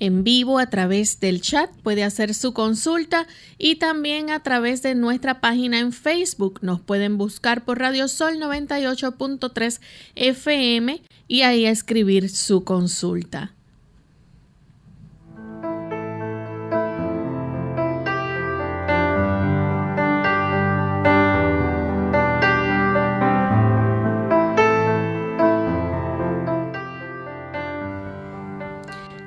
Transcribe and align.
en 0.00 0.24
vivo 0.24 0.58
a 0.58 0.68
través 0.68 1.20
del 1.20 1.40
chat, 1.40 1.70
puede 1.82 2.02
hacer 2.02 2.34
su 2.34 2.52
consulta 2.52 3.26
y 3.58 3.76
también 3.76 4.30
a 4.30 4.42
través 4.42 4.82
de 4.82 4.94
nuestra 4.94 5.40
página 5.40 5.78
en 5.78 5.92
Facebook. 5.92 6.58
Nos 6.62 6.80
pueden 6.80 7.18
buscar 7.18 7.64
por 7.64 7.78
Radio 7.78 8.08
Sol 8.08 8.38
98.3 8.38 9.80
FM 10.16 11.02
y 11.28 11.42
ahí 11.42 11.66
escribir 11.66 12.28
su 12.30 12.64
consulta. 12.64 13.54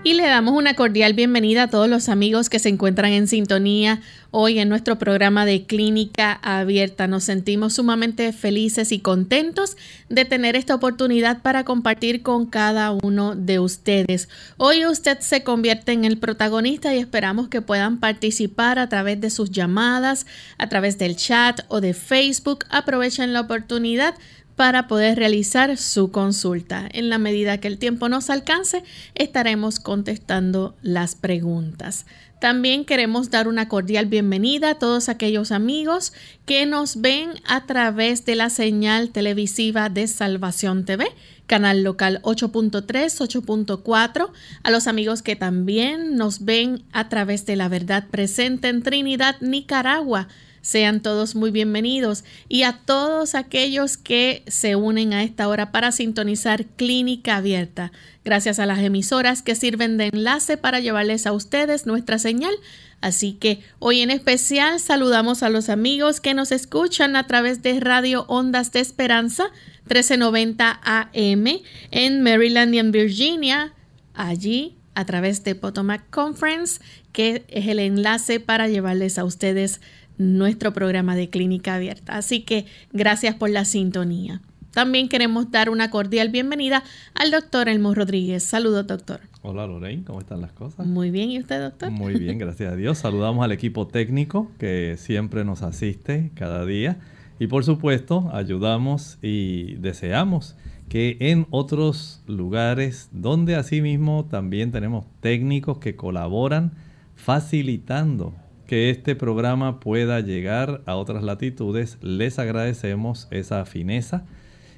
Y 0.06 0.16
le 0.16 0.24
damos 0.24 0.54
una 0.56 0.74
cordial 0.74 1.14
bienvenida 1.14 1.64
a 1.64 1.70
todos 1.70 1.88
los 1.88 2.10
amigos 2.10 2.50
que 2.50 2.60
se 2.60 2.68
encuentran 2.68 3.14
en 3.14 3.26
sintonía 3.26 4.02
hoy 4.32 4.60
en 4.60 4.68
nuestro 4.68 4.98
programa 5.00 5.46
de 5.46 5.64
Clínica 5.66 6.42
Abierta. 6.44 7.08
Nos 7.08 7.24
sentimos 7.24 7.76
sumamente 7.76 8.34
felices 8.34 8.92
y 8.92 9.00
contentos 9.00 9.78
de 10.10 10.26
tener 10.26 10.58
esta 10.58 10.76
oportunidad 10.76 11.42
para 11.42 11.64
compartir 11.64 12.22
con 12.22 12.48
cada 12.48 12.92
uno 12.92 13.36
de 13.36 13.60
ustedes. 13.60 14.28
Hoy 14.58 14.86
usted 14.86 15.20
se 15.22 15.44
convierte 15.44 15.94
en 15.94 16.04
el 16.04 16.18
protagonista 16.18 16.94
y 16.94 17.00
esperamos 17.00 17.48
que 17.48 17.62
puedan 17.62 18.02
participar 18.02 18.80
a 18.80 18.90
través 18.90 19.22
de 19.22 19.30
sus 19.30 19.52
llamadas, 19.52 20.26
a 20.58 20.68
través 20.68 20.98
del 20.98 21.16
chat 21.16 21.62
o 21.70 21.80
de 21.80 21.94
Facebook. 21.94 22.66
Aprovechen 22.70 23.32
la 23.32 23.40
oportunidad 23.40 24.16
para 24.56 24.88
poder 24.88 25.18
realizar 25.18 25.78
su 25.78 26.12
consulta. 26.12 26.88
En 26.92 27.10
la 27.10 27.18
medida 27.18 27.60
que 27.60 27.68
el 27.68 27.78
tiempo 27.78 28.10
nos 28.10 28.30
alcance, 28.30 28.84
estaremos 29.16 29.80
contestando 29.80 30.76
las 30.82 31.16
preguntas. 31.16 32.06
También 32.44 32.84
queremos 32.84 33.30
dar 33.30 33.48
una 33.48 33.70
cordial 33.70 34.06
bienvenida 34.06 34.72
a 34.72 34.76
todos 34.76 35.08
aquellos 35.08 35.54
amigos 35.54 36.12
que 36.46 36.66
nos 36.66 37.00
ven 37.00 37.30
a 37.48 37.66
través 37.66 38.26
de 38.26 38.36
la 38.36 38.50
señal 38.50 39.12
televisiva 39.12 39.88
de 39.88 40.08
Salvación 40.08 40.84
TV, 40.84 41.08
canal 41.48 41.84
local 41.84 42.20
8.3, 42.24 42.84
8.4, 42.86 44.30
a 44.62 44.72
los 44.72 44.88
amigos 44.88 45.22
que 45.22 45.38
también 45.38 46.18
nos 46.18 46.44
ven 46.44 46.84
a 46.92 47.08
través 47.08 47.46
de 47.46 47.56
la 47.56 47.70
verdad 47.70 48.10
presente 48.10 48.68
en 48.68 48.84
Trinidad, 48.84 49.38
Nicaragua 49.40 50.28
sean 50.64 51.02
todos 51.02 51.36
muy 51.36 51.52
bienvenidos 51.52 52.24
y 52.48 52.64
a 52.64 52.80
todos 52.86 53.36
aquellos 53.36 53.98
que 53.98 54.44
se 54.48 54.78
unen 54.78 55.12
a 55.12 55.22
esta 55.22 55.50
hora 55.50 55.74
para 55.74 55.92
sintonizar 55.92 56.66
Clínica 56.66 57.36
Abierta. 57.36 57.92
Gracias 58.24 58.60
a 58.60 58.66
las 58.66 58.80
emisoras 58.80 59.42
que 59.42 59.56
sirven 59.56 59.98
de 59.98 60.08
enlace 60.08 60.56
para 60.56 60.80
llevarles 60.80 61.28
a 61.28 61.34
ustedes 61.34 61.86
nuestra 61.86 62.18
señal. 62.18 62.56
Así 63.02 63.34
que 63.34 63.60
hoy 63.80 64.00
en 64.00 64.10
especial 64.10 64.80
saludamos 64.80 65.44
a 65.44 65.50
los 65.50 65.68
amigos 65.68 66.22
que 66.22 66.34
nos 66.34 66.54
escuchan 66.54 67.18
a 67.18 67.28
través 67.28 67.62
de 67.62 67.82
Radio 67.82 68.24
Ondas 68.30 68.72
de 68.72 68.80
Esperanza 68.80 69.44
1390 69.88 70.80
AM 70.82 71.46
en 71.92 72.22
Maryland 72.24 72.74
y 72.74 72.80
en 72.80 72.94
Virginia. 72.94 73.74
Allí 74.14 74.78
a 74.96 75.06
través 75.06 75.44
de 75.44 75.56
Potomac 75.56 76.10
Conference, 76.10 76.80
que 77.12 77.44
es 77.50 77.68
el 77.68 77.80
enlace 77.80 78.40
para 78.40 78.70
llevarles 78.70 79.18
a 79.18 79.26
ustedes 79.26 79.82
nuestro 80.18 80.74
programa 80.74 81.16
de 81.16 81.30
clínica 81.30 81.76
abierta. 81.76 82.18
Así 82.18 82.42
que 82.42 82.66
gracias 82.92 83.36
por 83.36 83.50
la 83.50 83.66
sintonía. 83.66 84.42
También 84.72 85.08
queremos 85.08 85.52
dar 85.52 85.70
una 85.70 85.92
cordial 85.92 86.30
bienvenida 86.30 86.84
al 87.14 87.30
doctor 87.30 87.70
Elmo 87.70 87.94
Rodríguez. 87.94 88.44
Saludos, 88.44 88.88
doctor. 88.88 89.20
Hola, 89.44 89.68
Lorraine, 89.68 90.04
¿cómo 90.04 90.20
están 90.20 90.42
las 90.42 90.52
cosas? 90.52 90.88
Muy 90.88 91.12
bien, 91.12 91.30
¿y 91.30 91.40
usted, 91.40 91.62
doctor? 91.62 91.92
Muy 91.92 92.16
bien, 92.16 92.40
gracias 92.40 92.74
a 92.74 92.76
Dios. 92.76 92.98
Saludamos 92.98 93.44
al 93.44 93.52
equipo 93.52 93.86
técnico 93.86 94.52
que 94.58 94.96
siempre 94.98 95.46
nos 95.46 95.62
asiste 95.62 96.32
cada 96.34 96.66
día. 96.66 96.98
Y 97.40 97.48
por 97.48 97.64
supuesto, 97.64 98.32
ayudamos 98.34 99.20
y 99.22 99.76
deseamos 99.76 100.56
que 100.90 101.18
en 101.20 101.46
otros 101.50 102.24
lugares 102.26 103.10
donde 103.12 103.56
asimismo 103.56 104.26
también 104.26 104.72
tenemos 104.72 105.06
técnicos 105.20 105.78
que 105.78 105.96
colaboran 105.96 106.72
facilitando 107.16 108.34
que 108.68 108.90
este 108.90 109.16
programa 109.16 109.80
pueda 109.80 110.20
llegar 110.20 110.82
a 110.86 110.96
otras 110.96 111.24
latitudes. 111.24 111.98
Les 112.02 112.40
agradecemos 112.40 113.28
esa 113.32 113.66
fineza. 113.66 114.26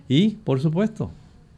Y, 0.07 0.37
por 0.43 0.59
supuesto, 0.59 1.11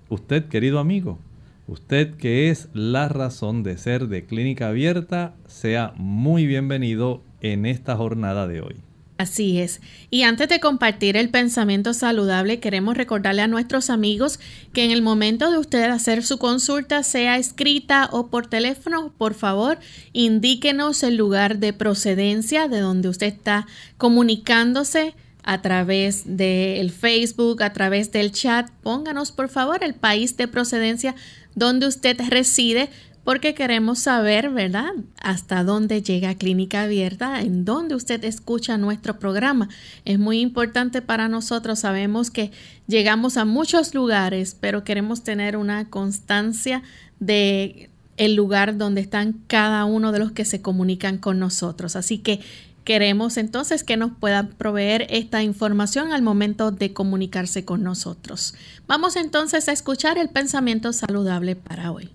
usted, 0.09 0.45
querido 0.45 0.79
amigo, 0.79 1.19
usted 1.67 2.15
que 2.15 2.49
es 2.49 2.69
la 2.73 3.09
razón 3.09 3.63
de 3.63 3.77
ser 3.77 4.07
de 4.07 4.25
Clínica 4.25 4.69
Abierta, 4.69 5.35
sea 5.47 5.93
muy 5.97 6.45
bienvenido 6.45 7.21
en 7.41 7.65
esta 7.65 7.95
jornada 7.95 8.47
de 8.47 8.61
hoy. 8.61 8.86
Así 9.17 9.59
es. 9.59 9.81
Y 10.11 10.21
antes 10.23 10.47
de 10.47 10.59
compartir 10.59 11.17
el 11.17 11.29
pensamiento 11.29 11.95
saludable, 11.95 12.59
queremos 12.59 12.95
recordarle 12.95 13.41
a 13.41 13.47
nuestros 13.47 13.89
amigos 13.89 14.39
que 14.73 14.85
en 14.85 14.91
el 14.91 15.01
momento 15.01 15.49
de 15.49 15.57
usted 15.57 15.85
hacer 15.85 16.23
su 16.23 16.37
consulta, 16.37 17.01
sea 17.01 17.37
escrita 17.37 18.09
o 18.11 18.27
por 18.27 18.45
teléfono, 18.45 19.11
por 19.17 19.33
favor, 19.33 19.79
indíquenos 20.13 21.01
el 21.01 21.15
lugar 21.15 21.57
de 21.57 21.73
procedencia 21.73 22.67
de 22.67 22.79
donde 22.79 23.09
usted 23.09 23.27
está 23.27 23.65
comunicándose 23.97 25.15
a 25.41 25.61
través 25.63 26.37
del 26.37 26.91
Facebook, 26.91 27.63
a 27.63 27.73
través 27.73 28.11
del 28.11 28.31
chat. 28.31 28.69
Pónganos, 28.83 29.31
por 29.31 29.49
favor, 29.49 29.83
el 29.83 29.95
país 29.95 30.37
de 30.37 30.47
procedencia 30.47 31.15
donde 31.55 31.87
usted 31.87 32.19
reside 32.29 32.89
porque 33.27 33.53
queremos 33.53 33.99
saber, 33.99 34.51
¿verdad?, 34.51 34.93
hasta 35.19 35.65
dónde 35.65 36.01
llega 36.01 36.35
Clínica 36.35 36.83
Abierta, 36.83 37.41
en 37.41 37.65
dónde 37.65 37.93
usted 37.93 38.23
escucha 38.23 38.77
nuestro 38.77 39.19
programa. 39.19 39.67
Es 40.05 40.17
muy 40.17 40.39
importante 40.39 41.01
para 41.01 41.27
nosotros, 41.27 41.79
sabemos 41.79 42.31
que 42.31 42.51
llegamos 42.87 43.35
a 43.35 43.43
muchos 43.43 43.93
lugares, 43.93 44.55
pero 44.57 44.85
queremos 44.85 45.25
tener 45.25 45.57
una 45.57 45.89
constancia 45.89 46.83
de 47.19 47.89
el 48.15 48.35
lugar 48.35 48.77
donde 48.77 49.01
están 49.01 49.33
cada 49.47 49.83
uno 49.83 50.13
de 50.13 50.19
los 50.19 50.31
que 50.31 50.45
se 50.45 50.61
comunican 50.61 51.17
con 51.17 51.37
nosotros. 51.37 51.97
Así 51.97 52.19
que 52.19 52.39
queremos 52.85 53.35
entonces 53.35 53.83
que 53.83 53.97
nos 53.97 54.11
puedan 54.17 54.51
proveer 54.51 55.05
esta 55.09 55.43
información 55.43 56.13
al 56.13 56.21
momento 56.21 56.71
de 56.71 56.93
comunicarse 56.93 57.65
con 57.65 57.83
nosotros. 57.83 58.53
Vamos 58.87 59.17
entonces 59.17 59.67
a 59.67 59.73
escuchar 59.73 60.17
el 60.17 60.29
pensamiento 60.29 60.93
saludable 60.93 61.57
para 61.57 61.91
hoy. 61.91 62.09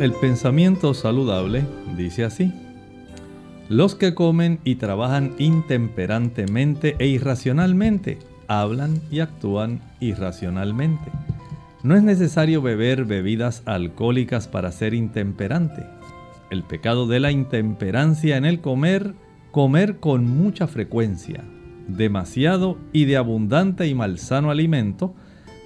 El 0.00 0.14
pensamiento 0.14 0.94
saludable 0.94 1.62
dice 1.94 2.24
así. 2.24 2.54
Los 3.68 3.94
que 3.94 4.14
comen 4.14 4.58
y 4.64 4.76
trabajan 4.76 5.34
intemperantemente 5.36 6.96
e 6.98 7.06
irracionalmente 7.06 8.18
hablan 8.48 9.02
y 9.10 9.20
actúan 9.20 9.82
irracionalmente. 10.00 11.10
No 11.82 11.96
es 11.96 12.02
necesario 12.02 12.62
beber 12.62 13.04
bebidas 13.04 13.62
alcohólicas 13.66 14.48
para 14.48 14.72
ser 14.72 14.94
intemperante. 14.94 15.84
El 16.50 16.62
pecado 16.62 17.06
de 17.06 17.20
la 17.20 17.30
intemperancia 17.30 18.38
en 18.38 18.46
el 18.46 18.62
comer, 18.62 19.12
comer 19.50 19.98
con 19.98 20.24
mucha 20.24 20.66
frecuencia, 20.66 21.44
demasiado 21.88 22.78
y 22.94 23.04
de 23.04 23.18
abundante 23.18 23.86
y 23.86 23.94
malsano 23.94 24.50
alimento, 24.50 25.14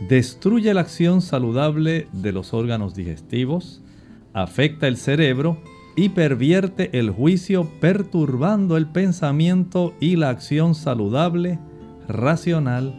destruye 0.08 0.74
la 0.74 0.80
acción 0.80 1.22
saludable 1.22 2.08
de 2.12 2.32
los 2.32 2.52
órganos 2.52 2.96
digestivos, 2.96 3.83
afecta 4.34 4.88
el 4.88 4.98
cerebro 4.98 5.56
y 5.96 6.10
pervierte 6.10 6.98
el 6.98 7.10
juicio 7.10 7.70
perturbando 7.80 8.76
el 8.76 8.86
pensamiento 8.86 9.94
y 10.00 10.16
la 10.16 10.30
acción 10.30 10.74
saludable, 10.74 11.60
racional 12.08 12.94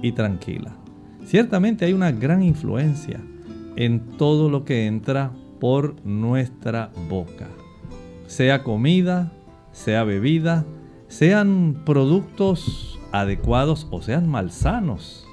y 0.00 0.12
tranquila. 0.12 0.76
Ciertamente 1.24 1.84
hay 1.84 1.92
una 1.92 2.12
gran 2.12 2.42
influencia 2.42 3.20
en 3.74 4.16
todo 4.16 4.48
lo 4.48 4.64
que 4.64 4.86
entra 4.86 5.32
por 5.60 5.96
nuestra 6.06 6.92
boca. 7.08 7.48
Sea 8.26 8.62
comida, 8.62 9.32
sea 9.72 10.04
bebida, 10.04 10.64
sean 11.08 11.82
productos 11.84 13.00
adecuados 13.10 13.88
o 13.90 14.02
sean 14.02 14.28
malsanos 14.28 15.25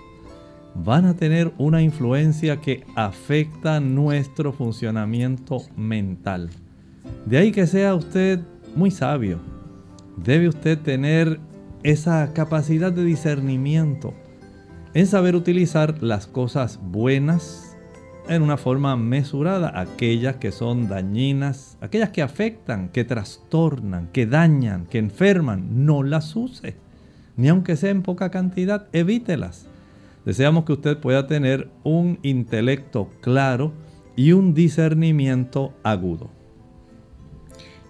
van 0.76 1.06
a 1.06 1.16
tener 1.16 1.54
una 1.58 1.82
influencia 1.82 2.58
que 2.58 2.84
afecta 2.96 3.80
nuestro 3.80 4.54
funcionamiento 4.54 5.62
mental. 5.76 6.50
De 7.26 7.38
ahí 7.38 7.52
que 7.52 7.68
sea 7.68 7.96
usted 7.96 8.40
muy 8.76 8.92
sabio. 8.92 9.40
Debe 10.18 10.48
usted 10.48 10.80
tener 10.80 11.40
esa 11.84 12.34
capacidad 12.34 12.92
de 12.92 13.04
discernimiento 13.04 14.14
en 14.94 15.08
saber 15.08 15.36
utilizar 15.36 16.02
las 16.02 16.28
cosas 16.28 16.80
buenas 16.82 17.76
en 18.30 18.42
una 18.42 18.58
forma 18.58 18.96
mesurada, 18.96 19.78
aquellas 19.78 20.38
que 20.38 20.52
son 20.52 20.88
dañinas, 20.88 21.78
aquellas 21.82 22.10
que 22.10 22.22
afectan, 22.22 22.90
que 22.90 23.04
trastornan, 23.04 24.08
que 24.14 24.26
dañan, 24.26 24.86
que 24.86 25.00
enferman, 25.00 25.86
no 25.86 26.04
las 26.04 26.36
use. 26.36 26.76
Ni 27.36 27.50
aunque 27.50 27.76
sea 27.76 27.90
en 27.90 28.02
poca 28.02 28.30
cantidad, 28.30 28.88
evítelas 28.94 29.68
Deseamos 30.26 30.66
que 30.66 30.74
usted 30.74 30.98
pueda 30.98 31.28
tener 31.28 31.70
un 31.84 32.20
intelecto 32.24 33.10
claro 33.22 33.74
y 34.16 34.32
un 34.32 34.54
discernimiento 34.54 35.74
agudo. 35.84 36.30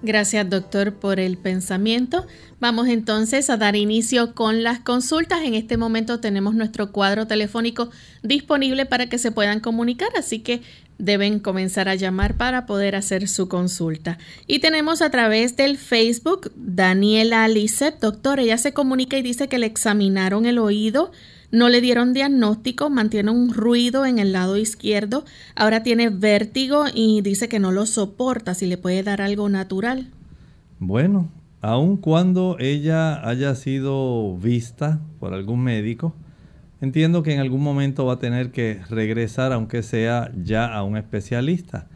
Gracias 0.05 0.49
doctor 0.49 0.95
por 0.95 1.21
el 1.21 1.37
pensamiento. 1.37 2.25
Vamos 2.59 2.89
entonces 2.89 3.49
a 3.49 3.55
dar 3.55 3.77
inicio 3.77 4.35
con 4.35 4.61
las 4.61 4.79
consultas. 4.79 5.43
En 5.43 5.53
este 5.53 5.77
momento 5.77 6.19
tenemos 6.19 6.55
nuestro 6.55 6.91
cuadro 6.91 7.25
telefónico 7.25 7.89
disponible 8.21 8.85
para 8.85 9.07
que 9.07 9.17
se 9.17 9.31
puedan 9.31 9.61
comunicar, 9.61 10.09
así 10.17 10.39
que 10.39 10.61
deben 10.97 11.39
comenzar 11.39 11.87
a 11.87 11.95
llamar 11.95 12.35
para 12.35 12.65
poder 12.65 12.97
hacer 12.97 13.29
su 13.29 13.47
consulta. 13.47 14.17
Y 14.45 14.59
tenemos 14.59 15.01
a 15.01 15.09
través 15.09 15.55
del 15.55 15.77
Facebook 15.77 16.51
Daniela 16.57 17.47
Lisset, 17.47 18.01
doctor, 18.01 18.41
ella 18.41 18.57
se 18.57 18.73
comunica 18.73 19.17
y 19.17 19.21
dice 19.21 19.47
que 19.47 19.57
le 19.57 19.67
examinaron 19.67 20.45
el 20.45 20.59
oído 20.59 21.13
no 21.53 21.69
le 21.69 21.81
dieron 21.81 22.13
diagnóstico, 22.13 22.89
mantiene 22.89 23.29
un 23.29 23.53
ruido 23.53 24.07
en 24.07 24.17
el 24.17 24.31
lado 24.31 24.57
izquierdo, 24.57 25.23
ahora 25.55 25.83
tiene 25.83 26.09
vértigo 26.09 26.85
y 26.91 27.21
dice 27.21 27.47
que 27.47 27.59
no 27.59 27.71
lo 27.71 27.85
soporta, 27.85 28.55
si 28.55 28.65
le 28.65 28.79
puede 28.79 29.03
dar 29.03 29.21
algo 29.21 29.47
natural. 29.49 30.09
Bueno, 30.79 31.29
aun 31.61 31.97
cuando 31.97 32.57
ella 32.59 33.25
haya 33.29 33.53
sido 33.53 34.35
vista 34.35 34.99
por 35.19 35.35
algún 35.35 35.61
médico, 35.63 36.15
entiendo 36.81 37.21
que 37.21 37.35
en 37.35 37.39
algún 37.39 37.61
momento 37.61 38.03
va 38.07 38.13
a 38.13 38.19
tener 38.19 38.51
que 38.51 38.81
regresar, 38.89 39.53
aunque 39.53 39.83
sea 39.83 40.31
ya 40.43 40.73
a 40.73 40.81
un 40.81 40.97
especialista, 40.97 41.87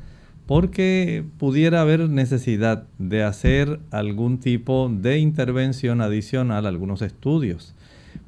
porque 0.46 1.26
pudiera 1.40 1.82
haber 1.82 2.08
necesidad 2.12 2.84
de 3.00 3.24
hacer 3.24 3.80
algún 3.90 4.38
tipo 4.38 4.88
de 4.88 5.18
intervención 5.18 6.00
adicional, 6.00 6.68
algunos 6.68 7.02
estudios. 7.02 7.74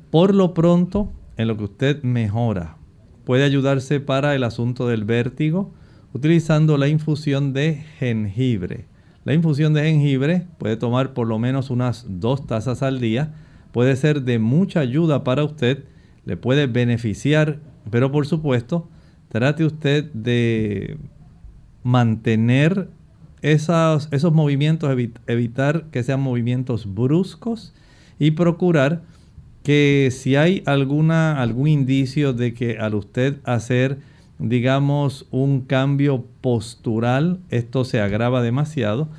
Por 0.09 0.33
lo 0.33 0.55
pronto, 0.55 1.13
en 1.39 1.47
lo 1.47 1.55
que 1.55 1.63
usted 1.63 2.03
mejora. 2.03 2.75
Puede 3.23 3.45
ayudarse 3.45 4.01
para 4.01 4.35
el 4.35 4.43
asunto 4.43 4.89
del 4.89 5.05
vértigo 5.05 5.73
utilizando 6.11 6.77
la 6.77 6.89
infusión 6.89 7.53
de 7.53 7.75
jengibre. 7.97 8.87
La 9.23 9.33
infusión 9.33 9.73
de 9.73 9.83
jengibre 9.83 10.47
puede 10.57 10.75
tomar 10.75 11.13
por 11.13 11.27
lo 11.27 11.39
menos 11.39 11.69
unas 11.69 12.05
dos 12.09 12.45
tazas 12.45 12.83
al 12.83 12.99
día. 12.99 13.35
Puede 13.71 13.95
ser 13.95 14.23
de 14.23 14.37
mucha 14.37 14.81
ayuda 14.81 15.23
para 15.23 15.45
usted, 15.45 15.85
le 16.25 16.35
puede 16.35 16.67
beneficiar, 16.67 17.59
pero 17.89 18.11
por 18.11 18.27
supuesto, 18.27 18.89
trate 19.29 19.63
usted 19.63 20.11
de 20.11 20.97
mantener 21.83 22.89
esos, 23.41 24.09
movimientos, 24.33 24.93
evitar 25.25 25.85
que 25.85 26.03
sean 26.03 26.19
movimientos 26.19 26.93
bruscos 26.93 27.73
y 28.19 28.31
procurar 28.31 29.03
que 29.63 30.09
si 30.11 30.35
hay 30.35 30.63
alguna, 30.65 31.41
algún 31.41 31.67
indicio 31.67 32.33
de 32.33 32.53
que 32.53 32.77
al 32.77 32.95
usted 32.95 33.37
hacer, 33.43 33.99
digamos, 34.39 35.27
un 35.31 35.61
cambio 35.61 36.25
postural, 36.41 37.39
esto 37.49 37.83
se 37.83 37.99
agrava 37.99 38.41
demasiado, 38.41 39.09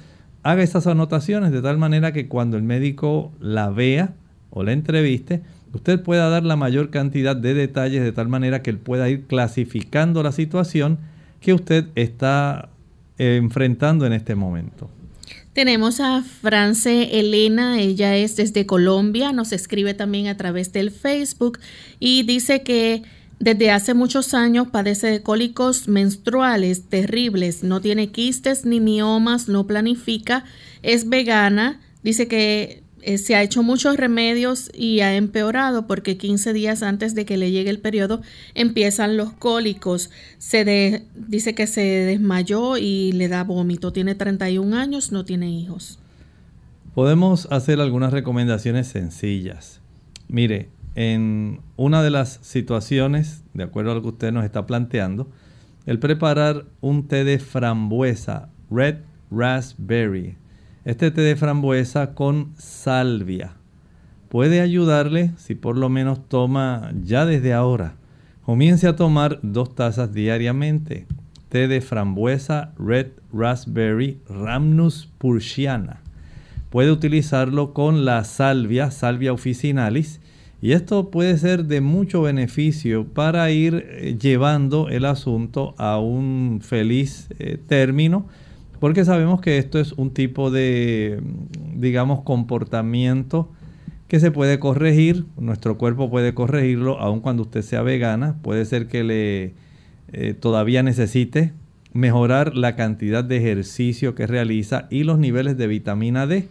haga 0.42 0.62
esas 0.62 0.86
anotaciones 0.86 1.52
de 1.52 1.62
tal 1.62 1.78
manera 1.78 2.12
que 2.12 2.28
cuando 2.28 2.56
el 2.56 2.62
médico 2.62 3.32
la 3.40 3.70
vea 3.70 4.14
o 4.50 4.62
la 4.62 4.72
entreviste, 4.72 5.42
usted 5.72 6.02
pueda 6.02 6.28
dar 6.28 6.44
la 6.44 6.56
mayor 6.56 6.90
cantidad 6.90 7.36
de 7.36 7.54
detalles 7.54 8.02
de 8.02 8.12
tal 8.12 8.28
manera 8.28 8.62
que 8.62 8.70
él 8.70 8.78
pueda 8.78 9.08
ir 9.08 9.26
clasificando 9.26 10.22
la 10.22 10.32
situación 10.32 10.98
que 11.40 11.52
usted 11.52 11.86
está 11.94 12.70
enfrentando 13.18 14.06
en 14.06 14.14
este 14.14 14.34
momento. 14.34 14.90
Tenemos 15.60 16.00
a 16.00 16.22
France 16.22 17.20
Elena, 17.20 17.82
ella 17.82 18.16
es 18.16 18.34
desde 18.34 18.64
Colombia, 18.64 19.30
nos 19.30 19.52
escribe 19.52 19.92
también 19.92 20.28
a 20.28 20.36
través 20.38 20.72
del 20.72 20.90
Facebook 20.90 21.58
y 21.98 22.22
dice 22.22 22.62
que 22.62 23.02
desde 23.40 23.70
hace 23.70 23.92
muchos 23.92 24.32
años 24.32 24.68
padece 24.68 25.08
de 25.08 25.22
cólicos 25.22 25.86
menstruales 25.86 26.88
terribles, 26.88 27.62
no 27.62 27.82
tiene 27.82 28.10
quistes 28.10 28.64
ni 28.64 28.80
miomas, 28.80 29.48
no 29.48 29.66
planifica, 29.66 30.46
es 30.80 31.10
vegana, 31.10 31.78
dice 32.02 32.26
que 32.26 32.79
eh, 33.02 33.18
se 33.18 33.34
ha 33.34 33.42
hecho 33.42 33.62
muchos 33.62 33.96
remedios 33.96 34.70
y 34.74 35.00
ha 35.00 35.16
empeorado 35.16 35.86
porque 35.86 36.16
15 36.16 36.52
días 36.52 36.82
antes 36.82 37.14
de 37.14 37.24
que 37.24 37.36
le 37.36 37.50
llegue 37.50 37.70
el 37.70 37.80
periodo 37.80 38.22
empiezan 38.54 39.16
los 39.16 39.32
cólicos. 39.32 40.10
Se 40.38 41.04
dice 41.14 41.54
que 41.54 41.66
se 41.66 41.82
desmayó 41.82 42.76
y 42.76 43.12
le 43.12 43.28
da 43.28 43.44
vómito. 43.44 43.92
Tiene 43.92 44.14
31 44.14 44.76
años, 44.76 45.12
no 45.12 45.24
tiene 45.24 45.50
hijos. 45.50 45.98
Podemos 46.94 47.46
hacer 47.50 47.80
algunas 47.80 48.12
recomendaciones 48.12 48.88
sencillas. 48.88 49.80
Mire, 50.28 50.68
en 50.94 51.60
una 51.76 52.02
de 52.02 52.10
las 52.10 52.40
situaciones, 52.42 53.42
de 53.54 53.64
acuerdo 53.64 53.92
a 53.92 53.94
lo 53.94 54.02
que 54.02 54.08
usted 54.08 54.32
nos 54.32 54.44
está 54.44 54.66
planteando, 54.66 55.30
el 55.86 55.98
preparar 55.98 56.66
un 56.80 57.08
té 57.08 57.24
de 57.24 57.38
frambuesa, 57.38 58.50
red 58.70 58.96
raspberry, 59.30 60.36
este 60.84 61.10
té 61.10 61.20
de 61.20 61.36
frambuesa 61.36 62.14
con 62.14 62.52
salvia 62.56 63.54
puede 64.30 64.60
ayudarle 64.60 65.32
si 65.36 65.54
por 65.54 65.76
lo 65.76 65.88
menos 65.88 66.26
toma 66.28 66.92
ya 67.04 67.26
desde 67.26 67.52
ahora. 67.52 67.96
Comience 68.46 68.86
a 68.86 68.96
tomar 68.96 69.40
dos 69.42 69.74
tazas 69.74 70.14
diariamente. 70.14 71.06
Té 71.50 71.68
de 71.68 71.80
frambuesa 71.80 72.72
Red 72.78 73.08
Raspberry 73.32 74.20
Ramnus 74.28 75.08
pursiana. 75.18 76.00
Puede 76.70 76.92
utilizarlo 76.92 77.74
con 77.74 78.04
la 78.04 78.22
salvia, 78.24 78.90
salvia 78.92 79.32
officinalis, 79.32 80.20
Y 80.62 80.72
esto 80.72 81.10
puede 81.10 81.38
ser 81.38 81.64
de 81.64 81.80
mucho 81.80 82.20
beneficio 82.20 83.06
para 83.06 83.50
ir 83.50 83.86
eh, 83.88 84.18
llevando 84.20 84.90
el 84.90 85.06
asunto 85.06 85.74
a 85.78 85.98
un 85.98 86.60
feliz 86.62 87.28
eh, 87.38 87.56
término, 87.66 88.28
porque 88.80 89.04
sabemos 89.04 89.40
que 89.40 89.58
esto 89.58 89.78
es 89.78 89.92
un 89.92 90.10
tipo 90.10 90.50
de, 90.50 91.20
digamos, 91.74 92.22
comportamiento 92.22 93.50
que 94.08 94.18
se 94.18 94.32
puede 94.32 94.58
corregir, 94.58 95.26
nuestro 95.38 95.78
cuerpo 95.78 96.10
puede 96.10 96.34
corregirlo, 96.34 96.98
aun 96.98 97.20
cuando 97.20 97.42
usted 97.42 97.62
sea 97.62 97.82
vegana, 97.82 98.36
puede 98.42 98.64
ser 98.64 98.88
que 98.88 99.04
le 99.04 99.54
eh, 100.12 100.34
todavía 100.34 100.82
necesite 100.82 101.52
mejorar 101.92 102.56
la 102.56 102.74
cantidad 102.74 103.22
de 103.22 103.36
ejercicio 103.36 104.14
que 104.14 104.26
realiza 104.26 104.88
y 104.90 105.04
los 105.04 105.18
niveles 105.18 105.56
de 105.56 105.66
vitamina 105.66 106.26
D. 106.26 106.48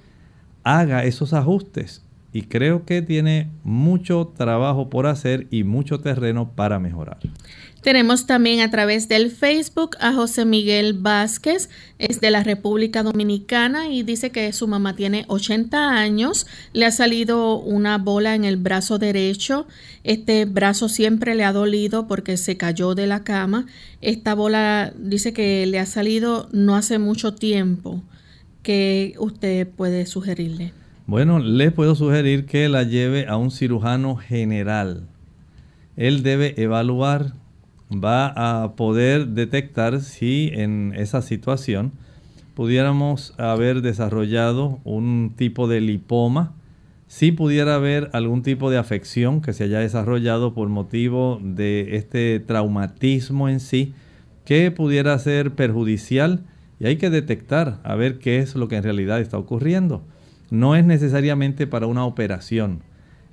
Haga 0.64 1.04
esos 1.04 1.34
ajustes 1.34 2.04
y 2.32 2.44
creo 2.44 2.86
que 2.86 3.02
tiene 3.02 3.50
mucho 3.64 4.32
trabajo 4.38 4.90
por 4.90 5.08
hacer 5.08 5.48
y 5.50 5.64
mucho 5.64 6.00
terreno 6.00 6.52
para 6.52 6.80
mejorar. 6.80 7.18
Tenemos 7.82 8.26
también 8.26 8.60
a 8.60 8.70
través 8.70 9.08
del 9.08 9.32
Facebook 9.32 9.96
a 10.02 10.12
José 10.12 10.44
Miguel 10.44 10.94
Vázquez, 10.94 11.70
es 11.98 12.20
de 12.20 12.30
la 12.30 12.44
República 12.44 13.04
Dominicana 13.04 13.88
y 13.88 14.04
dice 14.04 14.32
que 14.32 14.52
su 14.52 14.68
mamá 14.68 14.98
tiene 14.98 15.24
80 15.30 15.94
años, 15.94 16.46
le 16.74 16.86
ha 16.86 16.92
salido 16.92 17.58
una 17.58 17.98
bola 17.98 18.36
en 18.36 18.44
el 18.44 18.58
brazo 18.58 19.00
derecho, 19.00 19.66
este 20.04 20.44
brazo 20.44 20.90
siempre 20.90 21.36
le 21.36 21.46
ha 21.46 21.54
dolido 21.54 22.06
porque 22.06 22.36
se 22.36 22.58
cayó 22.58 22.96
de 22.96 23.08
la 23.08 23.24
cama, 23.24 23.66
esta 24.02 24.36
bola 24.36 24.92
dice 24.98 25.32
que 25.32 25.66
le 25.66 25.80
ha 25.80 25.86
salido 25.86 26.50
no 26.52 26.76
hace 26.76 27.00
mucho 27.00 27.34
tiempo, 27.34 28.04
que 28.62 29.16
usted 29.20 29.70
puede 29.70 30.06
sugerirle. 30.06 30.74
Bueno, 31.08 31.40
le 31.40 31.72
puedo 31.72 31.96
sugerir 31.96 32.46
que 32.46 32.68
la 32.68 32.84
lleve 32.84 33.26
a 33.26 33.38
un 33.38 33.52
cirujano 33.52 34.18
general. 34.18 35.08
Él 35.96 36.24
debe 36.24 36.62
evaluar 36.62 37.34
va 37.92 38.64
a 38.64 38.76
poder 38.76 39.28
detectar 39.30 40.02
si 40.02 40.52
en 40.54 40.94
esa 40.96 41.22
situación 41.22 41.92
pudiéramos 42.54 43.34
haber 43.38 43.82
desarrollado 43.82 44.80
un 44.84 45.34
tipo 45.36 45.68
de 45.68 45.82
lipoma, 45.82 46.54
si 47.08 47.32
pudiera 47.32 47.76
haber 47.76 48.10
algún 48.14 48.44
tipo 48.44 48.70
de 48.70 48.78
afección 48.78 49.42
que 49.42 49.54
se 49.54 49.64
haya 49.64 49.80
desarrollado 49.80 50.54
por 50.54 50.70
motivo 50.70 51.40
de 51.42 51.96
este 51.96 52.40
traumatismo 52.40 53.50
en 53.50 53.60
sí, 53.60 53.94
que 54.46 54.70
pudiera 54.72 55.18
ser 55.18 55.56
perjudicial 55.56 56.44
y 56.80 56.86
hay 56.86 56.98
que 56.98 57.10
detectar 57.10 57.80
a 57.84 57.96
ver 57.96 58.20
qué 58.20 58.40
es 58.40 58.56
lo 58.56 58.68
que 58.68 58.76
en 58.76 58.84
realidad 58.84 59.20
está 59.20 59.38
ocurriendo. 59.38 60.04
No 60.52 60.76
es 60.76 60.86
necesariamente 60.86 61.68
para 61.68 61.88
una 61.88 62.06
operación, 62.06 62.82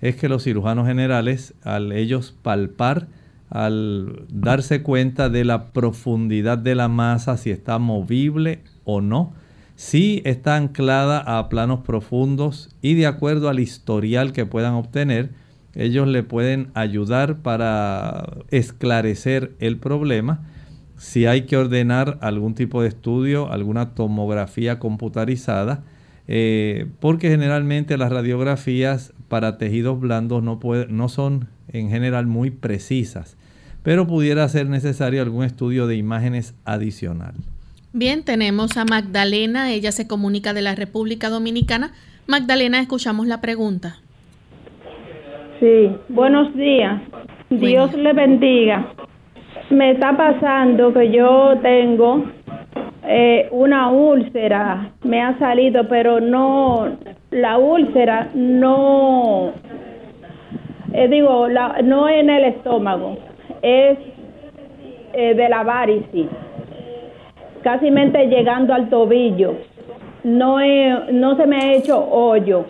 es 0.01 0.17
que 0.17 0.29
los 0.29 0.45
cirujanos 0.45 0.87
generales, 0.87 1.55
al 1.63 1.93
ellos 1.93 2.35
palpar, 2.43 3.09
al 3.51 4.27
darse 4.29 4.83
cuenta 4.83 5.29
de 5.29 5.45
la 5.45 5.73
profundidad 5.73 6.59
de 6.59 6.75
la 6.75 6.89
masa, 6.89 7.37
si 7.37 7.51
está 7.51 7.79
movible 7.79 8.61
o 8.85 9.01
no, 9.01 9.33
si 9.77 10.23
está 10.25 10.57
anclada 10.57 11.19
a 11.21 11.49
planos 11.49 11.81
profundos 11.81 12.71
y 12.83 12.95
de 12.95 13.07
acuerdo 13.07 13.49
al 13.49 13.61
historial 13.61 14.33
que 14.33 14.47
puedan 14.47 14.75
obtener, 14.75 15.31
ellos 15.75 16.09
le 16.09 16.23
pueden 16.23 16.71
ayudar 16.73 17.43
para 17.43 18.39
esclarecer 18.51 19.55
el 19.61 19.77
problema. 19.77 20.49
Si 20.97 21.27
hay 21.27 21.43
que 21.43 21.59
ordenar 21.59 22.17
algún 22.23 22.55
tipo 22.55 22.81
de 22.81 22.89
estudio, 22.89 23.53
alguna 23.53 23.95
tomografía 23.95 24.79
computarizada, 24.79 25.85
eh, 26.27 26.87
porque 26.99 27.29
generalmente 27.29 27.99
las 27.99 28.11
radiografías 28.11 29.13
para 29.29 29.59
tejidos 29.59 30.01
blandos 30.01 30.43
no, 30.43 30.59
no 30.89 31.09
son 31.11 31.49
en 31.73 31.91
general 31.91 32.27
muy 32.27 32.51
precisas, 32.51 33.37
pero 33.83 34.07
pudiera 34.07 34.49
ser 34.49 34.69
necesario 34.69 35.23
algún 35.23 35.45
estudio 35.45 35.87
de 35.87 35.97
imágenes 35.97 36.55
adicional. 36.65 37.35
Bien, 37.93 38.25
tenemos 38.25 38.77
a 38.77 38.85
Magdalena, 38.85 39.73
ella 39.73 39.93
se 39.93 40.07
comunica 40.07 40.53
de 40.53 40.63
la 40.63 40.75
República 40.75 41.31
Dominicana. 41.31 41.93
Magdalena, 42.27 42.81
escuchamos 42.81 43.27
la 43.27 43.41
pregunta. 43.41 43.97
Sí, 45.61 45.91
buenos 46.09 46.55
días. 46.55 47.01
Dios 47.49 47.95
le 47.95 48.13
bendiga. 48.13 48.93
Me 49.71 49.93
está 49.93 50.17
pasando 50.17 50.93
que 50.93 51.11
yo 51.11 51.55
tengo 51.63 52.25
eh, 53.09 53.49
una 53.51 53.89
úlcera, 53.89 54.91
me 55.03 55.23
ha 55.23 55.39
salido, 55.39 55.89
pero 55.89 56.21
no, 56.21 56.99
la 57.31 57.57
úlcera 57.57 58.31
no 58.35 59.55
eh, 60.97 61.09
digo, 61.09 61.47
la, 61.49 61.83
no 61.83 62.09
en 62.09 62.31
el 62.31 62.45
estómago, 62.45 63.19
es 63.61 63.99
eh, 65.13 65.35
de 65.35 65.49
la 65.49 65.63
varicis, 65.63 66.27
casi 67.63 67.91
llegando 67.91 68.73
al 68.73 68.89
tobillo. 68.89 69.57
No, 70.25 70.59
no 71.13 71.37
se 71.37 71.47
me 71.47 71.57
ha 71.57 71.73
hecho 71.75 72.03
hoyo, 72.11 72.65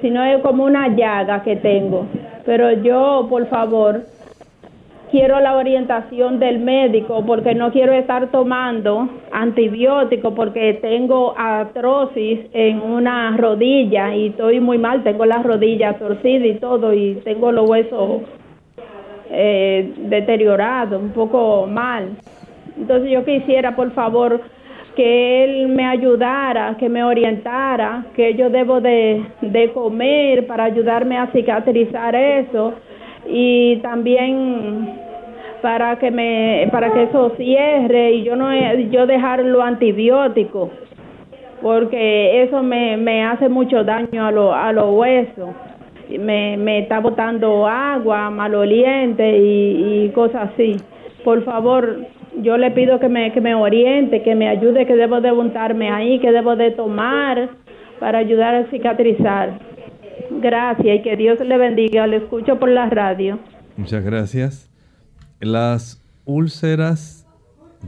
sino 0.00 0.24
es 0.24 0.42
como 0.42 0.64
una 0.64 0.88
llaga 0.88 1.42
que 1.42 1.56
tengo. 1.56 2.06
Pero 2.44 2.72
yo, 2.72 3.26
por 3.30 3.46
favor, 3.46 4.02
quiero 5.10 5.40
la 5.40 5.56
orientación 5.56 6.38
del 6.38 6.60
médico 6.60 7.24
porque 7.26 7.54
no 7.54 7.72
quiero 7.72 7.92
estar 7.92 8.30
tomando 8.30 9.08
antibióticos 9.32 10.32
porque 10.34 10.74
tengo 10.74 11.34
artrosis 11.36 12.40
en 12.52 12.80
una 12.80 13.36
rodilla 13.36 14.14
y 14.14 14.28
estoy 14.28 14.60
muy 14.60 14.78
mal, 14.78 15.02
tengo 15.02 15.26
la 15.26 15.42
rodilla 15.42 15.94
torcida 15.94 16.46
y 16.46 16.54
todo 16.54 16.92
y 16.94 17.14
tengo 17.24 17.52
los 17.52 17.68
huesos 17.68 18.22
eh, 19.30 19.92
deteriorados, 19.96 21.00
un 21.00 21.10
poco 21.10 21.66
mal. 21.66 22.10
Entonces 22.76 23.10
yo 23.10 23.24
quisiera, 23.24 23.74
por 23.76 23.90
favor, 23.92 24.40
que 24.96 25.44
él 25.44 25.68
me 25.68 25.86
ayudara, 25.86 26.76
que 26.78 26.88
me 26.88 27.04
orientara, 27.04 28.06
que 28.14 28.34
yo 28.34 28.50
debo 28.50 28.80
de, 28.80 29.24
de 29.40 29.72
comer 29.72 30.46
para 30.46 30.64
ayudarme 30.64 31.16
a 31.18 31.28
cicatrizar 31.28 32.14
eso 32.14 32.74
y 33.26 33.76
también 33.76 34.98
para 35.62 35.98
que 35.98 36.10
me 36.10 36.68
para 36.72 36.92
que 36.92 37.04
eso 37.04 37.32
cierre 37.36 38.12
y 38.12 38.22
yo 38.24 38.36
no 38.36 38.50
yo 38.90 39.06
dejar 39.06 39.44
lo 39.44 39.62
antibiótico 39.62 40.70
porque 41.62 42.42
eso 42.42 42.62
me, 42.62 42.96
me 42.96 43.22
hace 43.24 43.48
mucho 43.48 43.84
daño 43.84 44.26
a 44.26 44.30
los 44.30 44.54
a 44.54 44.72
los 44.72 44.94
huesos 44.94 45.50
me, 46.18 46.56
me 46.56 46.80
está 46.80 47.00
botando 47.00 47.66
agua 47.66 48.30
maloliente 48.30 49.38
y, 49.38 50.04
y 50.04 50.08
cosas 50.10 50.50
así. 50.52 50.76
Por 51.24 51.44
favor 51.44 51.98
yo 52.42 52.56
le 52.56 52.70
pido 52.70 52.98
que 52.98 53.08
me 53.08 53.32
que 53.32 53.40
me 53.40 53.54
oriente 53.54 54.22
que 54.22 54.34
me 54.34 54.48
ayude 54.48 54.86
que 54.86 54.96
debo 54.96 55.20
de 55.20 55.32
untarme 55.32 55.90
ahí 55.90 56.18
que 56.20 56.32
debo 56.32 56.56
de 56.56 56.70
tomar 56.70 57.50
para 57.98 58.18
ayudar 58.18 58.54
a 58.54 58.64
cicatrizar 58.70 59.58
gracias 60.40 61.00
y 61.00 61.02
que 61.02 61.16
Dios 61.16 61.40
le 61.40 61.58
bendiga. 61.58 62.06
Le 62.06 62.18
escucho 62.18 62.58
por 62.58 62.68
la 62.68 62.88
radio. 62.88 63.38
Muchas 63.76 64.04
gracias. 64.04 64.70
Las 65.40 66.02
úlceras 66.24 67.26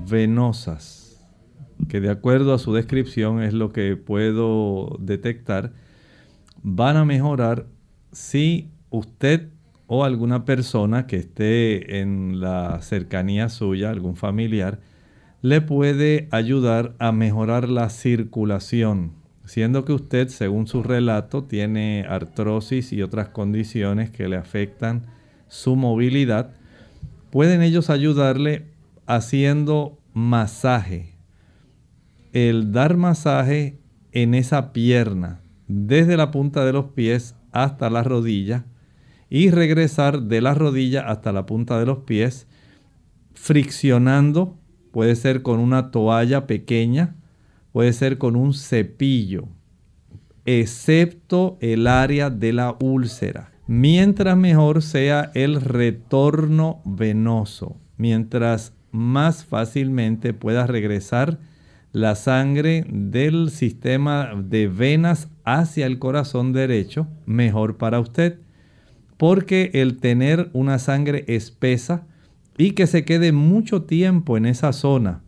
venosas, 0.09 1.23
que 1.89 2.01
de 2.01 2.11
acuerdo 2.11 2.55
a 2.55 2.59
su 2.59 2.73
descripción 2.73 3.43
es 3.43 3.53
lo 3.53 3.73
que 3.73 3.97
puedo 3.97 4.97
detectar, 5.01 5.73
van 6.63 6.97
a 6.97 7.05
mejorar 7.05 7.67
si 8.13 8.71
usted 8.91 9.49
o 9.87 10.05
alguna 10.05 10.45
persona 10.45 11.07
que 11.07 11.17
esté 11.17 12.01
en 12.01 12.41
la 12.41 12.81
cercanía 12.81 13.49
suya, 13.49 13.91
algún 13.91 14.17
familiar, 14.17 14.81
le 15.43 15.61
puede 15.61 16.29
ayudar 16.31 16.95
a 16.99 17.13
mejorar 17.13 17.69
la 17.69 17.91
circulación, 17.91 19.13
siendo 19.53 19.85
que 19.85 19.93
usted, 19.93 20.29
según 20.29 20.67
su 20.67 20.83
relato, 20.83 21.45
tiene 21.45 22.07
artrosis 22.09 22.91
y 22.91 23.03
otras 23.03 23.29
condiciones 23.29 24.11
que 24.11 24.27
le 24.27 24.37
afectan 24.37 25.03
su 25.47 25.77
movilidad 25.77 26.55
pueden 27.29 27.61
ellos 27.61 27.91
ayudarle 27.91 28.71
haciendo 29.05 29.99
masaje. 30.15 31.17
El 32.33 32.73
dar 32.73 32.97
masaje 32.97 33.79
en 34.13 34.33
esa 34.33 34.73
pierna, 34.73 35.43
desde 35.69 36.17
la 36.17 36.31
punta 36.31 36.65
de 36.65 36.73
los 36.73 36.87
pies 36.87 37.35
hasta 37.51 37.91
la 37.91 38.03
rodilla, 38.03 38.65
y 39.29 39.51
regresar 39.51 40.23
de 40.23 40.41
la 40.41 40.55
rodilla 40.55 41.11
hasta 41.11 41.31
la 41.31 41.45
punta 41.45 41.79
de 41.79 41.85
los 41.85 41.99
pies, 41.99 42.47
friccionando, 43.35 44.57
puede 44.93 45.15
ser 45.15 45.43
con 45.43 45.61
una 45.61 45.91
toalla 45.91 46.47
pequeña, 46.47 47.17
puede 47.73 47.93
ser 47.93 48.19
con 48.19 48.37
un 48.37 48.55
cepillo, 48.55 49.49
excepto 50.45 51.57
el 51.61 51.87
área 51.87 52.31
de 52.31 52.53
la 52.53 52.77
úlcera 52.81 53.53
mientras 53.67 54.37
mejor 54.37 54.83
sea 54.83 55.31
el 55.35 55.61
retorno 55.61 56.83
venoso, 56.85 57.77
mientras 57.97 58.75
más 58.91 59.45
fácilmente 59.45 60.35
pueda 60.35 60.67
regresar 60.67 61.39
la 61.93 62.15
sangre 62.15 62.85
del 62.91 63.51
sistema 63.51 64.31
de 64.37 64.69
venas 64.69 65.29
hacia 65.45 65.87
el 65.87 65.99
corazón 65.99 66.53
derecho, 66.53 67.07
mejor 67.27 67.77
para 67.77 68.01
usted. 68.01 68.39
porque 69.19 69.71
el 69.75 69.99
tener 69.99 70.51
una 70.53 70.81
sangre 70.81 71.25
espesa 71.29 72.07
y 72.59 72.73
que 72.73 72.89
se 72.89 73.05
quede 73.05 73.31
mucho 73.31 73.83
tiempo 73.83 74.37
en 74.37 74.47
esa 74.47 74.73
zona 74.73 75.23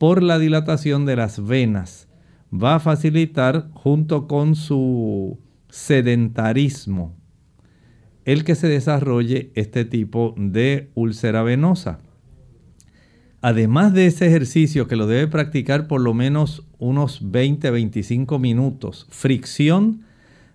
por 0.00 0.22
la 0.22 0.38
dilatación 0.38 1.04
de 1.04 1.14
las 1.14 1.46
venas 1.46 2.08
va 2.50 2.76
a 2.76 2.80
facilitar 2.80 3.68
junto 3.74 4.26
con 4.28 4.54
su 4.54 5.38
sedentarismo 5.68 7.14
el 8.24 8.44
que 8.44 8.54
se 8.54 8.66
desarrolle 8.66 9.52
este 9.56 9.84
tipo 9.84 10.34
de 10.38 10.88
úlcera 10.94 11.42
venosa. 11.42 12.00
Además 13.42 13.92
de 13.92 14.06
ese 14.06 14.26
ejercicio 14.26 14.88
que 14.88 14.96
lo 14.96 15.06
debe 15.06 15.26
practicar 15.26 15.86
por 15.86 16.00
lo 16.00 16.14
menos 16.14 16.66
unos 16.78 17.22
20-25 17.22 18.40
minutos, 18.40 19.06
fricción 19.10 20.04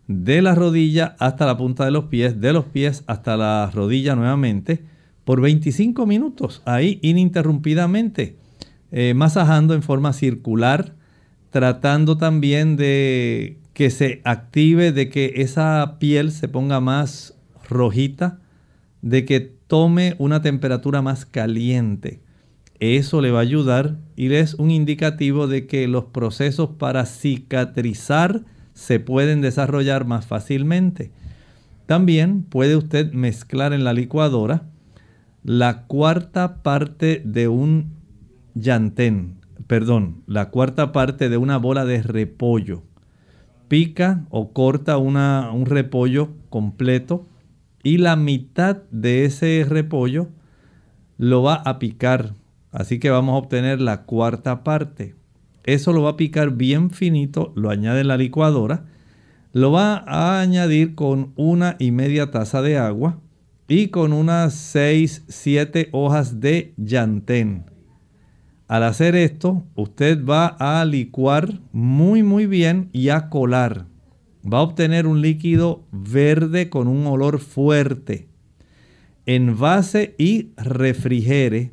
de 0.07 0.41
la 0.41 0.55
rodilla 0.55 1.15
hasta 1.19 1.45
la 1.45 1.55
punta 1.55 1.85
de 1.85 1.91
los 1.91 2.05
pies, 2.05 2.41
de 2.41 2.51
los 2.51 2.65
pies 2.65 3.03
hasta 3.05 3.37
la 3.37 3.69
rodilla 3.71 4.15
nuevamente, 4.15 4.85
por 5.23 5.39
25 5.39 6.07
minutos, 6.07 6.63
ahí 6.65 6.97
ininterrumpidamente, 7.03 8.37
eh, 8.91 9.13
masajando 9.13 9.73
en 9.73 9.83
forma 9.83 10.13
circular, 10.13 10.95
tratando 11.49 12.17
también 12.17 12.75
de 12.75 13.59
que 13.73 13.89
se 13.89 14.21
active, 14.23 14.91
de 14.91 15.09
que 15.09 15.33
esa 15.37 15.97
piel 15.99 16.31
se 16.31 16.47
ponga 16.47 16.79
más 16.79 17.37
rojita, 17.69 18.39
de 19.01 19.25
que 19.25 19.39
tome 19.39 20.15
una 20.17 20.41
temperatura 20.41 21.01
más 21.01 21.25
caliente. 21.25 22.21
Eso 22.79 23.21
le 23.21 23.31
va 23.31 23.39
a 23.39 23.43
ayudar 23.43 23.97
y 24.15 24.33
es 24.33 24.53
un 24.55 24.69
indicativo 24.69 25.47
de 25.47 25.65
que 25.65 25.87
los 25.87 26.05
procesos 26.05 26.71
para 26.77 27.05
cicatrizar 27.05 28.43
se 28.73 28.99
pueden 28.99 29.41
desarrollar 29.41 30.05
más 30.05 30.25
fácilmente. 30.25 31.11
También 31.85 32.43
puede 32.43 32.75
usted 32.75 33.13
mezclar 33.13 33.73
en 33.73 33.83
la 33.83 33.93
licuadora 33.93 34.63
la 35.43 35.83
cuarta 35.83 36.63
parte 36.63 37.21
de 37.23 37.47
un 37.47 37.93
llantén, 38.55 39.35
perdón, 39.67 40.23
la 40.25 40.49
cuarta 40.49 40.91
parte 40.91 41.29
de 41.29 41.37
una 41.37 41.57
bola 41.57 41.85
de 41.85 42.01
repollo. 42.01 42.83
Pica 43.67 44.25
o 44.29 44.53
corta 44.53 44.97
una, 44.97 45.51
un 45.53 45.65
repollo 45.65 46.29
completo 46.49 47.27
y 47.83 47.97
la 47.97 48.15
mitad 48.15 48.77
de 48.89 49.25
ese 49.25 49.65
repollo 49.67 50.29
lo 51.17 51.43
va 51.43 51.55
a 51.55 51.77
picar. 51.77 52.33
Así 52.71 52.99
que 52.99 53.09
vamos 53.09 53.33
a 53.33 53.37
obtener 53.37 53.79
la 53.79 54.03
cuarta 54.03 54.63
parte. 54.63 55.15
Eso 55.63 55.93
lo 55.93 56.03
va 56.03 56.11
a 56.11 56.17
picar 56.17 56.51
bien 56.51 56.91
finito, 56.91 57.53
lo 57.55 57.69
añade 57.69 58.01
en 58.01 58.07
la 58.07 58.17
licuadora. 58.17 58.85
Lo 59.53 59.71
va 59.71 60.03
a 60.05 60.41
añadir 60.41 60.95
con 60.95 61.31
una 61.35 61.75
y 61.79 61.91
media 61.91 62.31
taza 62.31 62.61
de 62.61 62.77
agua 62.77 63.19
y 63.67 63.87
con 63.87 64.13
unas 64.13 64.53
6, 64.53 65.23
7 65.27 65.89
hojas 65.91 66.39
de 66.39 66.73
llantén. 66.77 67.74
Al 68.67 68.83
hacer 68.83 69.15
esto, 69.15 69.63
usted 69.75 70.25
va 70.25 70.47
a 70.47 70.83
licuar 70.85 71.59
muy 71.71 72.23
muy 72.23 72.47
bien 72.47 72.89
y 72.93 73.09
a 73.09 73.29
colar 73.29 73.85
va 74.45 74.59
a 74.59 74.61
obtener 74.61 75.07
un 75.07 75.21
líquido 75.21 75.85
verde 75.91 76.69
con 76.69 76.87
un 76.87 77.07
olor 77.07 77.39
fuerte. 77.39 78.29
Envase 79.25 80.13
y 80.17 80.51
refrigere 80.55 81.71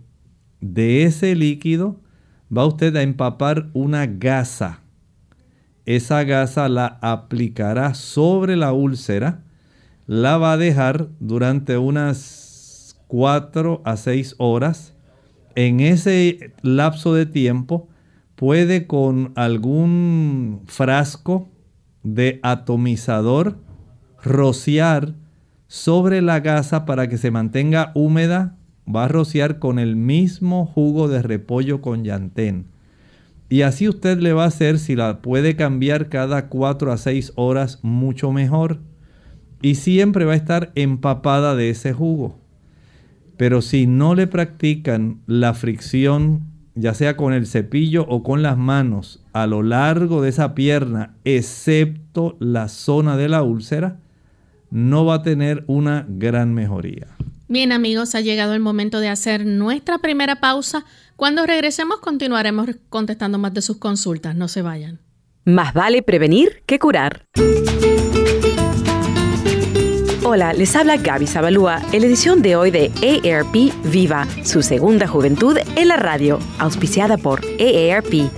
de 0.61 1.05
ese 1.05 1.35
líquido 1.35 2.01
va 2.57 2.67
usted 2.67 2.97
a 2.97 3.03
empapar 3.03 3.69
una 3.75 4.07
gasa. 4.07 4.81
Esa 5.85 6.25
gasa 6.25 6.69
la 6.69 6.99
aplicará 7.03 7.95
sobre 7.95 8.57
la 8.57 8.73
úlcera, 8.73 9.45
la 10.07 10.39
va 10.39 10.53
a 10.53 10.57
dejar 10.57 11.09
durante 11.19 11.77
unas 11.77 12.97
4 13.09 13.83
a 13.85 13.97
6 13.97 14.37
horas. 14.38 14.91
En 15.55 15.81
ese 15.81 16.53
lapso 16.62 17.15
de 17.15 17.27
tiempo 17.27 17.88
puede 18.37 18.87
con 18.87 19.33
algún 19.37 20.62
frasco 20.67 21.49
de 22.03 22.41
atomizador 22.43 23.59
rociar 24.23 25.15
sobre 25.67 26.23
la 26.23 26.41
gasa 26.41 26.85
para 26.85 27.09
que 27.09 27.19
se 27.19 27.31
mantenga 27.31 27.93
húmeda. 27.95 28.57
Va 28.93 29.05
a 29.05 29.09
rociar 29.09 29.59
con 29.59 29.79
el 29.79 29.95
mismo 29.97 30.67
jugo 30.67 31.09
de 31.09 31.23
repollo 31.23 31.81
con 31.81 32.05
llantén. 32.05 32.67
Y 33.49 33.62
así 33.62 33.88
usted 33.88 34.19
le 34.19 34.33
va 34.33 34.45
a 34.45 34.49
hacer, 34.49 34.79
si 34.79 34.97
la 34.97 35.21
puede 35.21 35.57
cambiar 35.57 36.09
cada 36.09 36.49
4 36.49 36.91
a 36.91 36.97
6 36.97 37.33
horas, 37.37 37.79
mucho 37.83 38.33
mejor. 38.33 38.81
Y 39.61 39.77
siempre 39.77 40.25
va 40.25 40.33
a 40.33 40.37
estar 40.37 40.73
empapada 40.75 41.55
de 41.55 41.71
ese 41.71 41.93
jugo. 41.93 42.41
Pero 43.42 43.61
si 43.61 43.88
no 43.88 44.14
le 44.14 44.28
practican 44.28 45.18
la 45.26 45.52
fricción 45.52 46.42
ya 46.76 46.94
sea 46.94 47.16
con 47.16 47.33
el 47.33 47.48
cepillo 47.48 48.07
o 48.09 48.22
con 48.22 48.40
las 48.40 48.57
manos, 48.57 49.20
a 49.33 49.48
lo 49.48 49.64
largo 49.64 50.22
de 50.22 50.28
esa 50.28 50.55
pierna, 50.55 51.16
excepto 51.24 52.37
la 52.38 52.68
zona 52.68 53.16
de 53.16 53.28
la 53.28 53.42
úlcera, 53.42 53.96
no 54.70 55.05
va 55.05 55.14
a 55.14 55.22
tener 55.22 55.64
una 55.66 56.07
gran 56.09 56.55
mejoría. 56.55 57.09
Bien 57.48 57.72
amigos, 57.72 58.14
ha 58.14 58.20
llegado 58.20 58.55
el 58.55 58.61
momento 58.61 59.00
de 59.00 59.09
hacer 59.09 59.44
nuestra 59.44 59.98
primera 59.98 60.37
pausa. 60.37 60.85
Cuando 61.16 61.44
regresemos 61.44 61.98
continuaremos 61.98 62.68
contestando 62.90 63.38
más 63.38 63.52
de 63.55 63.62
sus 63.62 63.78
consultas. 63.78 64.37
No 64.37 64.46
se 64.46 64.62
vayan. 64.62 65.00
Más 65.44 65.74
vale 65.74 66.05
prevenir 66.05 66.62
que 66.64 66.78
curar. 66.78 67.26
Hola, 70.25 70.53
les 70.53 70.77
habla 70.77 70.99
Gaby 70.99 71.27
Zabalúa 71.27 71.83
en 71.91 72.01
la 72.01 72.07
edición 72.07 72.43
de 72.43 72.55
hoy 72.55 72.71
de 72.71 72.93
AARP 73.03 73.75
Viva, 73.91 74.25
su 74.45 74.63
segunda 74.63 75.09
juventud 75.09 75.59
en 75.75 75.89
la 75.89 75.97
radio, 75.97 76.39
auspiciada 76.61 77.17
por 77.19 77.41
AARP. 77.41 78.31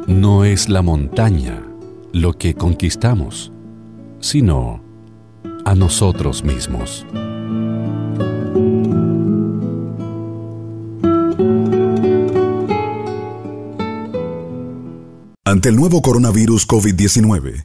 No 0.06 0.44
es 0.44 0.68
la 0.68 0.82
montaña 0.82 1.66
lo 2.12 2.34
que 2.34 2.54
conquistamos, 2.54 3.50
sino 4.20 4.80
a 5.64 5.74
nosotros 5.74 6.44
mismos. 6.44 7.04
Ante 15.46 15.68
el 15.68 15.76
nuevo 15.76 16.02
coronavirus 16.02 16.66
COVID-19, 16.66 17.64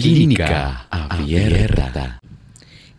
Clínica 0.00 0.86
Abierta. 0.88 2.18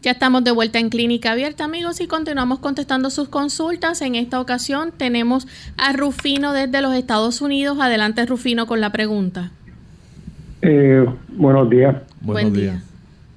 Ya 0.04 0.12
estamos 0.12 0.44
de 0.44 0.52
vuelta 0.52 0.78
en 0.78 0.90
Clínica 0.90 1.32
Abierta, 1.32 1.66
amigos, 1.66 2.00
y 2.02 2.08
continuamos 2.08 2.60
contestando 2.60 3.10
sus 3.10 3.30
consultas. 3.30 4.04
En 4.04 4.14
esta 4.14 4.40
ocasión 4.40 4.92
tenemos 4.96 5.48
a 5.76 5.94
Rufino 5.94 6.54
desde 6.54 6.84
los 6.84 6.94
Estados 6.94 7.42
Unidos. 7.42 7.80
Adelante, 7.82 8.24
Rufino, 8.28 8.68
con 8.68 8.80
la 8.80 8.92
pregunta. 8.92 9.50
Eh, 10.62 11.04
buenos 11.30 11.68
días. 11.68 11.96
Buen 12.22 12.54
día. 12.54 12.84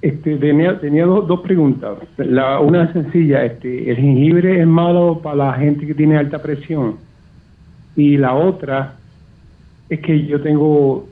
Este, 0.02 0.36
tenía 0.36 0.78
tenía 0.78 1.06
dos, 1.06 1.26
dos 1.26 1.40
preguntas. 1.40 1.96
La, 2.18 2.60
una 2.60 2.84
es 2.84 2.92
sencilla. 2.92 3.42
Este, 3.42 3.90
¿El 3.90 3.96
jengibre 3.96 4.60
es 4.60 4.66
malo 4.66 5.20
para 5.22 5.36
la 5.36 5.52
gente 5.54 5.86
que 5.86 5.94
tiene 5.94 6.18
alta 6.18 6.42
presión? 6.42 6.96
Y 7.96 8.18
la 8.18 8.34
otra 8.34 8.96
es 9.88 9.98
que 10.00 10.26
yo 10.26 10.42
tengo 10.42 11.08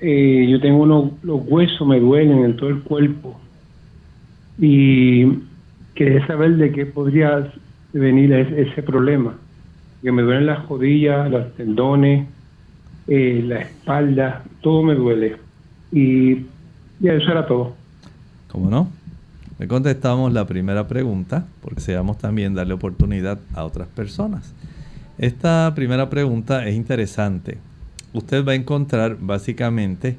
eh, 0.00 0.46
yo 0.48 0.60
tengo 0.60 0.82
unos 0.82 1.12
los 1.22 1.40
huesos 1.46 1.86
me 1.86 2.00
duelen 2.00 2.44
en 2.44 2.56
todo 2.56 2.70
el 2.70 2.80
cuerpo 2.80 3.38
y 4.58 5.26
quería 5.94 6.26
saber 6.26 6.56
de 6.56 6.72
qué 6.72 6.86
podría 6.86 7.52
venir 7.92 8.32
ese, 8.32 8.62
ese 8.62 8.82
problema. 8.82 9.34
Que 10.02 10.12
me 10.12 10.22
duelen 10.22 10.46
las 10.46 10.66
rodillas, 10.68 11.30
los 11.30 11.54
tendones, 11.54 12.26
eh, 13.06 13.42
la 13.46 13.60
espalda, 13.60 14.44
todo 14.60 14.82
me 14.82 14.94
duele. 14.94 15.36
Y 15.92 16.46
ya 17.00 17.12
eso 17.12 17.30
era 17.30 17.46
todo. 17.46 17.74
¿Cómo 18.48 18.70
no? 18.70 18.88
Le 19.58 19.68
contestamos 19.68 20.32
la 20.32 20.46
primera 20.46 20.88
pregunta, 20.88 21.46
porque 21.60 21.76
deseamos 21.80 22.18
también 22.18 22.54
darle 22.54 22.72
oportunidad 22.74 23.38
a 23.54 23.64
otras 23.64 23.88
personas. 23.88 24.54
Esta 25.18 25.72
primera 25.74 26.08
pregunta 26.08 26.66
es 26.66 26.74
interesante. 26.74 27.58
Usted 28.12 28.44
va 28.44 28.52
a 28.52 28.56
encontrar 28.56 29.18
básicamente 29.20 30.16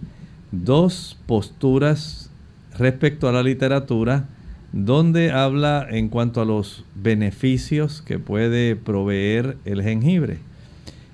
dos 0.51 1.17
posturas 1.25 2.29
respecto 2.77 3.27
a 3.27 3.31
la 3.31 3.43
literatura 3.43 4.25
donde 4.71 5.31
habla 5.31 5.85
en 5.89 6.07
cuanto 6.07 6.41
a 6.41 6.45
los 6.45 6.85
beneficios 6.95 8.01
que 8.01 8.19
puede 8.19 8.75
proveer 8.75 9.57
el 9.65 9.83
jengibre. 9.83 10.39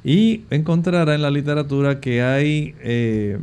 Y 0.03 0.43
encontrará 0.51 1.15
en 1.15 1.23
la 1.23 1.31
literatura 1.31 1.99
que 1.99 2.21
hay 2.21 2.75
eh, 2.81 3.39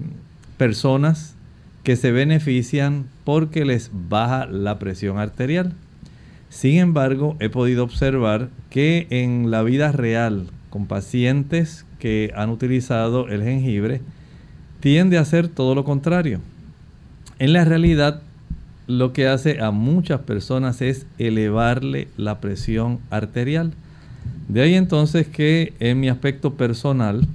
personas 0.57 1.35
que 1.83 1.97
se 1.97 2.13
benefician 2.13 3.07
porque 3.25 3.65
les 3.65 3.91
baja 3.93 4.47
la 4.47 4.79
presión 4.79 5.19
arterial. 5.19 5.75
Sin 6.49 6.79
embargo, 6.79 7.37
he 7.41 7.49
podido 7.49 7.83
observar 7.83 8.49
que 8.71 9.09
en 9.11 9.51
la 9.51 9.63
vida 9.63 9.91
real, 9.91 10.47
con 10.71 10.87
pacientes 10.87 11.85
que 12.05 12.35
han 12.37 12.51
utilizado 12.51 13.29
el 13.29 13.43
jengibre, 13.43 14.03
tiende 14.81 15.17
a 15.17 15.23
hacer 15.23 15.49
todo 15.49 15.75
lo 15.75 15.85
contrario. 15.85 16.39
En 17.39 17.55
la 17.55 17.65
realidad, 17.65 18.21
lo 18.87 19.15
que 19.15 19.27
hace 19.27 19.63
a 19.63 19.71
muchas 19.71 20.21
personas 20.21 20.83
es 20.83 21.07
elevarle 21.17 22.09
la 22.19 22.43
presión 22.43 22.99
arterial. 23.09 23.73
De 24.49 24.61
ahí 24.61 24.75
entonces 24.75 25.27
que 25.27 25.73
en 25.81 25.99
mi 25.99 26.11
aspecto 26.11 26.53
personal 26.53 27.27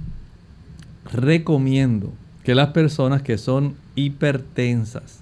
recomiendo 1.12 2.12
que 2.44 2.54
las 2.54 2.68
personas 2.68 3.22
que 3.22 3.38
son 3.38 3.74
hipertensas 3.96 5.18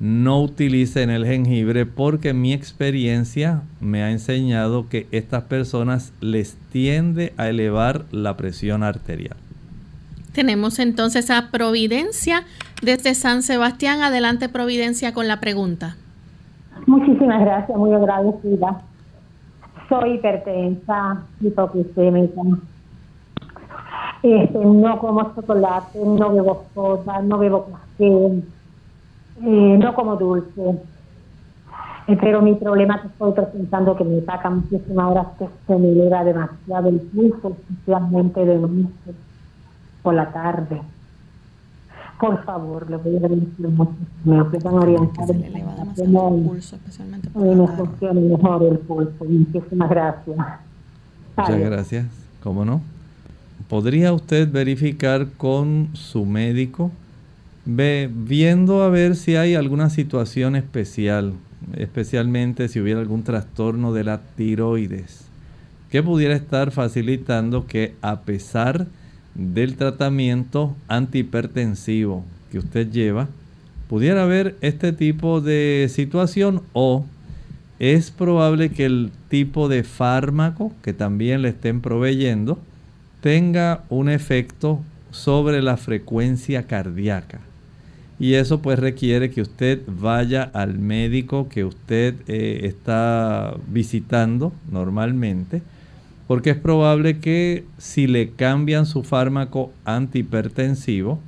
no 0.00 0.40
utilicen 0.40 1.10
el 1.10 1.26
jengibre 1.26 1.84
porque 1.84 2.32
mi 2.32 2.54
experiencia 2.54 3.62
me 3.80 4.02
ha 4.02 4.10
enseñado 4.10 4.88
que 4.88 5.06
estas 5.12 5.44
personas 5.44 6.14
les 6.22 6.56
tiende 6.72 7.34
a 7.36 7.48
elevar 7.48 8.06
la 8.10 8.36
presión 8.38 8.82
arterial. 8.82 9.36
Tenemos 10.32 10.78
entonces 10.78 11.30
a 11.30 11.50
Providencia 11.50 12.44
desde 12.82 13.14
San 13.14 13.42
Sebastián. 13.42 14.00
Adelante 14.00 14.48
Providencia 14.48 15.12
con 15.12 15.28
la 15.28 15.38
pregunta. 15.38 15.96
Muchísimas 16.86 17.40
gracias, 17.42 17.76
muy 17.76 17.92
agradecida. 17.92 18.80
Soy 19.88 20.14
hipertensa, 20.14 21.24
hipoglucémica. 21.42 22.40
Este, 24.22 24.58
no 24.58 24.98
como 24.98 25.34
chocolate, 25.34 25.98
no 25.98 26.32
bebo 26.32 26.64
soda, 26.74 27.20
no 27.22 27.38
bebo 27.38 27.66
café, 27.66 28.42
eh, 29.42 29.78
no 29.78 29.94
como 29.94 30.16
dulce. 30.16 30.78
Eh, 32.06 32.16
pero 32.20 32.42
mi 32.42 32.54
problema 32.54 32.96
es 32.96 33.00
que 33.02 33.06
estoy 33.08 33.32
presentando 33.32 33.96
que 33.96 34.04
me 34.04 34.20
saca 34.22 34.50
muchísimas 34.50 35.10
horas 35.10 35.26
que 35.38 35.48
se 35.66 35.76
me 35.78 35.88
eleva 35.90 36.24
demasiado 36.24 36.88
el 36.88 37.00
pulso, 37.00 37.56
especialmente 37.68 38.44
de 38.44 38.58
noche 38.58 39.14
por 40.02 40.14
la 40.14 40.32
tarde. 40.32 40.80
Por 42.18 42.42
favor, 42.44 42.90
le 42.90 42.96
voy 42.98 43.14
a 43.14 43.18
agradecer 43.18 43.68
mucho. 43.68 43.94
Me 44.24 44.44
puedan 44.44 44.74
orientar 44.74 45.26
Se 45.26 45.34
le 45.34 45.46
eleva 45.46 45.74
demasiado 45.74 46.36
el 46.36 46.42
pulso, 46.44 46.76
especialmente 46.76 47.30
por 47.30 47.46
eh, 47.46 47.54
la 47.54 47.62
me 47.62 47.66
tarde. 47.66 48.20
mejor 48.20 48.62
el 48.64 48.78
pulso. 48.78 49.24
Muchísimas 49.24 49.90
gracias. 49.90 50.36
Muchas 50.36 51.54
Adiós. 51.54 51.70
gracias. 51.70 52.06
¿Cómo 52.42 52.64
no? 52.64 52.80
¿Podría 53.68 54.12
usted 54.12 54.50
verificar 54.50 55.28
con 55.36 55.90
su 55.92 56.26
médico, 56.26 56.90
ve- 57.64 58.10
viendo 58.12 58.82
a 58.82 58.88
ver 58.88 59.16
si 59.16 59.36
hay 59.36 59.54
alguna 59.54 59.90
situación 59.90 60.56
especial, 60.56 61.34
especialmente 61.76 62.68
si 62.68 62.80
hubiera 62.80 63.00
algún 63.00 63.22
trastorno 63.22 63.92
de 63.92 64.04
la 64.04 64.20
tiroides, 64.36 65.26
que 65.90 66.02
pudiera 66.02 66.34
estar 66.34 66.70
facilitando 66.70 67.66
que 67.66 67.94
a 68.02 68.20
pesar 68.20 68.86
del 69.34 69.76
tratamiento 69.76 70.74
antihipertensivo 70.88 72.24
que 72.50 72.58
usted 72.58 72.90
lleva, 72.90 73.28
pudiera 73.88 74.22
haber 74.24 74.56
este 74.60 74.92
tipo 74.92 75.40
de 75.40 75.88
situación 75.90 76.62
o 76.72 77.04
es 77.78 78.10
probable 78.10 78.70
que 78.70 78.84
el 78.84 79.10
tipo 79.28 79.68
de 79.68 79.84
fármaco 79.84 80.72
que 80.82 80.92
también 80.92 81.42
le 81.42 81.48
estén 81.48 81.80
proveyendo 81.80 82.58
tenga 83.20 83.84
un 83.88 84.08
efecto 84.08 84.80
sobre 85.10 85.62
la 85.62 85.76
frecuencia 85.76 86.64
cardíaca. 86.64 87.40
Y 88.20 88.34
eso 88.34 88.60
pues 88.60 88.78
requiere 88.78 89.30
que 89.30 89.40
usted 89.40 89.80
vaya 89.86 90.42
al 90.42 90.78
médico 90.78 91.48
que 91.48 91.64
usted 91.64 92.16
eh, 92.28 92.60
está 92.64 93.56
visitando 93.66 94.52
normalmente, 94.70 95.62
porque 96.26 96.50
es 96.50 96.58
probable 96.58 97.18
que 97.18 97.64
si 97.78 98.06
le 98.06 98.30
cambian 98.32 98.84
su 98.84 99.04
fármaco 99.04 99.72
antihipertensivo, 99.86 101.18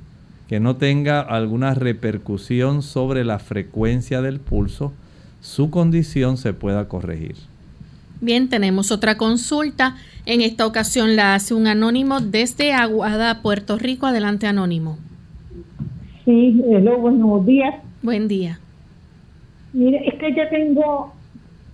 que 0.47 0.59
no 0.59 0.75
tenga 0.75 1.19
alguna 1.19 1.73
repercusión 1.73 2.83
sobre 2.83 3.25
la 3.25 3.39
frecuencia 3.39 4.21
del 4.21 4.39
pulso, 4.39 4.93
su 5.41 5.71
condición 5.71 6.37
se 6.37 6.53
pueda 6.53 6.87
corregir. 6.87 7.35
Bien, 8.21 8.49
tenemos 8.49 8.91
otra 8.91 9.17
consulta. 9.17 9.97
En 10.27 10.41
esta 10.41 10.67
ocasión 10.67 11.15
la 11.15 11.33
hace 11.33 11.55
un 11.55 11.65
anónimo 11.65 12.21
desde 12.21 12.71
Aguada, 12.71 13.41
Puerto 13.41 13.79
Rico. 13.79 14.05
Adelante, 14.05 14.45
anónimo. 14.45 14.99
Sí, 16.25 16.61
hello, 16.69 16.97
buenos 16.99 17.45
días. 17.45 17.75
Buen 18.01 18.27
día. 18.27 18.59
Mire, 19.73 20.07
es 20.07 20.15
que 20.15 20.33
yo 20.33 20.47
tengo... 20.49 21.13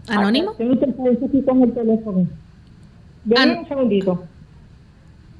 ¿Anónimo? 0.08 0.54
Tengo 0.54 0.74
interferencia 0.74 1.28
aquí 1.28 1.42
con 1.44 1.62
el 1.64 1.74
teléfono. 1.74 2.28
Déjame 3.26 3.52
An- 3.52 3.60
un 3.60 3.68
segundito. 3.68 4.24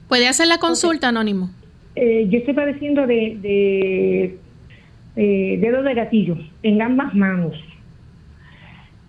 ¿Puede 0.08 0.28
hacer 0.28 0.48
la 0.48 0.60
consulta, 0.60 1.08
anónimo? 1.10 1.50
Eh, 1.96 2.28
yo 2.30 2.40
estoy 2.40 2.54
padeciendo 2.54 3.08
de, 3.08 3.38
de 3.42 4.38
eh, 5.16 5.58
dedo 5.60 5.82
de 5.82 5.94
gatillo 5.96 6.38
en 6.62 6.82
ambas 6.82 7.14
manos. 7.16 7.56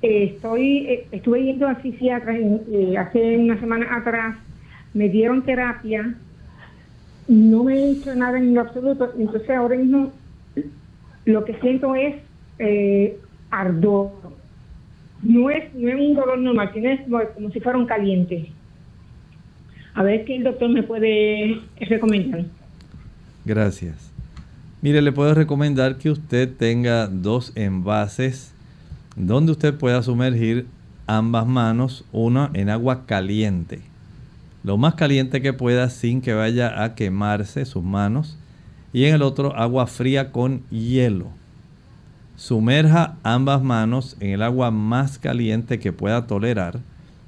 Eh, 0.03 0.33
estoy, 0.35 0.79
eh, 0.87 1.07
estuve 1.13 1.45
yendo 1.45 1.69
a 1.69 1.81
psiquiatra 1.83 2.35
eh, 2.39 2.97
hace 2.97 3.37
una 3.37 3.61
semana 3.61 3.97
atrás, 3.97 4.37
me 4.95 5.11
dieron 5.11 5.43
terapia, 5.45 6.15
no 7.29 7.65
me 7.65 7.75
he 7.75 7.91
hecho 7.93 8.15
nada 8.15 8.39
en 8.39 8.55
lo 8.55 8.63
absoluto, 8.63 9.13
entonces 9.19 9.51
ahora 9.51 9.77
mismo 9.77 10.13
lo 11.25 11.45
que 11.45 11.55
siento 11.61 11.95
es 11.95 12.17
eh, 12.59 13.19
ardor. 13.51 14.11
No 15.23 15.51
es, 15.51 15.75
no 15.75 15.89
es 15.89 15.95
un 15.97 16.15
dolor 16.15 16.39
normal, 16.39 16.71
como, 17.05 17.21
como 17.35 17.51
si 17.51 17.61
fuera 17.61 17.79
un 17.79 17.87
caliente. 17.87 18.51
A 19.95 20.03
ver 20.03 20.25
qué 20.25 20.37
el 20.37 20.45
doctor 20.45 20.71
me 20.71 20.83
puede 20.83 21.61
recomendar. 21.81 22.45
Gracias. 23.45 24.11
Mire, 24.83 25.03
le 25.03 25.13
puedo 25.13 25.35
recomendar 25.35 25.99
que 25.99 26.11
usted 26.11 26.49
tenga 26.57 27.07
dos 27.07 27.53
envases 27.55 28.55
donde 29.15 29.53
usted 29.53 29.75
pueda 29.75 30.03
sumergir 30.03 30.67
ambas 31.07 31.47
manos, 31.47 32.05
una 32.13 32.51
en 32.55 32.71
agua 32.71 33.05
caliente, 33.05 33.81
lo 34.63 34.77
más 34.77 34.95
caliente 34.95 35.41
que 35.41 35.53
pueda 35.53 35.91
sin 35.91 36.21
que 36.21 36.35
vaya 36.35 36.83
a 36.83 36.95
quemarse 36.95 37.65
sus 37.65 37.83
manos, 37.83 38.39
y 38.93 39.05
en 39.05 39.15
el 39.15 39.23
otro 39.23 39.57
agua 39.57 39.87
fría 39.87 40.33
con 40.33 40.63
hielo. 40.71 41.29
Sumerja 42.37 43.17
ambas 43.23 43.63
manos 43.63 44.17
en 44.21 44.31
el 44.31 44.43
agua 44.43 44.71
más 44.71 45.19
caliente 45.19 45.79
que 45.79 45.93
pueda 45.93 46.27
tolerar 46.27 46.81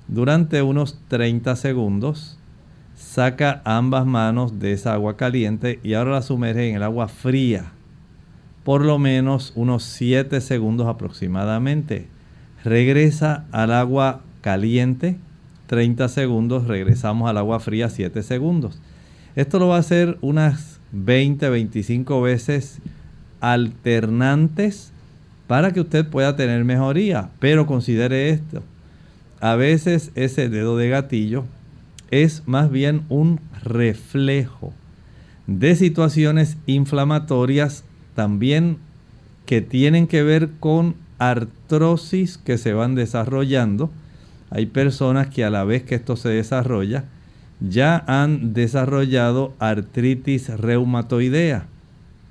durante 0.08 0.62
unos 0.62 0.98
30 1.08 1.54
segundos. 1.56 2.38
Saca 2.94 3.62
ambas 3.64 4.06
manos 4.06 4.58
de 4.58 4.72
esa 4.72 4.94
agua 4.94 5.16
caliente 5.16 5.80
y 5.82 5.94
ahora 5.94 6.12
la 6.12 6.22
sumerge 6.22 6.68
en 6.68 6.76
el 6.76 6.82
agua 6.82 7.08
fría 7.08 7.72
por 8.64 8.84
lo 8.84 8.98
menos 8.98 9.52
unos 9.56 9.82
7 9.84 10.40
segundos 10.40 10.86
aproximadamente. 10.86 12.06
Regresa 12.64 13.46
al 13.50 13.72
agua 13.72 14.22
caliente, 14.40 15.18
30 15.72 16.06
segundos, 16.08 16.66
regresamos 16.66 17.30
al 17.30 17.38
agua 17.38 17.58
fría 17.58 17.88
7 17.88 18.22
segundos. 18.22 18.78
Esto 19.36 19.58
lo 19.58 19.68
va 19.68 19.76
a 19.76 19.80
hacer 19.80 20.18
unas 20.20 20.80
20, 20.92 21.48
25 21.48 22.20
veces 22.20 22.80
alternantes 23.40 24.92
para 25.46 25.72
que 25.72 25.80
usted 25.80 26.06
pueda 26.06 26.36
tener 26.36 26.62
mejoría. 26.66 27.30
Pero 27.38 27.64
considere 27.64 28.28
esto, 28.28 28.62
a 29.40 29.56
veces 29.56 30.12
ese 30.14 30.50
dedo 30.50 30.76
de 30.76 30.90
gatillo 30.90 31.46
es 32.10 32.42
más 32.44 32.70
bien 32.70 33.06
un 33.08 33.40
reflejo 33.64 34.74
de 35.46 35.74
situaciones 35.74 36.58
inflamatorias 36.66 37.82
también 38.14 38.76
que 39.46 39.62
tienen 39.62 40.06
que 40.06 40.22
ver 40.22 40.50
con 40.60 40.96
artrosis 41.16 42.36
que 42.36 42.58
se 42.58 42.74
van 42.74 42.94
desarrollando. 42.94 43.90
Hay 44.54 44.66
personas 44.66 45.28
que 45.28 45.44
a 45.44 45.50
la 45.50 45.64
vez 45.64 45.82
que 45.82 45.94
esto 45.94 46.16
se 46.16 46.28
desarrolla, 46.28 47.06
ya 47.60 48.04
han 48.06 48.52
desarrollado 48.52 49.54
artritis 49.58 50.48
reumatoidea 50.48 51.66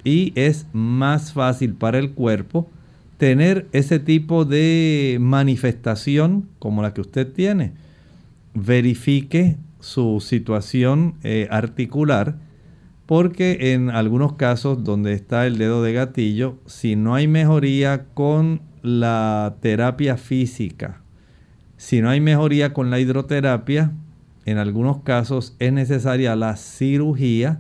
y 0.04 0.34
es 0.36 0.68
más 0.74 1.34
fácil 1.34 1.74
para 1.74 2.00
el 2.00 2.12
cuerpo 2.12 2.70
tener 3.18 3.68
ese 3.72 4.00
tipo 4.00 4.46
de 4.46 5.18
manifestación 5.20 6.50
como 6.60 6.82
la 6.82 6.94
que 6.94 7.02
usted 7.02 7.32
tiene. 7.32 7.74
Verifique 8.54 9.58
su 9.80 10.20
situación 10.20 11.16
eh, 11.24 11.48
articular 11.50 12.36
porque 13.06 13.74
en 13.74 13.90
algunos 13.90 14.34
casos 14.34 14.84
donde 14.84 15.14
está 15.14 15.48
el 15.48 15.58
dedo 15.58 15.82
de 15.84 15.94
gatillo, 15.94 16.58
si 16.66 16.96
no 16.96 17.16
hay 17.16 17.28
mejoría 17.28 18.06
con 18.14 18.62
la 18.84 19.56
terapia 19.62 20.18
física, 20.18 21.02
si 21.82 22.00
no 22.00 22.12
hay 22.12 22.22
mejoría 22.22 22.74
con 22.74 22.92
la 22.92 23.00
hidroterapia, 23.00 23.92
en 24.46 24.60
algunos 24.60 25.02
casos 25.02 25.56
es 25.58 25.74
necesaria 25.74 26.36
la 26.36 26.56
cirugía 26.56 27.60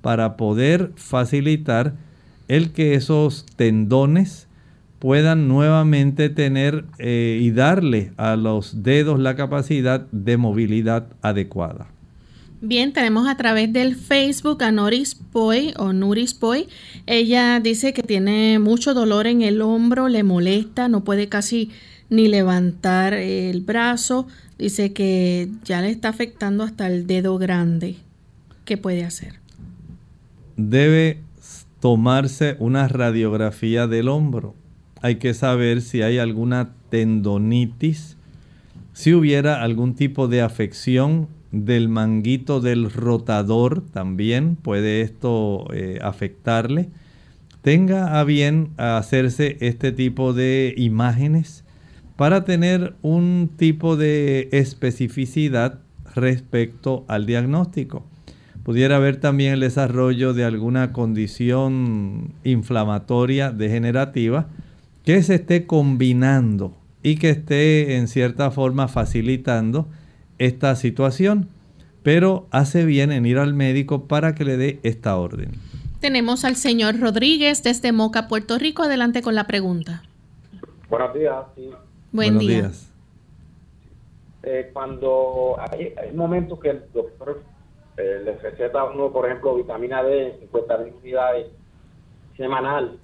para 0.00 0.38
poder 0.38 0.92
facilitar 0.96 1.92
el 2.48 2.72
que 2.72 2.94
esos 2.94 3.44
tendones 3.56 4.48
puedan 5.00 5.48
nuevamente 5.48 6.30
tener 6.30 6.86
eh, 6.98 7.40
y 7.42 7.50
darle 7.50 8.12
a 8.16 8.36
los 8.36 8.82
dedos 8.84 9.20
la 9.20 9.36
capacidad 9.36 10.06
de 10.12 10.38
movilidad 10.38 11.06
adecuada. 11.20 11.88
Bien, 12.62 12.94
tenemos 12.94 13.28
a 13.28 13.36
través 13.36 13.70
del 13.70 13.96
Facebook 13.96 14.64
a 14.64 14.72
Noris 14.72 15.14
Poi 15.14 15.74
o 15.76 15.92
Nuris 15.92 16.32
Poi. 16.32 16.68
Ella 17.06 17.60
dice 17.60 17.92
que 17.92 18.02
tiene 18.02 18.58
mucho 18.60 18.94
dolor 18.94 19.26
en 19.26 19.42
el 19.42 19.60
hombro, 19.60 20.08
le 20.08 20.22
molesta, 20.22 20.88
no 20.88 21.04
puede 21.04 21.28
casi 21.28 21.70
ni 22.10 22.28
levantar 22.28 23.14
el 23.14 23.60
brazo. 23.60 24.26
Dice 24.58 24.92
que 24.92 25.48
ya 25.64 25.80
le 25.80 25.90
está 25.90 26.08
afectando 26.08 26.64
hasta 26.64 26.86
el 26.86 27.06
dedo 27.06 27.38
grande. 27.38 27.96
¿Qué 28.64 28.76
puede 28.76 29.04
hacer? 29.04 29.34
Debe 30.56 31.20
tomarse 31.80 32.56
una 32.58 32.88
radiografía 32.88 33.86
del 33.86 34.08
hombro. 34.08 34.54
Hay 35.00 35.16
que 35.16 35.32
saber 35.34 35.80
si 35.80 36.02
hay 36.02 36.18
alguna 36.18 36.74
tendonitis, 36.90 38.16
si 38.92 39.14
hubiera 39.14 39.62
algún 39.62 39.94
tipo 39.94 40.26
de 40.26 40.42
afección 40.42 41.28
del 41.52 41.88
manguito 41.88 42.60
del 42.60 42.90
rotador 42.90 43.80
también 43.80 44.56
puede 44.56 45.02
esto 45.02 45.66
eh, 45.72 45.98
afectarle. 46.02 46.88
Tenga 47.62 48.18
a 48.18 48.24
bien 48.24 48.70
hacerse 48.76 49.56
este 49.60 49.92
tipo 49.92 50.32
de 50.32 50.74
imágenes 50.76 51.64
para 52.18 52.44
tener 52.44 52.96
un 53.00 53.48
tipo 53.56 53.96
de 53.96 54.48
especificidad 54.50 55.78
respecto 56.16 57.04
al 57.06 57.26
diagnóstico. 57.26 58.04
Pudiera 58.64 58.96
haber 58.96 59.20
también 59.20 59.52
el 59.52 59.60
desarrollo 59.60 60.34
de 60.34 60.44
alguna 60.44 60.92
condición 60.92 62.34
inflamatoria 62.42 63.52
degenerativa 63.52 64.48
que 65.04 65.22
se 65.22 65.36
esté 65.36 65.64
combinando 65.68 66.76
y 67.04 67.18
que 67.18 67.30
esté 67.30 67.94
en 67.98 68.08
cierta 68.08 68.50
forma 68.50 68.88
facilitando 68.88 69.86
esta 70.38 70.74
situación, 70.74 71.48
pero 72.02 72.48
hace 72.50 72.84
bien 72.84 73.12
en 73.12 73.26
ir 73.26 73.38
al 73.38 73.54
médico 73.54 74.08
para 74.08 74.34
que 74.34 74.44
le 74.44 74.56
dé 74.56 74.80
esta 74.82 75.16
orden. 75.16 75.52
Tenemos 76.00 76.44
al 76.44 76.56
señor 76.56 76.98
Rodríguez 76.98 77.62
desde 77.62 77.92
Moca, 77.92 78.26
Puerto 78.26 78.58
Rico. 78.58 78.82
Adelante 78.82 79.22
con 79.22 79.36
la 79.36 79.46
pregunta. 79.46 80.02
Buenos 80.90 81.14
días. 81.14 81.36
Sí. 81.54 81.70
Buen 82.12 82.34
Buenos 82.34 82.40
día. 82.40 82.60
días. 82.62 82.92
Eh, 84.42 84.70
cuando 84.72 85.56
hay, 85.58 85.94
hay 86.00 86.12
momentos 86.14 86.58
que 86.60 86.70
el 86.70 86.84
doctor 86.92 87.42
eh, 87.96 88.22
le 88.24 88.36
receta 88.38 88.80
a 88.80 88.84
uno, 88.90 89.12
por 89.12 89.26
ejemplo, 89.26 89.56
vitamina 89.56 90.02
D, 90.02 90.36
50 90.40 90.78
mil 90.78 90.94
unidades 91.02 91.48
semanal, 92.36 92.98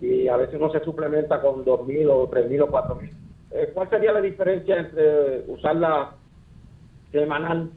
y 0.00 0.28
a 0.28 0.36
veces 0.36 0.54
uno 0.54 0.70
se 0.70 0.80
suplementa 0.84 1.40
con 1.42 1.64
2.000 1.64 2.08
o 2.10 2.30
3.000 2.30 2.62
o 2.62 2.68
4.000. 2.68 3.10
Eh, 3.50 3.70
¿Cuál 3.74 3.90
sería 3.90 4.12
la 4.12 4.20
diferencia 4.20 4.78
entre 4.78 5.44
usarla 5.48 6.12
semanal 7.10 7.70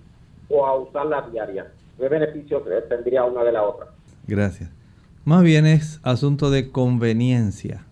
o 0.49 0.65
a 0.65 0.77
usarla 0.77 1.27
diaria? 1.31 1.71
¿Qué 1.97 2.07
beneficios 2.07 2.63
tendría 2.87 3.23
una 3.23 3.43
de 3.43 3.51
la 3.51 3.63
otra? 3.63 3.87
Gracias. 4.27 4.71
Más 5.25 5.43
bien 5.43 5.65
es 5.65 5.99
asunto 6.03 6.49
de 6.51 6.71
conveniencia. 6.71 7.85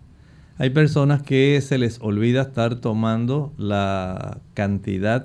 Hay 0.60 0.68
personas 0.68 1.22
que 1.22 1.58
se 1.62 1.78
les 1.78 2.02
olvida 2.02 2.42
estar 2.42 2.74
tomando 2.82 3.50
la 3.56 4.42
cantidad 4.52 5.24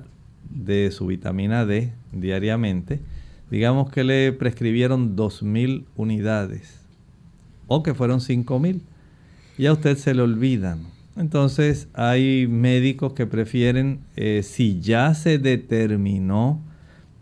de 0.50 0.89
su 0.91 1.08
vitamina 1.08 1.65
D 1.65 1.91
diariamente. 2.13 3.02
Digamos 3.52 3.91
que 3.91 4.06
le 4.06 4.32
prescribieron 4.32 5.17
2.000 5.17 5.84
unidades 5.98 6.80
o 7.67 7.84
que 7.84 7.93
fueron 7.93 8.21
5.000. 8.21 8.80
Y 9.58 9.65
a 9.65 9.74
usted 9.74 9.98
se 9.98 10.13
le 10.13 10.21
olvidan. 10.21 10.84
Entonces 11.17 11.89
hay 11.93 12.48
médicos 12.48 13.12
que 13.12 13.28
prefieren, 13.28 14.00
eh, 14.15 14.41
si 14.41 14.80
ya 14.80 15.13
se 15.15 15.38
determinó 15.38 16.62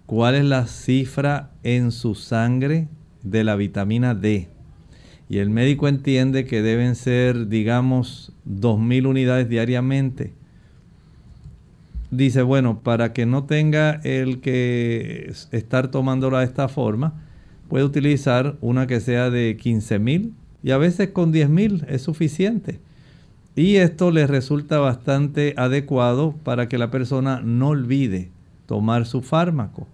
cuál 0.05 0.35
es 0.35 0.45
la 0.45 0.67
cifra 0.67 1.49
en 1.63 1.91
su 1.91 2.13
sangre 2.13 2.89
de 3.23 3.43
la 3.43 3.55
vitamina 3.55 4.13
D, 4.13 4.52
y 5.33 5.39
el 5.39 5.49
médico 5.49 5.87
entiende 5.87 6.45
que 6.45 6.61
deben 6.61 6.93
ser, 6.93 7.47
digamos, 7.47 8.31
2.000 8.47 9.07
unidades 9.07 9.49
diariamente, 9.49 10.31
dice, 12.11 12.43
bueno, 12.43 12.81
para 12.83 13.13
que 13.13 13.25
no 13.25 13.45
tenga 13.45 13.99
el 14.03 14.41
que 14.41 15.33
estar 15.49 15.87
tomándola 15.87 16.41
de 16.41 16.45
esta 16.45 16.67
forma, 16.67 17.23
puede 17.67 17.83
utilizar 17.83 18.57
una 18.61 18.85
que 18.85 18.99
sea 18.99 19.31
de 19.31 19.57
15.000 19.57 20.33
y 20.61 20.69
a 20.69 20.77
veces 20.77 21.09
con 21.09 21.33
10.000 21.33 21.87
es 21.89 22.03
suficiente. 22.03 22.79
Y 23.55 23.77
esto 23.77 24.11
le 24.11 24.27
resulta 24.27 24.77
bastante 24.77 25.55
adecuado 25.57 26.35
para 26.43 26.69
que 26.69 26.77
la 26.77 26.91
persona 26.91 27.41
no 27.43 27.69
olvide 27.69 28.29
tomar 28.67 29.07
su 29.07 29.23
fármaco. 29.23 29.87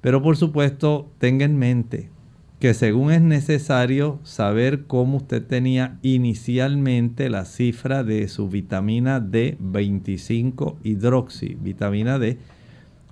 Pero 0.00 0.22
por 0.22 0.38
supuesto, 0.38 1.10
tenga 1.18 1.44
en 1.44 1.58
mente 1.58 2.15
que 2.58 2.72
según 2.72 3.12
es 3.12 3.20
necesario 3.20 4.18
saber 4.22 4.86
cómo 4.86 5.18
usted 5.18 5.44
tenía 5.44 5.98
inicialmente 6.02 7.28
la 7.28 7.44
cifra 7.44 8.02
de 8.02 8.26
su 8.28 8.48
vitamina 8.48 9.20
D 9.20 9.56
25 9.60 10.78
hidroxi, 10.82 11.56
vitamina 11.60 12.18
D, 12.18 12.38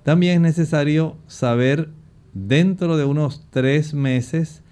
también 0.03 0.35
es 0.35 0.41
necesario 0.41 1.17
saber 1.27 1.89
dentro 2.33 2.97
de 2.97 3.05
unos 3.05 3.45
tres 3.49 3.93
meses 3.93 4.63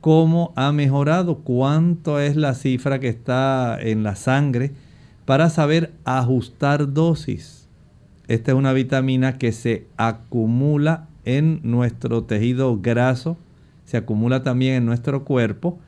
cómo 0.00 0.52
ha 0.54 0.70
mejorado, 0.70 1.38
cuánto 1.38 2.20
es 2.20 2.36
la 2.36 2.54
cifra 2.54 3.00
que 3.00 3.08
está 3.08 3.78
en 3.80 4.02
la 4.02 4.16
sangre 4.16 4.72
para 5.24 5.50
saber 5.50 5.92
ajustar 6.04 6.92
dosis. 6.92 7.68
Esta 8.28 8.52
es 8.52 8.56
una 8.58 8.72
vitamina 8.72 9.38
que 9.38 9.52
se 9.52 9.86
acumula 9.96 11.08
en 11.24 11.60
nuestro 11.62 12.24
tejido 12.24 12.78
graso, 12.80 13.36
se 13.94 13.98
acumula 13.98 14.42
también 14.42 14.74
en 14.74 14.86
nuestro 14.86 15.24
cuerpo 15.24 15.78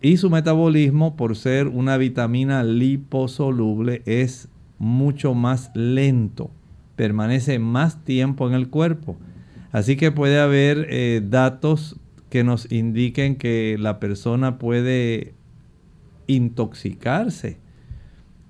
y 0.00 0.18
su 0.18 0.30
metabolismo, 0.30 1.16
por 1.16 1.34
ser 1.34 1.66
una 1.66 1.96
vitamina 1.96 2.62
liposoluble, 2.62 4.02
es 4.06 4.46
mucho 4.78 5.34
más 5.34 5.72
lento, 5.74 6.52
permanece 6.94 7.58
más 7.58 8.04
tiempo 8.04 8.46
en 8.46 8.54
el 8.54 8.68
cuerpo. 8.68 9.16
Así 9.72 9.96
que 9.96 10.12
puede 10.12 10.38
haber 10.38 10.86
eh, 10.88 11.20
datos 11.28 11.96
que 12.30 12.44
nos 12.44 12.70
indiquen 12.70 13.34
que 13.34 13.76
la 13.76 13.98
persona 13.98 14.56
puede 14.56 15.34
intoxicarse 16.28 17.58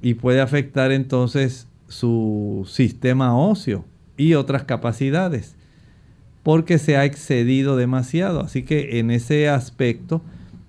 y 0.02 0.14
puede 0.14 0.42
afectar 0.42 0.92
entonces 0.92 1.66
su 1.86 2.68
sistema 2.68 3.34
óseo 3.34 3.86
y 4.18 4.34
otras 4.34 4.64
capacidades 4.64 5.56
porque 6.48 6.78
se 6.78 6.96
ha 6.96 7.04
excedido 7.04 7.76
demasiado. 7.76 8.40
Así 8.40 8.62
que 8.62 9.00
en 9.00 9.10
ese 9.10 9.50
aspecto, 9.50 10.22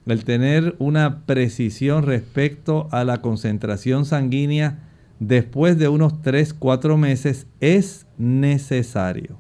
el 0.08 0.26
tener 0.26 0.76
una 0.78 1.22
precisión 1.26 2.04
respecto 2.04 2.90
a 2.92 3.06
la 3.06 3.22
concentración 3.22 4.04
sanguínea 4.04 4.80
después 5.20 5.80
de 5.80 5.88
unos 5.88 6.16
3-4 6.16 6.98
meses 6.98 7.48
es 7.62 8.08
necesario. 8.18 9.38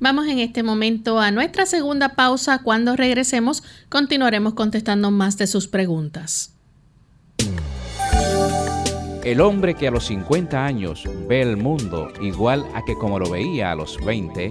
Vamos 0.00 0.26
en 0.26 0.40
este 0.40 0.62
momento 0.62 1.18
a 1.18 1.30
nuestra 1.30 1.64
segunda 1.64 2.10
pausa. 2.10 2.60
Cuando 2.62 2.94
regresemos, 2.94 3.62
continuaremos 3.88 4.52
contestando 4.52 5.10
más 5.10 5.38
de 5.38 5.46
sus 5.46 5.66
preguntas. 5.66 6.54
El 9.24 9.40
hombre 9.40 9.72
que 9.76 9.88
a 9.88 9.90
los 9.90 10.04
50 10.08 10.62
años 10.62 11.04
ve 11.26 11.40
el 11.40 11.56
mundo 11.56 12.12
igual 12.20 12.66
a 12.74 12.84
que 12.84 12.96
como 12.96 13.18
lo 13.18 13.30
veía 13.30 13.72
a 13.72 13.74
los 13.74 13.96
20, 14.04 14.50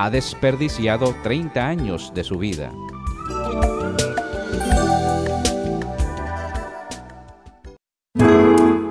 ha 0.00 0.10
desperdiciado 0.10 1.12
30 1.24 1.66
años 1.66 2.12
de 2.14 2.22
su 2.22 2.38
vida. 2.38 2.72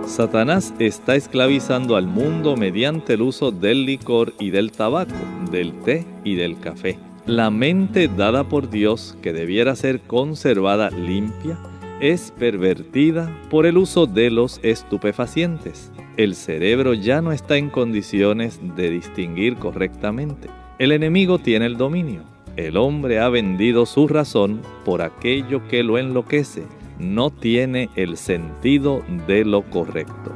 Satanás 0.06 0.74
está 0.80 1.16
esclavizando 1.16 1.96
al 1.96 2.08
mundo 2.08 2.58
mediante 2.58 3.14
el 3.14 3.22
uso 3.22 3.52
del 3.52 3.86
licor 3.86 4.34
y 4.38 4.50
del 4.50 4.74
tabaco, 4.74 5.14
del 5.50 5.80
té 5.84 6.06
y 6.26 6.36
del 6.36 6.60
café. 6.60 7.00
La 7.26 7.52
mente 7.52 8.10
dada 8.10 8.50
por 8.50 8.70
Dios, 8.70 9.18
que 9.22 9.32
debiera 9.32 9.78
ser 9.78 10.02
conservada 10.02 10.90
limpia, 10.90 11.58
es 12.02 12.34
pervertida 12.38 13.32
por 13.50 13.66
el 13.66 13.78
uso 13.78 14.08
de 14.08 14.30
los 14.30 14.60
estupefacientes. 14.62 15.90
El 16.18 16.36
cerebro 16.36 16.94
ya 16.94 17.22
no 17.22 17.32
está 17.32 17.56
en 17.56 17.70
condiciones 17.70 18.60
de 18.76 18.90
distinguir 18.90 19.56
correctamente. 19.56 20.50
El 20.80 20.92
enemigo 20.92 21.40
tiene 21.40 21.66
el 21.66 21.76
dominio. 21.76 22.22
El 22.56 22.78
hombre 22.78 23.20
ha 23.20 23.30
vendido 23.30 23.88
su 23.88 24.08
razón 24.08 24.62
por 24.86 25.02
aquello 25.02 25.68
que 25.68 25.82
lo 25.82 25.98
enloquece. 25.98 26.66
No 27.00 27.32
tiene 27.32 27.90
el 27.96 28.16
sentido 28.16 29.02
de 29.26 29.44
lo 29.44 29.64
correcto. 29.64 30.36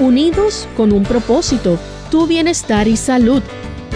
Unidos 0.00 0.68
con 0.76 0.92
un 0.92 1.04
propósito, 1.04 1.78
tu 2.10 2.26
bienestar 2.26 2.88
y 2.88 2.96
salud. 2.96 3.44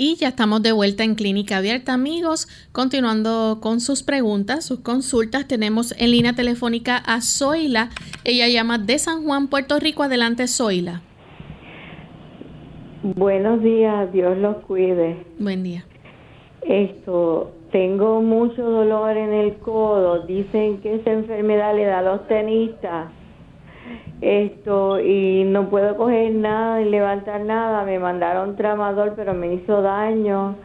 Y 0.00 0.14
ya 0.14 0.28
estamos 0.28 0.62
de 0.62 0.70
vuelta 0.70 1.02
en 1.02 1.16
Clínica 1.16 1.56
Abierta, 1.56 1.92
amigos. 1.92 2.46
Continuando 2.70 3.58
con 3.60 3.80
sus 3.80 4.04
preguntas, 4.04 4.64
sus 4.64 4.78
consultas, 4.78 5.48
tenemos 5.48 5.92
en 5.98 6.12
línea 6.12 6.34
telefónica 6.34 6.98
a 6.98 7.20
Zoila. 7.20 7.88
Ella 8.22 8.46
llama 8.46 8.78
de 8.78 8.96
San 9.00 9.24
Juan, 9.24 9.48
Puerto 9.48 9.80
Rico. 9.80 10.04
Adelante, 10.04 10.46
Zoila. 10.46 11.02
Buenos 13.02 13.60
días, 13.60 14.12
Dios 14.12 14.38
los 14.38 14.58
cuide. 14.58 15.16
Buen 15.40 15.64
día. 15.64 15.84
Esto, 16.62 17.50
tengo 17.72 18.22
mucho 18.22 18.62
dolor 18.62 19.16
en 19.16 19.32
el 19.32 19.56
codo. 19.56 20.24
Dicen 20.26 20.78
que 20.78 20.94
esa 20.94 21.10
enfermedad 21.10 21.74
le 21.74 21.86
da 21.86 21.98
a 21.98 22.02
los 22.02 22.28
tenistas 22.28 23.10
esto 24.20 25.00
y 25.00 25.44
no 25.44 25.70
puedo 25.70 25.96
coger 25.96 26.34
nada 26.34 26.80
y 26.80 26.88
levantar 26.88 27.42
nada. 27.42 27.84
Me 27.84 27.98
mandaron 27.98 28.56
tramador 28.56 29.14
pero 29.16 29.34
me 29.34 29.54
hizo 29.54 29.82
daño. 29.82 30.56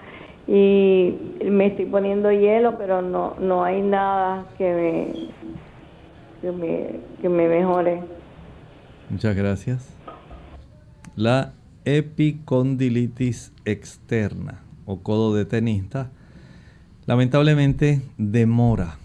Y 0.47 1.15
me 1.45 1.67
estoy 1.67 1.85
poniendo 1.85 2.31
hielo 2.31 2.77
pero 2.77 3.01
no 3.01 3.35
no 3.39 3.63
hay 3.63 3.81
nada 3.81 4.45
que 4.57 4.73
me 4.73 5.29
que 6.41 6.51
me, 6.51 6.99
que 7.21 7.29
me 7.29 7.47
mejore. 7.47 8.01
Muchas 9.09 9.35
gracias. 9.35 9.95
La 11.15 11.53
epicondilitis 11.85 13.53
externa 13.65 14.61
o 14.85 14.99
codo 14.99 15.33
de 15.33 15.45
tenista 15.45 16.09
lamentablemente 17.05 18.01
demora 18.17 18.97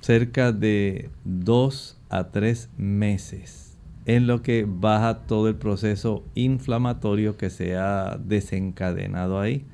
cerca 0.00 0.52
de 0.52 1.10
dos 1.24 1.97
a 2.08 2.30
tres 2.30 2.70
meses 2.76 3.68
en 4.08 4.26
lo 4.26 4.42
que 4.42 4.66
baja 4.66 5.26
todo 5.26 5.48
el 5.48 5.56
proceso 5.56 6.24
inflamatorio 6.34 7.36
que 7.36 7.50
se 7.50 7.76
ha 7.76 8.18
desencadenado 8.24 9.38
ahí. 9.38 9.66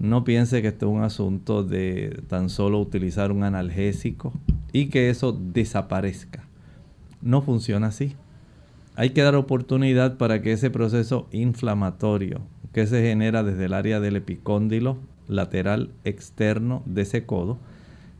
No 0.00 0.24
piense 0.24 0.62
que 0.62 0.68
esto 0.68 0.86
es 0.86 0.92
un 0.92 1.04
asunto 1.04 1.62
de 1.62 2.22
tan 2.26 2.50
solo 2.50 2.80
utilizar 2.80 3.30
un 3.30 3.44
analgésico 3.44 4.32
y 4.72 4.86
que 4.86 5.10
eso 5.10 5.32
desaparezca. 5.32 6.44
No 7.20 7.40
funciona 7.40 7.86
así. 7.86 8.16
Hay 8.96 9.10
que 9.10 9.22
dar 9.22 9.36
oportunidad 9.36 10.18
para 10.18 10.42
que 10.42 10.52
ese 10.52 10.70
proceso 10.70 11.28
inflamatorio 11.30 12.40
que 12.72 12.88
se 12.88 13.00
genera 13.00 13.44
desde 13.44 13.66
el 13.66 13.74
área 13.74 14.00
del 14.00 14.16
epicóndilo 14.16 14.98
lateral 15.28 15.92
externo 16.04 16.82
de 16.84 17.02
ese 17.02 17.26
codo 17.26 17.58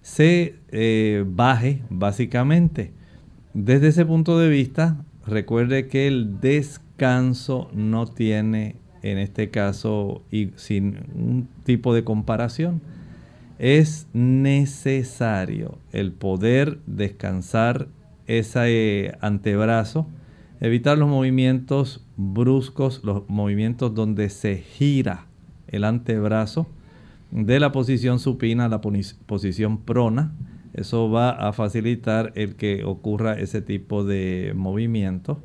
se 0.03 0.55
eh, 0.71 1.25
baje 1.27 1.83
básicamente. 1.91 2.93
Desde 3.55 3.89
ese 3.89 4.07
punto 4.07 4.39
de 4.39 4.49
vista, 4.49 5.05
recuerde 5.27 5.87
que 5.87 6.07
el 6.07 6.41
descanso 6.41 7.69
no 7.75 8.07
tiene, 8.07 8.77
en 9.03 9.19
este 9.19 9.51
caso, 9.51 10.23
y 10.31 10.53
sin 10.57 11.01
un 11.15 11.49
tipo 11.65 11.95
de 11.95 12.03
comparación, 12.03 12.81
es 13.59 14.07
necesario 14.15 15.79
el 15.93 16.13
poder 16.13 16.79
descansar 16.87 17.89
ese 18.27 19.17
antebrazo, 19.21 20.07
evitar 20.61 20.97
los 20.97 21.11
movimientos 21.11 22.07
bruscos, 22.17 23.03
los 23.05 23.29
movimientos 23.29 23.95
donde 23.95 24.31
se 24.31 24.57
gira 24.57 25.27
el 25.69 25.85
antebrazo 25.85 26.67
de 27.31 27.61
la 27.61 27.71
posición 27.71 28.19
supina 28.19 28.65
a 28.65 28.69
la 28.69 28.81
posición 28.81 29.79
prona 29.79 30.33
eso 30.75 31.11
va 31.11 31.31
a 31.31 31.53
facilitar 31.53 32.33
el 32.35 32.57
que 32.57 32.85
ocurra 32.85 33.35
ese 33.35 33.61
tipo 33.61 34.05
de 34.05 34.53
movimiento. 34.57 35.43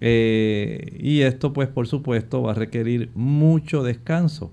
Eh, 0.00 0.98
y 1.00 1.22
esto 1.22 1.52
pues 1.52 1.68
por 1.68 1.86
supuesto 1.86 2.42
va 2.42 2.52
a 2.52 2.54
requerir 2.54 3.10
mucho 3.14 3.82
descanso. 3.82 4.52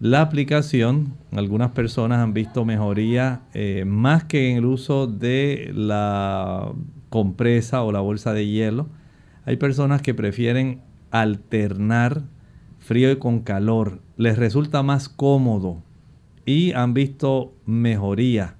La 0.00 0.20
aplicación, 0.20 1.14
algunas 1.32 1.72
personas 1.72 2.20
han 2.20 2.32
visto 2.32 2.64
mejoría 2.64 3.42
eh, 3.52 3.84
más 3.84 4.24
que 4.24 4.50
en 4.50 4.58
el 4.58 4.64
uso 4.64 5.08
de 5.08 5.72
la 5.74 6.72
compresa 7.10 7.82
o 7.82 7.90
la 7.90 8.00
bolsa 8.00 8.32
de 8.32 8.46
hielo. 8.46 8.86
Hay 9.44 9.56
personas 9.56 10.00
que 10.02 10.14
prefieren 10.14 10.82
alternar 11.10 12.22
frío 12.78 13.18
con 13.18 13.40
calor. 13.40 14.00
Les 14.16 14.38
resulta 14.38 14.84
más 14.84 15.08
cómodo 15.08 15.82
y 16.46 16.72
han 16.72 16.94
visto 16.94 17.52
mejoría 17.66 18.57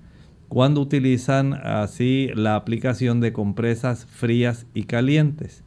cuando 0.48 0.80
utilizan 0.80 1.54
así 1.54 2.30
la 2.34 2.56
aplicación 2.56 3.20
de 3.20 3.32
compresas 3.32 4.06
frías 4.06 4.66
y 4.74 4.84
calientes. 4.84 5.62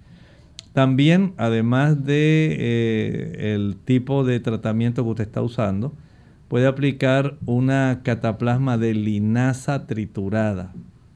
También, 0.74 1.34
además 1.38 2.06
de 2.06 2.56
eh, 2.60 3.54
el 3.56 3.76
tipo 3.84 4.24
de 4.24 4.40
tratamiento 4.40 5.04
que 5.04 5.10
usted 5.10 5.24
está 5.26 5.42
usando, 5.42 5.94
puede 6.48 6.66
aplicar 6.66 7.38
una 7.46 8.02
cataplasma 8.04 8.78
de 8.78 8.94
linaza 8.94 9.86
triturada. 9.86 10.74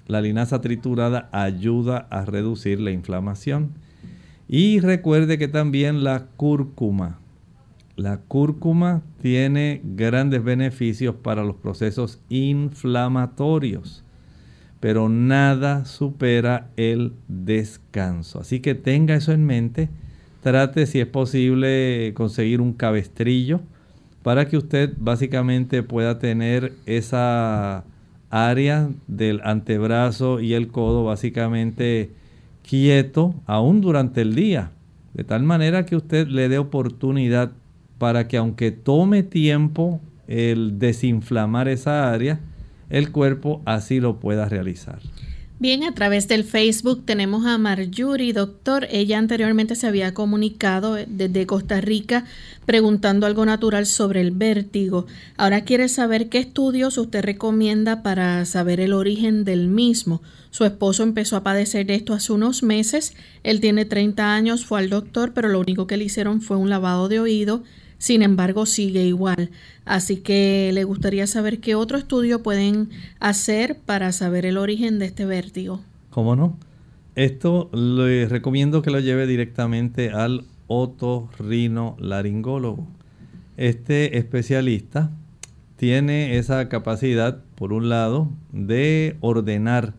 La 0.07 0.21
linaza 0.21 0.61
triturada 0.61 1.29
ayuda 1.31 2.07
a 2.09 2.25
reducir 2.25 2.79
la 2.79 2.91
inflamación. 2.91 3.71
Y 4.47 4.79
recuerde 4.79 5.37
que 5.37 5.47
también 5.47 6.03
la 6.03 6.27
cúrcuma. 6.37 7.17
La 7.95 8.17
cúrcuma 8.17 9.01
tiene 9.21 9.81
grandes 9.83 10.43
beneficios 10.43 11.15
para 11.15 11.43
los 11.43 11.55
procesos 11.55 12.19
inflamatorios 12.29 14.05
pero 14.85 15.09
nada 15.09 15.83
supera 15.85 16.69
el 16.77 17.13
descanso. 17.27 18.39
Así 18.39 18.59
que 18.59 18.75
tenga 18.75 19.15
eso 19.15 19.31
en 19.31 19.43
mente. 19.43 19.89
Trate 20.43 20.85
si 20.85 20.99
es 20.99 21.07
posible 21.07 22.13
conseguir 22.13 22.61
un 22.61 22.71
cabestrillo 22.71 23.61
para 24.21 24.47
que 24.47 24.57
usted 24.57 24.93
básicamente 24.97 25.81
pueda 25.81 26.19
tener 26.19 26.73
esa 26.85 27.83
área 28.29 28.89
del 29.07 29.41
antebrazo 29.43 30.39
y 30.39 30.53
el 30.53 30.67
codo 30.67 31.03
básicamente 31.03 32.11
quieto 32.61 33.33
aún 33.47 33.81
durante 33.81 34.21
el 34.21 34.35
día. 34.35 34.69
De 35.15 35.23
tal 35.23 35.41
manera 35.41 35.87
que 35.87 35.95
usted 35.95 36.27
le 36.27 36.47
dé 36.47 36.59
oportunidad 36.59 37.53
para 38.05 38.27
que 38.27 38.37
aunque 38.37 38.69
tome 38.69 39.23
tiempo 39.23 39.99
el 40.27 40.77
desinflamar 40.77 41.67
esa 41.67 42.13
área, 42.13 42.39
el 42.91 43.11
cuerpo 43.11 43.63
así 43.65 43.99
lo 43.99 44.19
pueda 44.19 44.47
realizar. 44.47 44.99
Bien, 45.57 45.83
a 45.83 45.95
través 45.95 46.27
del 46.27 46.43
Facebook 46.43 47.03
tenemos 47.03 47.47
a 47.47 47.57
Marjorie, 47.57 48.31
doctor. 48.31 48.87
Ella 48.91 49.17
anteriormente 49.17 49.73
se 49.73 49.87
había 49.87 50.13
comunicado 50.13 50.97
desde 51.07 51.47
Costa 51.47 51.81
Rica 51.81 52.25
preguntando 52.67 53.25
algo 53.25 53.43
natural 53.43 53.87
sobre 53.87 54.21
el 54.21 54.29
vértigo. 54.29 55.07
Ahora 55.35 55.61
quiere 55.63 55.89
saber 55.89 56.29
qué 56.29 56.37
estudios 56.37 56.99
usted 56.99 57.23
recomienda 57.23 58.03
para 58.03 58.45
saber 58.45 58.81
el 58.81 58.93
origen 58.93 59.45
del 59.45 59.67
mismo. 59.67 60.21
Su 60.51 60.63
esposo 60.63 61.01
empezó 61.01 61.37
a 61.37 61.43
padecer 61.43 61.89
esto 61.89 62.13
hace 62.13 62.33
unos 62.33 62.61
meses. 62.61 63.15
Él 63.41 63.61
tiene 63.61 63.85
30 63.85 64.35
años, 64.35 64.63
fue 64.63 64.77
al 64.77 64.91
doctor, 64.91 65.33
pero 65.33 65.47
lo 65.47 65.59
único 65.59 65.87
que 65.87 65.97
le 65.97 66.03
hicieron 66.03 66.41
fue 66.41 66.57
un 66.57 66.69
lavado 66.69 67.09
de 67.09 67.19
oído 67.19 67.63
sin 67.97 68.21
embargo, 68.21 68.65
sigue 68.65 69.05
igual. 69.05 69.51
Así 69.85 70.17
que 70.17 70.71
le 70.73 70.83
gustaría 70.83 71.27
saber 71.27 71.59
qué 71.59 71.75
otro 71.75 71.97
estudio 71.97 72.43
pueden 72.43 72.89
hacer 73.19 73.77
para 73.85 74.11
saber 74.11 74.45
el 74.45 74.57
origen 74.57 74.99
de 74.99 75.05
este 75.05 75.25
vértigo. 75.25 75.81
¿Cómo 76.09 76.35
no? 76.35 76.57
Esto 77.15 77.69
le 77.73 78.27
recomiendo 78.27 78.81
que 78.81 78.91
lo 78.91 78.99
lleve 78.99 79.27
directamente 79.27 80.09
al 80.09 80.43
otorrinolaringólogo. 80.67 82.87
Este 83.57 84.17
especialista 84.17 85.11
tiene 85.77 86.37
esa 86.37 86.67
capacidad, 86.67 87.41
por 87.55 87.73
un 87.73 87.89
lado, 87.89 88.29
de 88.51 89.17
ordenar 89.21 89.93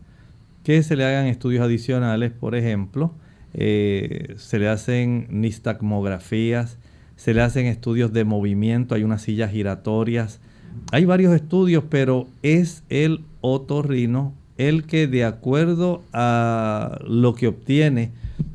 que 0.63 0.83
se 0.83 0.95
le 0.95 1.05
hagan 1.05 1.27
estudios 1.27 1.63
adicionales, 1.63 2.31
por 2.31 2.55
ejemplo, 2.55 3.13
eh, 3.53 4.35
se 4.37 4.59
le 4.59 4.67
hacen 4.67 5.27
nistagmografías, 5.29 6.77
se 7.17 7.33
le 7.33 7.41
hacen 7.41 7.65
estudios 7.65 8.13
de 8.13 8.23
movimiento, 8.23 8.95
hay 8.95 9.03
unas 9.03 9.23
sillas 9.23 9.51
giratorias, 9.51 10.39
hay 10.91 11.03
varios 11.03 11.35
estudios, 11.35 11.83
pero 11.89 12.27
es 12.43 12.83
el 12.89 13.25
otorrino 13.41 14.33
el 14.57 14.85
que 14.85 15.07
de 15.07 15.25
acuerdo 15.25 16.03
a 16.13 16.99
lo 17.05 17.35
que 17.35 17.47
obtiene 17.47 18.11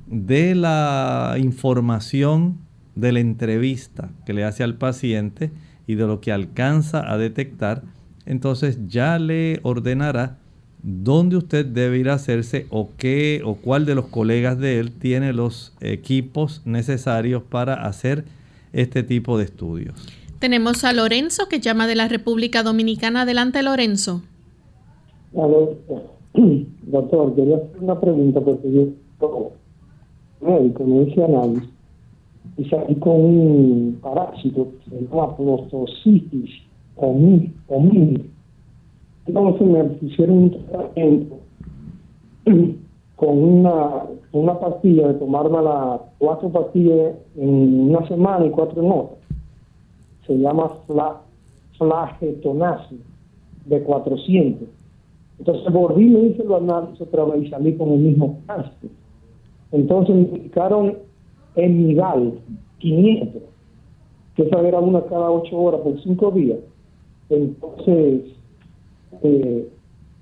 de 0.06 0.54
la 0.54 1.36
información 1.38 2.58
de 2.94 3.12
la 3.12 3.20
entrevista 3.20 4.10
que 4.26 4.32
le 4.32 4.44
hace 4.44 4.62
al 4.62 4.74
paciente 4.74 5.50
y 5.86 5.94
de 5.94 6.06
lo 6.06 6.20
que 6.20 6.32
alcanza 6.32 7.10
a 7.10 7.18
detectar, 7.18 7.82
entonces 8.26 8.78
ya 8.88 9.18
le 9.18 9.60
ordenará 9.62 10.38
dónde 10.82 11.36
usted 11.36 11.64
debe 11.64 11.98
ir 11.98 12.10
a 12.10 12.14
hacerse 12.14 12.66
o 12.70 12.90
qué 12.96 13.40
o 13.44 13.54
cuál 13.54 13.86
de 13.86 13.94
los 13.94 14.06
colegas 14.06 14.58
de 14.58 14.78
él 14.78 14.92
tiene 14.92 15.32
los 15.32 15.72
equipos 15.80 16.62
necesarios 16.64 17.42
para 17.42 17.74
hacer 17.86 18.24
este 18.72 19.02
tipo 19.02 19.38
de 19.38 19.44
estudios. 19.44 20.08
Tenemos 20.38 20.84
a 20.84 20.92
Lorenzo 20.92 21.48
que 21.48 21.60
llama 21.60 21.86
de 21.86 21.94
la 21.94 22.08
República 22.08 22.62
Dominicana. 22.62 23.22
Adelante, 23.22 23.62
Lorenzo. 23.62 24.22
doctor, 26.82 27.34
quería 27.34 27.56
hacer 27.56 27.76
una 27.80 28.00
pregunta 28.00 28.40
porque 28.40 28.72
yo 28.72 28.88
médico 30.40 30.84
me 30.84 31.02
hice 31.02 31.24
análisis 31.24 31.68
y 32.56 32.64
salí 32.64 32.94
con 32.96 33.20
un 33.20 33.98
parásito 34.02 34.68
que 34.84 34.90
se 34.90 35.02
llama 35.04 35.36
plostocitis 35.36 36.50
mini. 37.00 38.30
Entonces 39.26 39.66
me 39.66 39.84
pusieron 39.84 40.38
un 40.38 40.50
tratamiento 40.50 41.38
con 43.22 43.38
una, 43.38 44.02
una 44.32 44.58
pastilla, 44.58 45.06
de 45.06 45.14
tomarme 45.14 45.62
las 45.62 46.00
cuatro 46.18 46.48
pastillas 46.48 47.14
en 47.36 47.90
una 47.90 48.04
semana 48.08 48.46
y 48.46 48.50
cuatro 48.50 48.82
en 48.82 48.90
otra. 48.90 49.16
Se 50.26 50.36
llama 50.36 50.70
fla, 50.88 51.20
de 53.66 53.82
400. 53.84 54.68
Entonces 55.38 55.72
volví, 55.72 56.06
me 56.06 56.20
hice 56.22 56.42
los 56.42 56.62
análisis 56.62 57.00
otra 57.00 57.24
vez 57.26 57.44
y 57.44 57.50
salí 57.50 57.76
con 57.76 57.90
el 57.90 58.00
mismo 58.00 58.40
cáncer. 58.48 58.90
Entonces 59.70 60.16
me 60.16 60.22
indicaron 60.22 60.98
Emigal 61.54 62.40
500, 62.78 63.40
que 64.34 64.42
esa 64.42 64.60
era 64.66 64.80
una 64.80 65.00
cada 65.02 65.30
ocho 65.30 65.56
horas 65.58 65.80
por 65.82 66.02
cinco 66.02 66.32
días. 66.32 66.58
Entonces, 67.30 68.32
eh, 69.22 69.68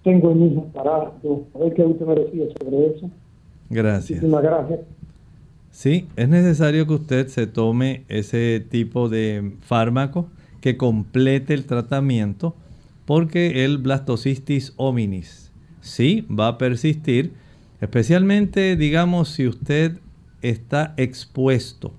tengo 0.02 0.30
el 0.30 0.36
mismo 0.38 0.70
aparato. 0.70 1.46
A 1.54 1.58
ver 1.58 1.74
qué 1.74 1.82
usted 1.82 2.06
me 2.06 2.14
decía 2.14 2.44
sobre 2.60 2.86
eso. 2.86 3.10
Gracias. 3.68 4.22
Muchísimas 4.22 4.42
gracias. 4.42 4.80
Sí, 5.70 6.08
es 6.16 6.28
necesario 6.28 6.86
que 6.86 6.94
usted 6.94 7.28
se 7.28 7.46
tome 7.46 8.04
ese 8.08 8.64
tipo 8.68 9.08
de 9.08 9.52
fármaco 9.60 10.28
que 10.60 10.76
complete 10.76 11.54
el 11.54 11.64
tratamiento 11.64 12.54
porque 13.06 13.64
el 13.64 13.78
blastocystis 13.78 14.74
hominis 14.76 15.50
sí 15.80 16.26
va 16.28 16.48
a 16.48 16.58
persistir, 16.58 17.32
especialmente 17.80 18.76
digamos 18.76 19.30
si 19.30 19.46
usted 19.46 19.98
está 20.42 20.94
expuesto 20.96 21.92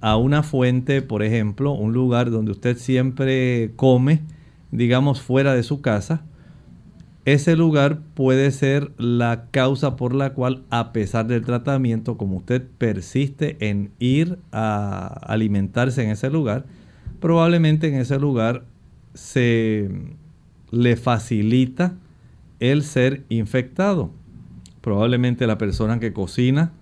a 0.00 0.16
una 0.16 0.42
fuente, 0.42 1.02
por 1.02 1.22
ejemplo, 1.22 1.72
un 1.72 1.92
lugar 1.92 2.30
donde 2.30 2.52
usted 2.52 2.76
siempre 2.76 3.72
come, 3.76 4.22
digamos 4.70 5.20
fuera 5.20 5.54
de 5.54 5.62
su 5.62 5.80
casa, 5.80 6.24
ese 7.32 7.56
lugar 7.56 8.00
puede 8.14 8.50
ser 8.50 8.92
la 8.96 9.46
causa 9.50 9.96
por 9.96 10.14
la 10.14 10.32
cual, 10.34 10.62
a 10.70 10.92
pesar 10.92 11.26
del 11.26 11.44
tratamiento, 11.44 12.16
como 12.16 12.36
usted 12.36 12.62
persiste 12.78 13.56
en 13.60 13.90
ir 13.98 14.38
a 14.52 15.06
alimentarse 15.26 16.02
en 16.02 16.10
ese 16.10 16.30
lugar, 16.30 16.64
probablemente 17.20 17.88
en 17.88 17.96
ese 17.96 18.18
lugar 18.18 18.64
se 19.14 19.90
le 20.70 20.96
facilita 20.96 21.94
el 22.60 22.82
ser 22.82 23.24
infectado. 23.28 24.10
Probablemente 24.80 25.46
la 25.46 25.58
persona 25.58 26.00
que 26.00 26.12
cocina 26.12 26.72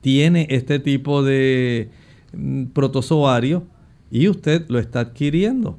tiene 0.00 0.46
este 0.50 0.78
tipo 0.78 1.22
de 1.22 1.90
mm, 2.32 2.64
protozoario 2.66 3.64
y 4.10 4.28
usted 4.28 4.64
lo 4.68 4.78
está 4.78 5.00
adquiriendo. 5.00 5.78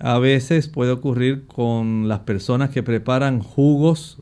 A 0.00 0.18
veces 0.18 0.66
puede 0.66 0.92
ocurrir 0.92 1.46
con 1.46 2.08
las 2.08 2.20
personas 2.20 2.70
que 2.70 2.82
preparan 2.82 3.40
jugos, 3.40 4.18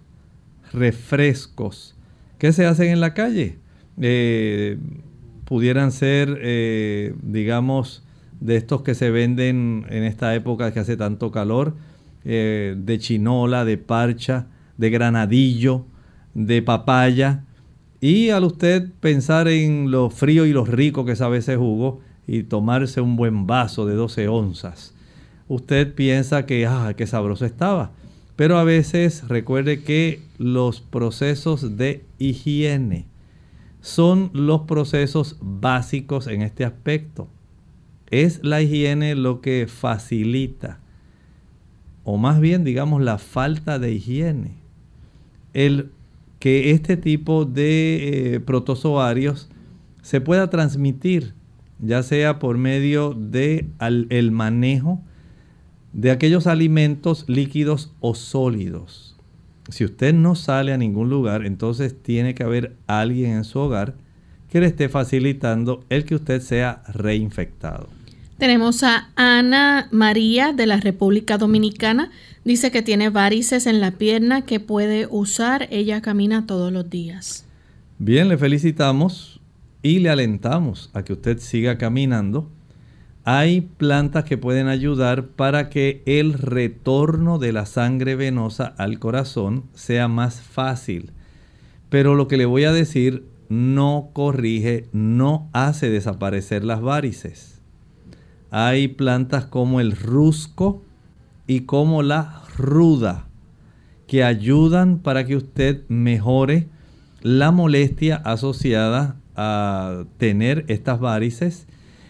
refrescos, 0.72 1.94
que 2.38 2.52
se 2.52 2.66
hacen 2.66 2.88
en 2.88 3.00
la 3.00 3.14
calle. 3.14 3.58
Eh, 4.00 4.78
pudieran 5.44 5.92
ser, 5.92 6.36
eh, 6.42 7.14
digamos, 7.22 8.02
de 8.40 8.56
estos 8.56 8.82
que 8.82 8.96
se 8.96 9.10
venden 9.10 9.86
en 9.88 10.02
esta 10.02 10.34
época 10.34 10.72
que 10.72 10.80
hace 10.80 10.96
tanto 10.96 11.30
calor, 11.30 11.76
eh, 12.24 12.74
de 12.76 12.98
chinola, 12.98 13.64
de 13.64 13.78
parcha, 13.78 14.48
de 14.78 14.90
granadillo, 14.90 15.86
de 16.34 16.60
papaya. 16.60 17.44
Y 18.00 18.30
al 18.30 18.42
usted 18.42 18.90
pensar 18.98 19.46
en 19.46 19.92
lo 19.92 20.10
frío 20.10 20.44
y 20.44 20.52
lo 20.52 20.64
rico 20.64 21.04
que 21.04 21.14
sabe 21.14 21.38
ese 21.38 21.56
jugo, 21.56 22.00
y 22.26 22.42
tomarse 22.42 23.00
un 23.00 23.16
buen 23.16 23.46
vaso 23.46 23.86
de 23.86 23.94
12 23.94 24.28
onzas, 24.28 24.92
usted 25.48 25.94
piensa 25.94 26.46
que, 26.46 26.66
ah, 26.66 26.94
qué 26.96 27.06
sabroso 27.06 27.44
estaba. 27.44 27.92
Pero 28.36 28.58
a 28.58 28.64
veces 28.64 29.26
recuerde 29.26 29.82
que 29.82 30.22
los 30.38 30.80
procesos 30.80 31.76
de 31.76 32.04
higiene 32.18 33.06
son 33.80 34.30
los 34.32 34.62
procesos 34.62 35.36
básicos 35.40 36.26
en 36.26 36.42
este 36.42 36.64
aspecto. 36.64 37.28
Es 38.10 38.40
la 38.44 38.62
higiene 38.62 39.14
lo 39.14 39.40
que 39.40 39.66
facilita, 39.66 40.78
o 42.04 42.16
más 42.16 42.40
bien 42.40 42.64
digamos 42.64 43.02
la 43.02 43.18
falta 43.18 43.78
de 43.78 43.92
higiene, 43.92 44.52
el 45.52 45.90
que 46.38 46.70
este 46.70 46.96
tipo 46.96 47.44
de 47.44 48.34
eh, 48.34 48.40
protozoarios 48.40 49.50
se 50.00 50.20
pueda 50.20 50.48
transmitir, 50.48 51.34
ya 51.80 52.02
sea 52.02 52.38
por 52.38 52.56
medio 52.56 53.14
de 53.14 53.68
el 53.80 54.30
manejo 54.30 55.02
de 55.98 56.12
aquellos 56.12 56.46
alimentos 56.46 57.24
líquidos 57.26 57.90
o 57.98 58.14
sólidos. 58.14 59.16
Si 59.68 59.84
usted 59.84 60.14
no 60.14 60.36
sale 60.36 60.72
a 60.72 60.78
ningún 60.78 61.10
lugar, 61.10 61.44
entonces 61.44 61.92
tiene 62.00 62.36
que 62.36 62.44
haber 62.44 62.76
alguien 62.86 63.32
en 63.32 63.42
su 63.42 63.58
hogar 63.58 63.96
que 64.48 64.60
le 64.60 64.68
esté 64.68 64.88
facilitando 64.88 65.84
el 65.88 66.04
que 66.04 66.14
usted 66.14 66.40
sea 66.40 66.84
reinfectado. 66.86 67.88
Tenemos 68.38 68.84
a 68.84 69.08
Ana 69.16 69.88
María 69.90 70.52
de 70.52 70.66
la 70.66 70.76
República 70.76 71.36
Dominicana. 71.36 72.12
Dice 72.44 72.70
que 72.70 72.82
tiene 72.82 73.10
varices 73.10 73.66
en 73.66 73.80
la 73.80 73.90
pierna 73.90 74.42
que 74.42 74.60
puede 74.60 75.08
usar. 75.10 75.66
Ella 75.72 76.00
camina 76.00 76.46
todos 76.46 76.72
los 76.72 76.88
días. 76.88 77.44
Bien, 77.98 78.28
le 78.28 78.38
felicitamos 78.38 79.40
y 79.82 79.98
le 79.98 80.10
alentamos 80.10 80.90
a 80.94 81.02
que 81.02 81.14
usted 81.14 81.40
siga 81.40 81.76
caminando 81.76 82.48
hay 83.24 83.60
plantas 83.60 84.24
que 84.24 84.38
pueden 84.38 84.68
ayudar 84.68 85.26
para 85.26 85.68
que 85.68 86.02
el 86.06 86.32
retorno 86.32 87.38
de 87.38 87.52
la 87.52 87.66
sangre 87.66 88.16
venosa 88.16 88.74
al 88.78 88.98
corazón 88.98 89.64
sea 89.74 90.08
más 90.08 90.40
fácil. 90.40 91.12
Pero 91.90 92.14
lo 92.14 92.28
que 92.28 92.36
le 92.36 92.46
voy 92.46 92.64
a 92.64 92.72
decir 92.72 93.24
no 93.48 94.10
corrige, 94.12 94.88
no 94.92 95.48
hace 95.52 95.90
desaparecer 95.90 96.64
las 96.64 96.80
varices. 96.80 97.60
Hay 98.50 98.88
plantas 98.88 99.46
como 99.46 99.80
el 99.80 99.92
rusco 99.92 100.82
y 101.46 101.60
como 101.60 102.02
la 102.02 102.42
ruda 102.56 103.26
que 104.06 104.24
ayudan 104.24 104.98
para 104.98 105.26
que 105.26 105.36
usted 105.36 105.84
mejore 105.88 106.68
la 107.20 107.50
molestia 107.50 108.16
asociada 108.16 109.16
a 109.36 110.04
tener 110.16 110.64
estas 110.68 110.98
varices 110.98 111.66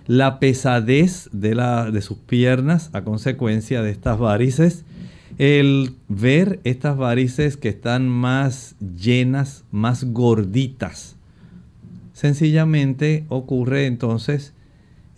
la 0.08 0.40
pesadez 0.40 1.28
de, 1.32 1.54
la, 1.54 1.92
de 1.92 2.02
sus 2.02 2.18
piernas 2.18 2.90
a 2.92 3.02
consecuencia 3.02 3.82
de 3.82 3.90
estas 3.90 4.18
varices, 4.18 4.84
el 5.36 5.92
ver 6.08 6.58
estas 6.64 6.96
varices 6.96 7.56
que 7.56 7.68
están 7.68 8.08
más 8.08 8.74
llenas, 8.80 9.64
más 9.70 10.04
gorditas. 10.04 11.14
Sencillamente 12.14 13.24
ocurre 13.28 13.86
entonces 13.86 14.54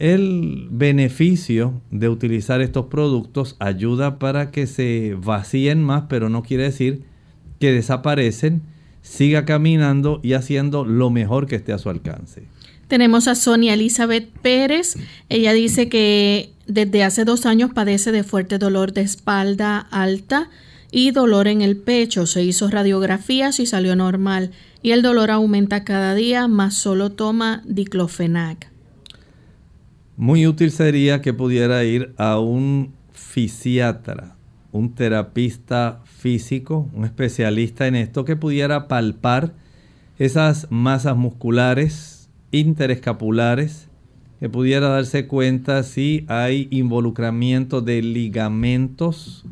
el 0.01 0.67
beneficio 0.71 1.81
de 1.91 2.09
utilizar 2.09 2.61
estos 2.61 2.87
productos 2.87 3.57
ayuda 3.59 4.19
para 4.19 4.51
que 4.51 4.67
se 4.67 5.17
vacíen 5.23 5.85
más, 5.85 6.05
pero 6.09 6.29
no 6.29 6.43
quiere 6.43 6.65
decir 6.65 7.05
que 7.59 7.71
desaparecen. 7.71 8.63
Siga 9.03 9.47
caminando 9.47 10.21
y 10.23 10.35
haciendo 10.35 10.85
lo 10.85 11.09
mejor 11.11 11.47
que 11.47 11.57
esté 11.57 11.73
a 11.73 11.79
su 11.79 11.89
alcance. 11.89 12.43
Tenemos 12.91 13.29
a 13.29 13.37
Sonia 13.37 13.75
Elizabeth 13.75 14.29
Pérez. 14.43 14.97
Ella 15.29 15.53
dice 15.53 15.89
que 15.89 16.51
desde 16.67 17.05
hace 17.05 17.25
dos 17.25 17.47
años 17.47 17.71
padece 17.73 18.11
de 18.11 18.25
fuerte 18.25 18.59
dolor 18.59 18.93
de 18.93 19.03
espalda 19.03 19.79
alta 19.79 20.51
y 20.91 21.13
dolor 21.13 21.47
en 21.47 21.63
el 21.63 21.77
pecho. 21.77 22.27
Se 22.27 22.43
hizo 22.43 22.69
radiografías 22.69 23.61
y 23.61 23.67
salió 23.67 23.95
normal. 23.95 24.51
Y 24.83 24.91
el 24.91 25.03
dolor 25.03 25.31
aumenta 25.31 25.85
cada 25.85 26.17
día, 26.17 26.49
más 26.49 26.79
solo 26.79 27.11
toma 27.11 27.63
diclofenac. 27.65 28.73
Muy 30.17 30.49
útil 30.49 30.73
sería 30.73 31.23
que 31.23 31.33
pudiera 31.33 31.85
ir 31.85 32.13
a 32.17 32.41
un 32.41 32.93
fisiatra, 33.13 34.35
un 34.73 34.97
terapista 34.97 36.01
físico, 36.07 36.91
un 36.93 37.05
especialista 37.05 37.87
en 37.87 37.95
esto, 37.95 38.25
que 38.25 38.35
pudiera 38.35 38.89
palpar 38.89 39.55
esas 40.19 40.67
masas 40.71 41.17
musculares 41.17 42.20
interescapulares, 42.53 43.89
que 44.39 44.49
pudiera 44.49 44.89
darse 44.89 45.27
cuenta 45.27 45.83
si 45.83 46.25
hay 46.29 46.67
involucramiento 46.71 47.83
de 47.83 48.03
ligamentos, 48.03 49.45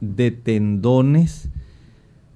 de 0.00 0.30
tendones, 0.30 1.48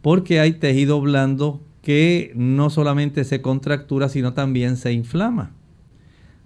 porque 0.01 0.41
hay 0.41 0.53
tejido 0.53 1.01
blando 1.01 1.61
que 1.83 2.33
no 2.35 2.71
solamente 2.71 3.25
se 3.25 3.43
contractura, 3.43 4.09
sino 4.09 4.33
también 4.33 4.77
se 4.77 4.93
inflama. 4.93 5.53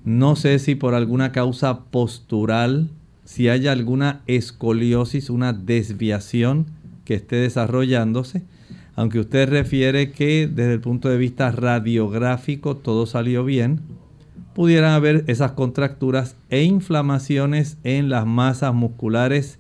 No 0.05 0.35
sé 0.35 0.59
si 0.59 0.75
por 0.75 0.95
alguna 0.95 1.31
causa 1.31 1.85
postural, 1.85 2.91
si 3.25 3.49
hay 3.49 3.69
alguna 3.69 4.23
escoliosis, 4.27 5.31
una 5.31 5.53
desviación 5.53 6.67
que 7.05 7.15
esté 7.15 7.37
desarrollándose, 7.37 8.43
aunque 8.95 9.21
usted 9.21 9.49
refiere 9.49 10.13
que 10.13 10.49
desde 10.53 10.75
el 10.75 10.81
punto 10.81 11.09
de 11.09 11.17
vista 11.17 11.51
radiográfico 11.51 12.77
todo 12.77 13.07
salió 13.07 13.45
bien, 13.45 13.81
pudieran 14.55 14.93
haber 14.93 15.25
esas 15.29 15.53
contracturas 15.53 16.37
e 16.51 16.63
inflamaciones 16.63 17.79
en 17.85 18.11
las 18.11 18.27
masas 18.27 18.75
musculares 18.75 19.59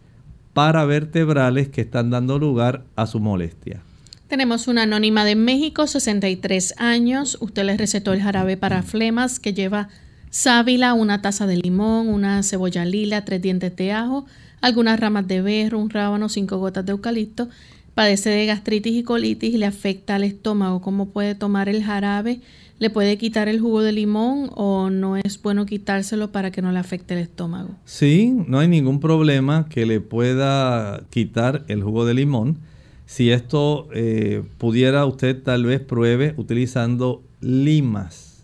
paravertebrales 0.52 1.68
que 1.68 1.80
están 1.80 2.10
dando 2.10 2.38
lugar 2.38 2.84
a 2.94 3.06
su 3.06 3.20
molestia. 3.20 3.80
Tenemos 4.28 4.68
una 4.68 4.82
anónima 4.82 5.24
de 5.24 5.34
México, 5.34 5.86
63 5.86 6.74
años. 6.78 7.38
Usted 7.40 7.64
le 7.64 7.76
recetó 7.76 8.12
el 8.12 8.22
jarabe 8.22 8.56
para 8.56 8.82
flemas 8.82 9.40
que 9.40 9.52
lleva 9.52 9.88
sábila, 10.30 10.94
una 10.94 11.20
taza 11.20 11.46
de 11.46 11.56
limón, 11.56 12.08
una 12.08 12.42
cebolla 12.42 12.84
lila, 12.84 13.24
tres 13.24 13.42
dientes 13.42 13.76
de 13.76 13.92
ajo, 13.92 14.24
algunas 14.62 14.98
ramas 14.98 15.28
de 15.28 15.42
berro, 15.42 15.78
un 15.78 15.90
rábano, 15.90 16.30
cinco 16.30 16.58
gotas 16.58 16.86
de 16.86 16.92
eucalipto 16.92 17.48
padece 17.94 18.30
de 18.30 18.46
gastritis 18.46 18.94
y 18.94 19.02
colitis 19.02 19.54
y 19.54 19.58
le 19.58 19.66
afecta 19.66 20.14
al 20.14 20.24
estómago, 20.24 20.80
¿cómo 20.80 21.10
puede 21.10 21.34
tomar 21.34 21.68
el 21.68 21.82
jarabe? 21.82 22.40
¿Le 22.78 22.90
puede 22.90 23.16
quitar 23.16 23.48
el 23.48 23.60
jugo 23.60 23.82
de 23.82 23.92
limón 23.92 24.50
o 24.54 24.90
no 24.90 25.16
es 25.16 25.40
bueno 25.40 25.66
quitárselo 25.66 26.32
para 26.32 26.50
que 26.50 26.62
no 26.62 26.72
le 26.72 26.80
afecte 26.80 27.14
el 27.14 27.20
estómago? 27.20 27.76
Sí, 27.84 28.34
no 28.48 28.58
hay 28.58 28.66
ningún 28.66 28.98
problema 28.98 29.68
que 29.68 29.86
le 29.86 30.00
pueda 30.00 31.04
quitar 31.10 31.64
el 31.68 31.82
jugo 31.82 32.04
de 32.04 32.14
limón. 32.14 32.58
Si 33.06 33.30
esto 33.30 33.88
eh, 33.94 34.42
pudiera 34.58 35.06
usted 35.06 35.42
tal 35.42 35.64
vez 35.64 35.80
pruebe 35.80 36.34
utilizando 36.36 37.22
limas, 37.40 38.42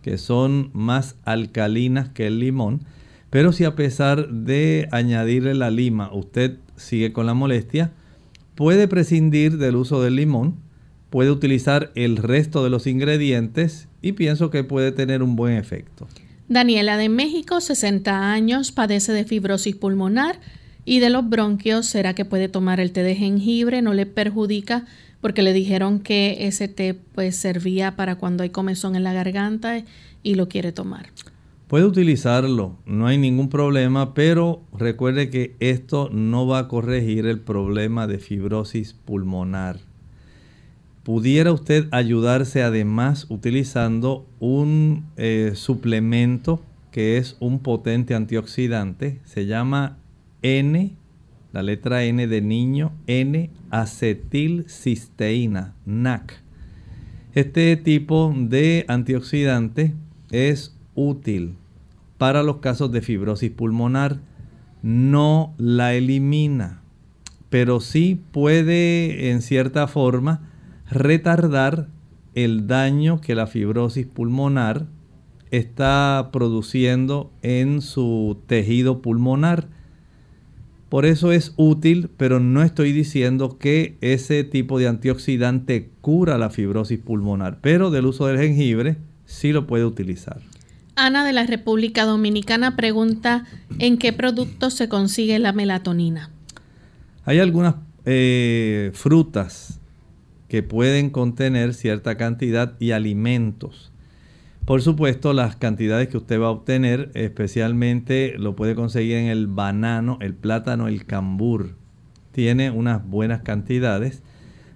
que 0.00 0.16
son 0.16 0.70
más 0.72 1.16
alcalinas 1.24 2.08
que 2.08 2.28
el 2.28 2.38
limón. 2.38 2.80
Pero 3.28 3.52
si 3.52 3.64
a 3.64 3.74
pesar 3.74 4.28
de 4.28 4.88
añadirle 4.92 5.54
la 5.54 5.70
lima 5.70 6.10
usted 6.14 6.56
sigue 6.76 7.12
con 7.12 7.26
la 7.26 7.34
molestia, 7.34 7.92
puede 8.56 8.88
prescindir 8.88 9.58
del 9.58 9.76
uso 9.76 10.02
del 10.02 10.16
limón, 10.16 10.56
puede 11.10 11.30
utilizar 11.30 11.92
el 11.94 12.16
resto 12.16 12.64
de 12.64 12.70
los 12.70 12.86
ingredientes 12.88 13.88
y 14.02 14.12
pienso 14.12 14.50
que 14.50 14.64
puede 14.64 14.90
tener 14.90 15.22
un 15.22 15.36
buen 15.36 15.56
efecto. 15.56 16.08
Daniela 16.48 16.96
de 16.96 17.08
México, 17.08 17.60
60 17.60 18.32
años, 18.32 18.72
padece 18.72 19.12
de 19.12 19.24
fibrosis 19.24 19.76
pulmonar 19.76 20.40
y 20.84 21.00
de 21.00 21.10
los 21.10 21.28
bronquios. 21.28 21.86
¿Será 21.86 22.14
que 22.14 22.24
puede 22.24 22.48
tomar 22.48 22.80
el 22.80 22.92
té 22.92 23.02
de 23.02 23.14
jengibre? 23.14 23.82
¿No 23.82 23.94
le 23.94 24.06
perjudica? 24.06 24.84
Porque 25.20 25.42
le 25.42 25.52
dijeron 25.52 26.00
que 26.00 26.46
ese 26.46 26.68
té 26.68 26.94
pues 26.94 27.36
servía 27.36 27.96
para 27.96 28.16
cuando 28.16 28.42
hay 28.42 28.50
comezón 28.50 28.96
en 28.96 29.02
la 29.02 29.12
garganta 29.12 29.82
y 30.22 30.34
lo 30.34 30.48
quiere 30.48 30.72
tomar. 30.72 31.10
Puede 31.68 31.84
utilizarlo, 31.84 32.76
no 32.86 33.06
hay 33.08 33.18
ningún 33.18 33.48
problema, 33.48 34.14
pero 34.14 34.62
recuerde 34.72 35.30
que 35.30 35.56
esto 35.58 36.08
no 36.12 36.46
va 36.46 36.60
a 36.60 36.68
corregir 36.68 37.26
el 37.26 37.40
problema 37.40 38.06
de 38.06 38.20
fibrosis 38.20 38.92
pulmonar. 38.92 39.80
Pudiera 41.02 41.50
usted 41.50 41.88
ayudarse 41.90 42.62
además 42.62 43.26
utilizando 43.30 44.24
un 44.38 45.06
eh, 45.16 45.54
suplemento 45.56 46.62
que 46.92 47.18
es 47.18 47.36
un 47.40 47.58
potente 47.58 48.14
antioxidante, 48.14 49.18
se 49.24 49.46
llama 49.46 49.98
N, 50.42 50.92
la 51.52 51.64
letra 51.64 52.04
N 52.04 52.28
de 52.28 52.42
niño, 52.42 52.92
N-acetilcisteína, 53.08 55.74
NAC. 55.84 56.44
Este 57.34 57.76
tipo 57.76 58.32
de 58.38 58.84
antioxidante 58.86 59.94
es 60.30 60.75
útil 60.96 61.54
para 62.18 62.42
los 62.42 62.56
casos 62.56 62.90
de 62.90 63.02
fibrosis 63.02 63.50
pulmonar. 63.52 64.18
No 64.82 65.54
la 65.58 65.94
elimina, 65.94 66.82
pero 67.50 67.80
sí 67.80 68.20
puede 68.32 69.30
en 69.30 69.42
cierta 69.42 69.86
forma 69.86 70.50
retardar 70.90 71.88
el 72.34 72.66
daño 72.66 73.20
que 73.20 73.34
la 73.34 73.46
fibrosis 73.46 74.06
pulmonar 74.06 74.86
está 75.50 76.30
produciendo 76.32 77.30
en 77.42 77.80
su 77.80 78.38
tejido 78.46 79.00
pulmonar. 79.00 79.68
Por 80.88 81.04
eso 81.04 81.32
es 81.32 81.52
útil, 81.56 82.10
pero 82.16 82.38
no 82.38 82.62
estoy 82.62 82.92
diciendo 82.92 83.58
que 83.58 83.96
ese 84.00 84.44
tipo 84.44 84.78
de 84.78 84.88
antioxidante 84.88 85.90
cura 86.00 86.38
la 86.38 86.50
fibrosis 86.50 86.98
pulmonar, 86.98 87.58
pero 87.60 87.90
del 87.90 88.06
uso 88.06 88.26
del 88.26 88.38
jengibre 88.38 88.98
sí 89.24 89.52
lo 89.52 89.66
puede 89.66 89.84
utilizar. 89.84 90.40
Ana 90.96 91.26
de 91.26 91.34
la 91.34 91.44
República 91.44 92.06
Dominicana 92.06 92.74
pregunta 92.74 93.44
en 93.78 93.98
qué 93.98 94.14
productos 94.14 94.72
se 94.72 94.88
consigue 94.88 95.38
la 95.38 95.52
melatonina. 95.52 96.30
Hay 97.26 97.38
algunas 97.38 97.74
eh, 98.06 98.92
frutas 98.94 99.78
que 100.48 100.62
pueden 100.62 101.10
contener 101.10 101.74
cierta 101.74 102.16
cantidad 102.16 102.76
y 102.80 102.92
alimentos. 102.92 103.92
Por 104.64 104.80
supuesto, 104.80 105.34
las 105.34 105.54
cantidades 105.56 106.08
que 106.08 106.16
usted 106.16 106.40
va 106.40 106.46
a 106.46 106.50
obtener, 106.50 107.10
especialmente 107.12 108.34
lo 108.38 108.56
puede 108.56 108.74
conseguir 108.74 109.16
en 109.16 109.26
el 109.26 109.48
banano, 109.48 110.16
el 110.22 110.34
plátano, 110.34 110.88
el 110.88 111.04
cambur. 111.04 111.76
Tiene 112.32 112.70
unas 112.70 113.06
buenas 113.06 113.42
cantidades. 113.42 114.22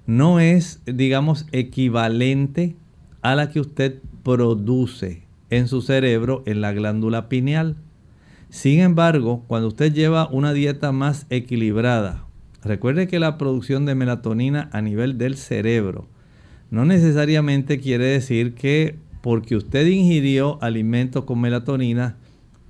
No 0.07 0.39
es, 0.39 0.83
digamos, 0.85 1.47
equivalente 1.51 2.77
a 3.23 3.35
la 3.35 3.51
que 3.51 3.61
usted 3.61 4.01
produce 4.23 5.30
en 5.51 5.69
su 5.69 5.83
cerebro 5.83 6.43
en 6.47 6.61
la 6.61 6.73
glándula 6.73 7.29
pineal. 7.29 7.77
Sin 8.49 8.81
embargo, 8.81 9.45
cuando 9.47 9.69
usted 9.69 9.93
lleva 9.93 10.29
una 10.31 10.53
dieta 10.53 10.93
más 10.93 11.27
equilibrada, 11.31 12.25
recuerde 12.63 13.07
que 13.07 13.21
la 13.21 13.39
producción 13.39 13.87
de 13.87 13.95
melatonina 13.95 14.69
a 14.73 14.81
nivel 14.81 15.19
del 15.19 15.37
cerebro 15.37 16.09
no 16.71 16.85
necesariamente 16.85 17.81
quiere 17.81 18.05
decir 18.05 18.55
que 18.55 18.97
porque 19.21 19.57
usted 19.57 19.87
ingirió 19.87 20.59
alimentos 20.63 21.25
con 21.25 21.41
melatonina, 21.41 22.17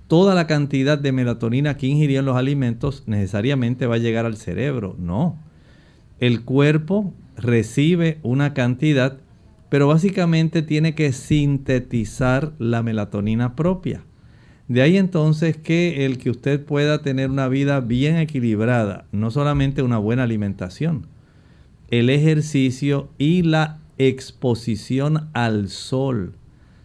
toda 0.09 0.35
la 0.35 0.47
cantidad 0.47 0.99
de 0.99 1.13
melatonina 1.13 1.77
que 1.77 1.87
ingirió 1.87 2.21
en 2.21 2.27
los 2.27 2.37
alimentos 2.37 3.05
necesariamente 3.07 3.87
va 3.87 3.97
a 3.97 3.99
llegar 3.99 4.27
al 4.27 4.37
cerebro. 4.37 4.97
No. 4.99 5.39
El 6.19 6.43
cuerpo 6.43 7.15
recibe 7.37 8.19
una 8.23 8.53
cantidad 8.53 9.19
pero 9.71 9.87
básicamente 9.87 10.61
tiene 10.61 10.95
que 10.95 11.13
sintetizar 11.13 12.53
la 12.59 12.83
melatonina 12.83 13.57
propia. 13.57 14.03
De 14.69 14.83
ahí 14.83 14.99
entonces 14.99 15.57
que 15.57 16.05
el 16.05 16.19
que 16.19 16.31
usted 16.31 16.65
pueda 16.65 17.03
tener 17.03 17.31
una 17.31 17.49
vida 17.49 17.81
bien 17.81 18.17
equilibrada, 18.19 19.07
no 19.11 19.31
solamente 19.31 19.83
una 19.83 19.99
buena 19.99 20.25
alimentación, 20.25 21.07
el 21.89 22.11
ejercicio 22.11 23.09
y 23.17 23.43
la 23.43 23.79
exposición 23.99 25.29
al 25.33 25.69
sol 25.69 26.35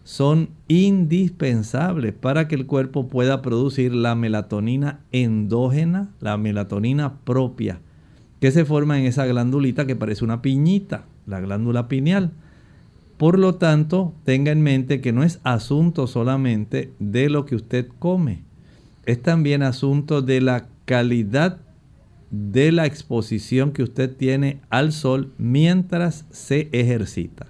son 0.02 0.50
indispensables 0.68 2.12
para 2.12 2.46
que 2.46 2.54
el 2.54 2.66
cuerpo 2.66 3.08
pueda 3.08 3.42
producir 3.42 3.94
la 3.94 4.14
melatonina 4.14 5.00
endógena, 5.10 6.10
la 6.20 6.36
melatonina 6.36 7.18
propia, 7.24 7.80
que 8.40 8.52
se 8.52 8.64
forma 8.64 8.98
en 8.98 9.06
esa 9.06 9.26
glandulita 9.26 9.86
que 9.86 9.96
parece 9.96 10.24
una 10.24 10.42
piñita, 10.42 11.06
la 11.26 11.40
glándula 11.40 11.88
pineal. 11.88 12.32
Por 13.16 13.38
lo 13.38 13.54
tanto, 13.54 14.14
tenga 14.24 14.52
en 14.52 14.60
mente 14.60 15.00
que 15.00 15.12
no 15.12 15.22
es 15.22 15.40
asunto 15.42 16.06
solamente 16.06 16.92
de 16.98 17.30
lo 17.30 17.46
que 17.46 17.56
usted 17.56 17.88
come, 17.98 18.44
es 19.06 19.22
también 19.22 19.62
asunto 19.62 20.20
de 20.20 20.40
la 20.40 20.66
calidad 20.84 21.60
de 22.30 22.72
la 22.72 22.86
exposición 22.86 23.72
que 23.72 23.82
usted 23.82 24.14
tiene 24.14 24.60
al 24.68 24.92
sol 24.92 25.32
mientras 25.38 26.26
se 26.30 26.68
ejercita. 26.72 27.46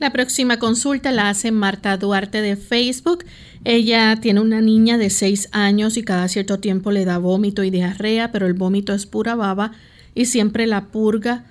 La 0.00 0.12
próxima 0.12 0.58
consulta 0.58 1.12
la 1.12 1.28
hace 1.28 1.52
Marta 1.52 1.96
Duarte 1.96 2.42
de 2.42 2.56
Facebook. 2.56 3.24
Ella 3.64 4.18
tiene 4.20 4.40
una 4.40 4.60
niña 4.60 4.98
de 4.98 5.08
6 5.08 5.50
años 5.52 5.96
y 5.96 6.02
cada 6.02 6.26
cierto 6.28 6.58
tiempo 6.58 6.90
le 6.90 7.04
da 7.04 7.18
vómito 7.18 7.62
y 7.62 7.70
diarrea, 7.70 8.32
pero 8.32 8.46
el 8.46 8.54
vómito 8.54 8.92
es 8.92 9.06
pura 9.06 9.36
baba 9.36 9.72
y 10.14 10.26
siempre 10.26 10.66
la 10.66 10.86
purga 10.86 11.44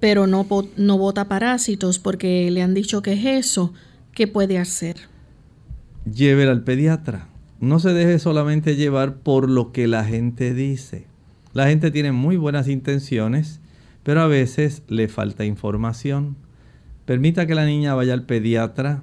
pero 0.00 0.26
no, 0.26 0.46
no 0.76 1.14
parásitos 1.28 1.98
porque 1.98 2.50
le 2.50 2.62
han 2.62 2.74
dicho 2.74 3.02
que 3.02 3.14
es 3.14 3.24
eso. 3.24 3.72
¿Qué 4.12 4.26
puede 4.26 4.58
hacer? 4.58 4.96
Llévela 6.04 6.52
al 6.52 6.64
pediatra. 6.64 7.28
No 7.60 7.80
se 7.80 7.92
deje 7.92 8.18
solamente 8.18 8.76
llevar 8.76 9.16
por 9.16 9.48
lo 9.50 9.72
que 9.72 9.88
la 9.88 10.04
gente 10.04 10.54
dice. 10.54 11.06
La 11.52 11.66
gente 11.66 11.90
tiene 11.90 12.12
muy 12.12 12.36
buenas 12.36 12.68
intenciones, 12.68 13.60
pero 14.04 14.20
a 14.20 14.28
veces 14.28 14.82
le 14.88 15.08
falta 15.08 15.44
información. 15.44 16.36
Permita 17.04 17.46
que 17.46 17.54
la 17.54 17.66
niña 17.66 17.94
vaya 17.94 18.14
al 18.14 18.24
pediatra, 18.24 19.02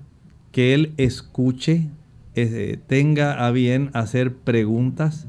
que 0.51 0.73
él 0.73 0.93
escuche, 0.97 1.89
eh, 2.35 2.79
tenga 2.87 3.45
a 3.45 3.51
bien 3.51 3.89
hacer 3.93 4.35
preguntas 4.35 5.27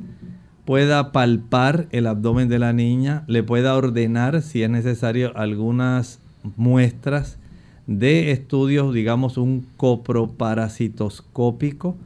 pueda 0.66 1.12
palpar 1.12 1.88
el 1.92 2.06
abdomen 2.06 2.50
de 2.50 2.58
la 2.58 2.74
niña, 2.74 3.24
le 3.28 3.42
pueda 3.42 3.74
ordenar 3.74 4.42
si 4.42 4.62
es 4.62 4.68
necesario 4.68 5.34
algunas 5.36 6.18
muestras 6.56 7.38
de 7.86 8.32
estudios, 8.32 8.92
digamos 8.92 9.38
un 9.38 9.66
coproparasitoscópico, 9.76 11.96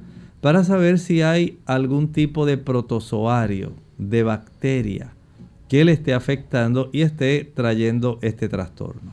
para 0.41 0.63
saber 0.63 0.99
si 0.99 1.23
hay 1.23 1.59
algún 1.67 2.13
tipo 2.13 2.45
de 2.47 2.59
protozoario, 2.59 3.73
de 3.99 4.23
bacteria 4.23 5.13
que 5.69 5.85
le 5.85 5.91
esté 5.93 6.15
afectando 6.15 6.91
y 6.93 7.03
esté 7.03 7.45
trayendo 7.45 8.19
este 8.23 8.49
trastorno. 8.49 9.13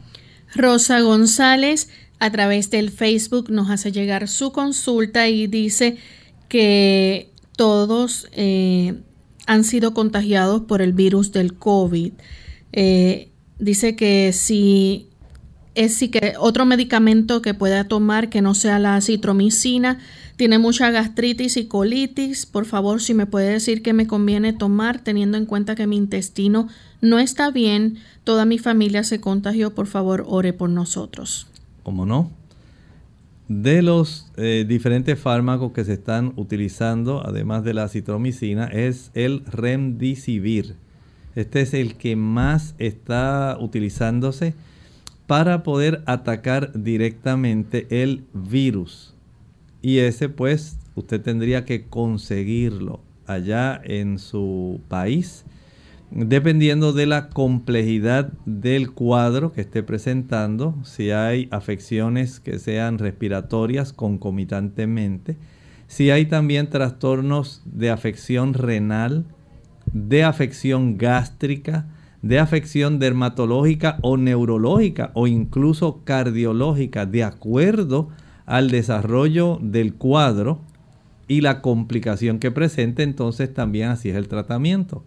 Rosa 0.55 1.01
González 1.01 1.89
a 2.19 2.31
través 2.31 2.71
del 2.71 2.91
Facebook 2.91 3.49
nos 3.49 3.69
hace 3.69 3.91
llegar 3.91 4.27
su 4.27 4.51
consulta 4.51 5.29
y 5.29 5.47
dice 5.47 5.97
que 6.49 7.29
todos 7.55 8.27
eh, 8.31 8.95
han 9.47 9.63
sido 9.63 9.93
contagiados 9.93 10.61
por 10.61 10.81
el 10.81 10.93
virus 10.93 11.31
del 11.31 11.55
COVID. 11.55 12.13
Eh, 12.73 13.31
dice 13.57 13.95
que 13.95 14.33
si 14.33 15.07
es 15.73 15.95
si 15.95 16.09
que 16.09 16.33
otro 16.39 16.65
medicamento 16.65 17.41
que 17.41 17.53
pueda 17.53 17.85
tomar 17.85 18.29
que 18.29 18.41
no 18.41 18.53
sea 18.53 18.77
la 18.77 18.99
citromicina, 18.99 19.99
tiene 20.35 20.59
mucha 20.59 20.91
gastritis 20.91 21.55
y 21.57 21.65
colitis. 21.65 22.45
Por 22.45 22.65
favor, 22.65 23.01
si 23.01 23.13
me 23.13 23.25
puede 23.25 23.49
decir 23.51 23.81
que 23.81 23.93
me 23.93 24.05
conviene 24.05 24.53
tomar, 24.53 24.99
teniendo 24.99 25.37
en 25.37 25.45
cuenta 25.45 25.75
que 25.75 25.87
mi 25.87 25.97
intestino 25.97 26.67
no 27.01 27.19
está 27.19 27.51
bien, 27.51 27.97
toda 28.23 28.45
mi 28.45 28.57
familia 28.57 29.03
se 29.03 29.21
contagió, 29.21 29.73
por 29.73 29.87
favor, 29.87 30.25
ore 30.27 30.51
por 30.51 30.69
nosotros. 30.69 31.47
¿Cómo 31.83 32.05
no? 32.05 32.31
De 33.47 33.81
los 33.81 34.31
eh, 34.35 34.65
diferentes 34.67 35.19
fármacos 35.19 35.71
que 35.71 35.85
se 35.85 35.93
están 35.93 36.33
utilizando, 36.35 37.25
además 37.25 37.63
de 37.63 37.73
la 37.73 37.87
citromicina, 37.87 38.65
es 38.65 39.11
el 39.13 39.45
remdesivir. 39.45 40.75
Este 41.35 41.61
es 41.61 41.73
el 41.73 41.95
que 41.95 42.15
más 42.15 42.75
está 42.77 43.57
utilizándose 43.59 44.53
para 45.27 45.63
poder 45.63 46.01
atacar 46.05 46.71
directamente 46.73 47.87
el 48.03 48.25
virus. 48.33 49.13
Y 49.81 49.99
ese 49.99 50.29
pues 50.29 50.77
usted 50.95 51.21
tendría 51.21 51.63
que 51.63 51.85
conseguirlo 51.85 53.01
allá 53.27 53.79
en 53.83 54.19
su 54.19 54.81
país 54.87 55.45
dependiendo 56.11 56.93
de 56.93 57.05
la 57.05 57.29
complejidad 57.29 58.31
del 58.45 58.91
cuadro 58.91 59.51
que 59.51 59.61
esté 59.61 59.83
presentando, 59.83 60.75
si 60.83 61.11
hay 61.11 61.47
afecciones 61.51 62.39
que 62.39 62.59
sean 62.59 62.97
respiratorias 62.97 63.93
concomitantemente, 63.93 65.37
si 65.87 66.11
hay 66.11 66.25
también 66.25 66.69
trastornos 66.69 67.61
de 67.65 67.89
afección 67.89 68.53
renal, 68.53 69.25
de 69.93 70.23
afección 70.23 70.97
gástrica, 70.97 71.87
de 72.21 72.39
afección 72.39 72.99
dermatológica 72.99 73.97
o 74.01 74.17
neurológica 74.17 75.11
o 75.13 75.27
incluso 75.27 76.03
cardiológica, 76.03 77.05
de 77.05 77.23
acuerdo 77.23 78.09
al 78.45 78.69
desarrollo 78.69 79.59
del 79.61 79.93
cuadro 79.93 80.61
y 81.27 81.41
la 81.41 81.61
complicación 81.61 82.39
que 82.39 82.51
presente, 82.51 83.03
entonces 83.03 83.53
también 83.53 83.89
así 83.89 84.09
es 84.09 84.15
el 84.15 84.27
tratamiento. 84.27 85.03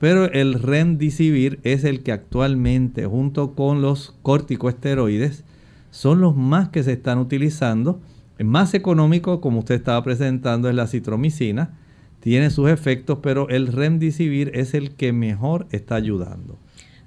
Pero 0.00 0.30
el 0.32 0.54
remdesivir 0.54 1.58
es 1.64 1.84
el 1.84 2.02
que 2.02 2.12
actualmente, 2.12 3.06
junto 3.06 3.54
con 3.54 3.82
los 3.82 4.14
corticosteroides, 4.22 5.44
son 5.90 6.20
los 6.20 6.36
más 6.36 6.68
que 6.68 6.82
se 6.82 6.92
están 6.92 7.18
utilizando. 7.18 8.00
El 8.38 8.46
más 8.46 8.74
económico, 8.74 9.40
como 9.40 9.60
usted 9.60 9.74
estaba 9.74 10.02
presentando, 10.04 10.68
es 10.68 10.74
la 10.74 10.86
citromicina. 10.86 11.78
Tiene 12.20 12.50
sus 12.50 12.68
efectos, 12.68 13.18
pero 13.22 13.48
el 13.48 13.68
remdesivir 13.68 14.52
es 14.54 14.74
el 14.74 14.92
que 14.92 15.12
mejor 15.12 15.66
está 15.72 15.96
ayudando. 15.96 16.58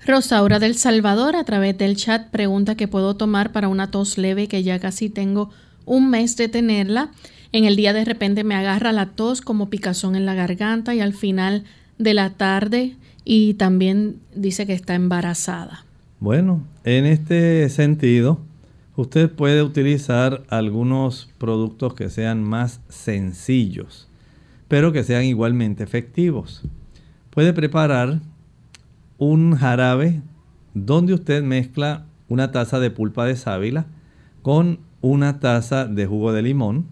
Rosaura 0.05 0.59
del 0.59 0.75
Salvador 0.75 1.35
a 1.35 1.43
través 1.43 1.77
del 1.77 1.95
chat 1.95 2.29
pregunta 2.31 2.75
qué 2.75 2.87
puedo 2.87 3.15
tomar 3.15 3.51
para 3.51 3.67
una 3.67 3.91
tos 3.91 4.17
leve 4.17 4.47
que 4.47 4.63
ya 4.63 4.79
casi 4.79 5.09
tengo 5.09 5.51
un 5.85 6.09
mes 6.09 6.35
de 6.37 6.47
tenerla. 6.47 7.11
En 7.51 7.65
el 7.65 7.75
día 7.75 7.93
de 7.93 8.03
repente 8.03 8.43
me 8.43 8.55
agarra 8.55 8.93
la 8.93 9.07
tos 9.11 9.41
como 9.41 9.69
picazón 9.69 10.15
en 10.15 10.25
la 10.25 10.33
garganta 10.33 10.95
y 10.95 11.01
al 11.01 11.13
final 11.13 11.65
de 12.01 12.13
la 12.13 12.31
tarde 12.31 12.95
y 13.23 13.53
también 13.55 14.17
dice 14.35 14.65
que 14.65 14.73
está 14.73 14.95
embarazada. 14.95 15.85
Bueno, 16.19 16.63
en 16.83 17.05
este 17.05 17.67
sentido, 17.69 18.39
usted 18.95 19.31
puede 19.31 19.63
utilizar 19.63 20.43
algunos 20.49 21.29
productos 21.37 21.93
que 21.93 22.09
sean 22.09 22.43
más 22.43 22.81
sencillos, 22.89 24.07
pero 24.67 24.91
que 24.91 25.03
sean 25.03 25.23
igualmente 25.23 25.83
efectivos. 25.83 26.63
Puede 27.29 27.53
preparar 27.53 28.19
un 29.17 29.55
jarabe 29.55 30.21
donde 30.73 31.13
usted 31.13 31.43
mezcla 31.43 32.05
una 32.27 32.51
taza 32.51 32.79
de 32.79 32.91
pulpa 32.91 33.25
de 33.25 33.35
sábila 33.35 33.85
con 34.41 34.79
una 35.01 35.39
taza 35.39 35.85
de 35.85 36.05
jugo 36.05 36.33
de 36.33 36.41
limón. 36.41 36.87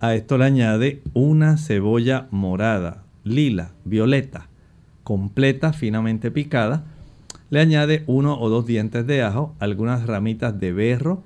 A 0.00 0.14
esto 0.14 0.38
le 0.38 0.46
añade 0.46 1.02
una 1.12 1.58
cebolla 1.58 2.26
morada, 2.30 3.04
lila, 3.24 3.72
violeta, 3.84 4.48
completa, 5.02 5.72
finamente 5.72 6.30
picada. 6.30 6.84
Le 7.50 7.60
añade 7.60 8.04
uno 8.06 8.38
o 8.40 8.48
dos 8.48 8.66
dientes 8.66 9.06
de 9.06 9.22
ajo, 9.22 9.54
algunas 9.58 10.06
ramitas 10.06 10.58
de 10.58 10.72
berro 10.72 11.22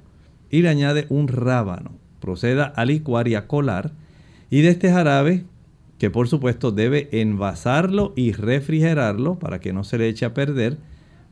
y 0.51 0.63
le 0.63 0.69
añade 0.69 1.07
un 1.09 1.29
rábano. 1.29 1.93
Proceda 2.21 2.65
a 2.65 2.85
licuar 2.85 3.29
y 3.29 3.35
a 3.35 3.47
colar. 3.47 3.93
Y 4.51 4.63
de 4.63 4.69
este 4.69 4.91
jarabe, 4.91 5.45
que 5.99 6.11
por 6.11 6.29
supuesto 6.29 6.73
debe 6.73 7.09
envasarlo 7.13 8.13
y 8.17 8.33
refrigerarlo 8.33 9.39
para 9.39 9.61
que 9.61 9.73
no 9.73 9.85
se 9.85 9.99
le 9.99 10.09
eche 10.09 10.25
a 10.25 10.35
perder, 10.35 10.79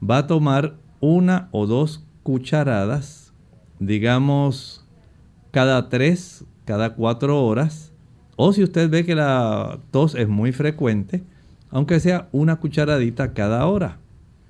va 0.03 0.19
a 0.19 0.27
tomar 0.27 0.77
una 1.01 1.49
o 1.53 1.67
dos 1.67 2.05
cucharadas, 2.23 3.33
digamos 3.79 4.87
cada 5.51 5.89
tres, 5.89 6.45
cada 6.65 6.95
cuatro 6.95 7.45
horas. 7.45 7.92
O 8.37 8.53
si 8.53 8.63
usted 8.63 8.89
ve 8.91 9.05
que 9.05 9.15
la 9.15 9.79
tos 9.91 10.15
es 10.15 10.29
muy 10.29 10.53
frecuente, 10.53 11.23
aunque 11.71 12.01
sea 12.01 12.29
una 12.33 12.57
cucharadita 12.57 13.33
cada 13.33 13.67
hora. 13.67 13.99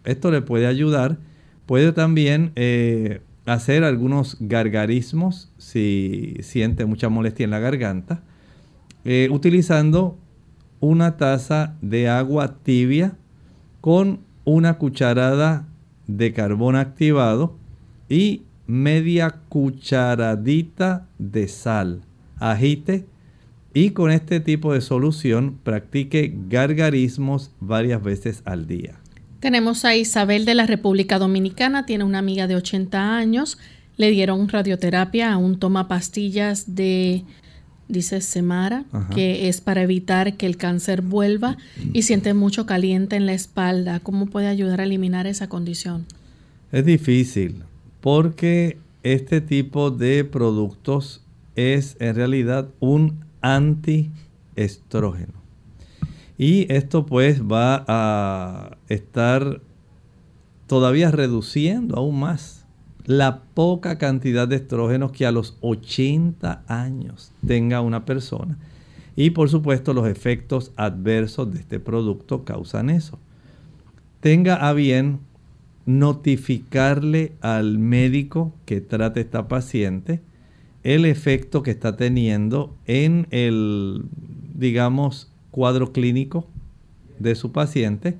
Esto 0.04 0.30
le 0.30 0.42
puede 0.42 0.66
ayudar. 0.66 1.18
Puede 1.66 1.92
también 1.92 2.52
eh, 2.56 3.20
hacer 3.46 3.84
algunos 3.84 4.36
gargarismos 4.40 5.50
si 5.58 6.36
siente 6.40 6.84
mucha 6.84 7.08
molestia 7.08 7.44
en 7.44 7.50
la 7.50 7.60
garganta, 7.60 8.22
eh, 9.04 9.28
utilizando 9.30 10.16
una 10.80 11.16
taza 11.16 11.74
de 11.80 12.08
agua 12.08 12.56
tibia 12.62 13.16
con 13.80 14.20
una 14.44 14.78
cucharada 14.78 15.66
de 16.06 16.32
carbón 16.32 16.76
activado 16.76 17.56
y 18.08 18.42
media 18.66 19.30
cucharadita 19.48 21.06
de 21.18 21.48
sal. 21.48 22.02
Agite 22.38 23.06
y 23.74 23.90
con 23.90 24.10
este 24.10 24.40
tipo 24.40 24.72
de 24.74 24.80
solución 24.80 25.58
practique 25.62 26.34
gargarismos 26.48 27.50
varias 27.60 28.02
veces 28.02 28.42
al 28.44 28.66
día. 28.66 28.98
Tenemos 29.40 29.84
a 29.84 29.96
Isabel 29.96 30.44
de 30.44 30.54
la 30.54 30.66
República 30.66 31.18
Dominicana, 31.18 31.84
tiene 31.84 32.04
una 32.04 32.18
amiga 32.18 32.46
de 32.46 32.54
80 32.54 33.16
años, 33.16 33.58
le 33.96 34.10
dieron 34.10 34.48
radioterapia, 34.48 35.32
aún 35.32 35.58
toma 35.58 35.88
pastillas 35.88 36.74
de, 36.76 37.24
dice 37.88 38.20
Semara, 38.20 38.84
que 39.14 39.48
es 39.48 39.60
para 39.60 39.82
evitar 39.82 40.36
que 40.36 40.46
el 40.46 40.56
cáncer 40.56 41.02
vuelva 41.02 41.56
y 41.92 42.02
siente 42.02 42.34
mucho 42.34 42.66
caliente 42.66 43.16
en 43.16 43.26
la 43.26 43.32
espalda. 43.32 44.00
¿Cómo 44.00 44.26
puede 44.26 44.46
ayudar 44.46 44.80
a 44.80 44.84
eliminar 44.84 45.26
esa 45.26 45.48
condición? 45.48 46.06
Es 46.70 46.86
difícil 46.86 47.64
porque 48.00 48.78
este 49.02 49.40
tipo 49.40 49.90
de 49.90 50.24
productos 50.24 51.22
es 51.56 51.96
en 52.00 52.14
realidad 52.14 52.68
un 52.80 53.24
antiestrógeno. 53.42 55.34
Y 56.38 56.72
esto 56.72 57.04
pues 57.06 57.42
va 57.42 57.84
a 57.86 58.76
estar 58.88 59.60
todavía 60.66 61.10
reduciendo 61.10 61.96
aún 61.96 62.18
más 62.18 62.64
la 63.04 63.42
poca 63.54 63.98
cantidad 63.98 64.48
de 64.48 64.56
estrógenos 64.56 65.12
que 65.12 65.26
a 65.26 65.32
los 65.32 65.56
80 65.60 66.64
años 66.66 67.32
tenga 67.46 67.80
una 67.80 68.04
persona. 68.04 68.58
Y 69.16 69.30
por 69.30 69.50
supuesto 69.50 69.92
los 69.92 70.08
efectos 70.08 70.72
adversos 70.76 71.52
de 71.52 71.60
este 71.60 71.80
producto 71.80 72.44
causan 72.44 72.90
eso. 72.90 73.18
Tenga 74.20 74.68
a 74.68 74.72
bien 74.72 75.20
notificarle 75.84 77.32
al 77.40 77.78
médico 77.78 78.54
que 78.64 78.80
trate 78.80 79.20
esta 79.20 79.48
paciente 79.48 80.20
el 80.82 81.04
efecto 81.04 81.62
que 81.62 81.70
está 81.70 81.96
teniendo 81.96 82.76
en 82.86 83.26
el, 83.30 84.04
digamos, 84.54 85.30
cuadro 85.50 85.92
clínico 85.92 86.46
de 87.18 87.34
su 87.34 87.52
paciente 87.52 88.16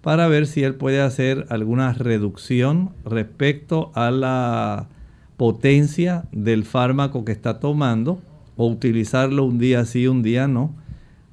para 0.00 0.28
ver 0.28 0.46
si 0.46 0.62
él 0.62 0.74
puede 0.74 1.00
hacer 1.00 1.46
alguna 1.48 1.92
reducción 1.92 2.90
respecto 3.04 3.90
a 3.94 4.10
la 4.10 4.88
potencia 5.36 6.24
del 6.30 6.64
fármaco 6.64 7.24
que 7.24 7.32
está 7.32 7.58
tomando 7.58 8.20
o 8.56 8.68
utilizarlo 8.68 9.44
un 9.44 9.58
día 9.58 9.84
sí, 9.84 10.06
un 10.06 10.22
día 10.22 10.46
no. 10.46 10.74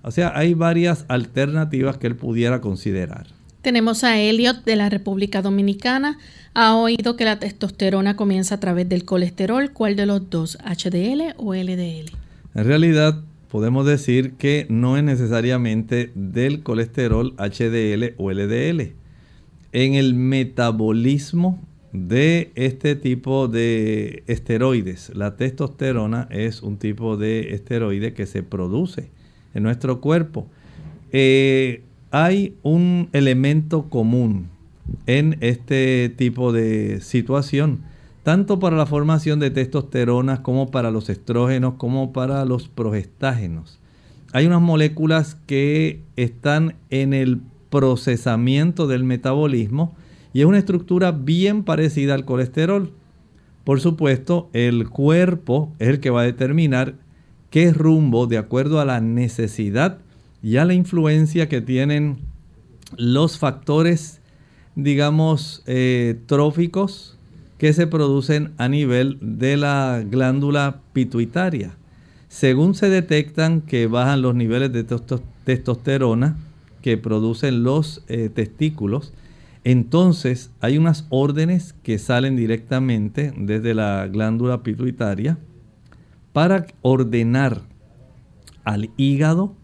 O 0.04 0.12
sea, 0.12 0.32
hay 0.36 0.54
varias 0.54 1.06
alternativas 1.10 1.98
que 1.98 2.08
él 2.08 2.16
pudiera 2.16 2.62
considerar. 2.62 3.28
Tenemos 3.62 4.04
a 4.04 4.20
Elliot 4.20 4.64
de 4.64 4.76
la 4.76 4.90
República 4.90 5.42
Dominicana. 5.44 6.18
Ha 6.54 6.76
oído 6.76 7.16
que 7.16 7.24
la 7.24 7.40
testosterona 7.40 8.18
comienza 8.18 8.56
a 8.56 8.60
través 8.60 8.90
del 8.90 9.06
colesterol. 9.06 9.72
¿Cuál 9.72 9.96
de 9.96 10.06
los 10.06 10.30
dos, 10.30 10.58
HDL 10.58 11.34
o 11.38 11.56
LDL? 11.56 12.12
En 12.56 12.66
realidad, 12.66 13.22
podemos 13.50 13.86
decir 13.86 14.34
que 14.34 14.68
no 14.70 14.98
es 14.98 15.04
necesariamente 15.04 16.12
del 16.14 16.62
colesterol 16.62 17.34
HDL 17.38 18.16
o 18.18 18.32
LDL. 18.32 18.94
En 19.72 19.94
el 19.94 20.14
metabolismo 20.14 21.58
de 21.94 22.52
este 22.56 22.98
tipo 22.98 23.48
de 23.48 24.24
esteroides, 24.28 25.14
la 25.16 25.38
testosterona 25.38 26.28
es 26.32 26.64
un 26.64 26.76
tipo 26.76 27.16
de 27.16 27.54
esteroide 27.54 28.14
que 28.14 28.26
se 28.26 28.44
produce 28.44 29.10
en 29.54 29.64
nuestro 29.64 30.02
cuerpo. 30.02 30.48
Eh, 31.14 31.84
hay 32.12 32.56
un 32.62 33.08
elemento 33.14 33.90
común 33.90 34.51
en 35.06 35.38
este 35.42 36.10
tipo 36.10 36.52
de 36.52 37.02
situación 37.02 37.82
tanto 38.24 38.60
para 38.60 38.78
la 38.78 38.86
formación 38.86 39.40
de 39.40 39.50
testosterona 39.50 40.44
como 40.44 40.70
para 40.70 40.92
los 40.92 41.10
estrógenos, 41.10 41.76
como 41.78 42.14
para 42.14 42.46
los 42.46 42.68
progestágenos. 42.68 43.80
Hay 44.32 44.46
unas 44.46 44.62
moléculas 44.62 45.36
que 45.48 46.02
están 46.16 46.76
en 46.90 47.14
el 47.14 47.42
procesamiento 47.70 48.88
del 48.88 49.04
metabolismo 49.04 49.96
y 50.34 50.42
es 50.42 50.46
una 50.46 50.60
estructura 50.60 51.12
bien 51.12 51.64
parecida 51.64 52.14
al 52.14 52.26
colesterol. 52.26 52.92
Por 53.64 53.82
supuesto, 53.82 54.50
el 54.54 54.90
cuerpo 54.90 55.74
es 55.80 55.90
el 55.90 56.00
que 56.00 56.10
va 56.10 56.22
a 56.22 56.26
determinar 56.26 56.96
qué 57.50 57.74
rumbo, 57.74 58.28
de 58.28 58.38
acuerdo 58.38 58.80
a 58.80 58.86
la 58.86 59.02
necesidad 59.02 59.98
y 60.42 60.58
a 60.58 60.66
la 60.66 60.74
influencia 60.74 61.50
que 61.50 61.62
tienen 61.62 62.20
los 62.98 63.38
factores, 63.38 64.21
digamos, 64.76 65.64
eh, 65.66 66.20
tróficos, 66.26 67.18
que 67.58 67.74
se 67.74 67.86
producen 67.86 68.54
a 68.58 68.68
nivel 68.68 69.20
de 69.22 69.56
la 69.56 70.04
glándula 70.04 70.80
pituitaria. 70.94 71.78
Según 72.28 72.74
se 72.74 72.90
detectan 72.90 73.62
que 73.62 73.86
bajan 73.86 74.24
los 74.24 74.34
niveles 74.34 74.74
de 74.74 74.84
testosterona 75.44 76.38
que 76.82 76.98
producen 76.98 77.64
los 77.64 78.04
eh, 78.08 78.30
testículos, 78.34 79.14
entonces 79.64 80.50
hay 80.60 80.80
unas 80.80 81.06
órdenes 81.10 81.76
que 81.84 82.00
salen 82.00 82.36
directamente 82.36 83.32
desde 83.38 83.76
la 83.76 84.08
glándula 84.08 84.64
pituitaria 84.64 85.38
para 86.34 86.66
ordenar 86.82 87.62
al 88.64 88.90
hígado 88.98 89.56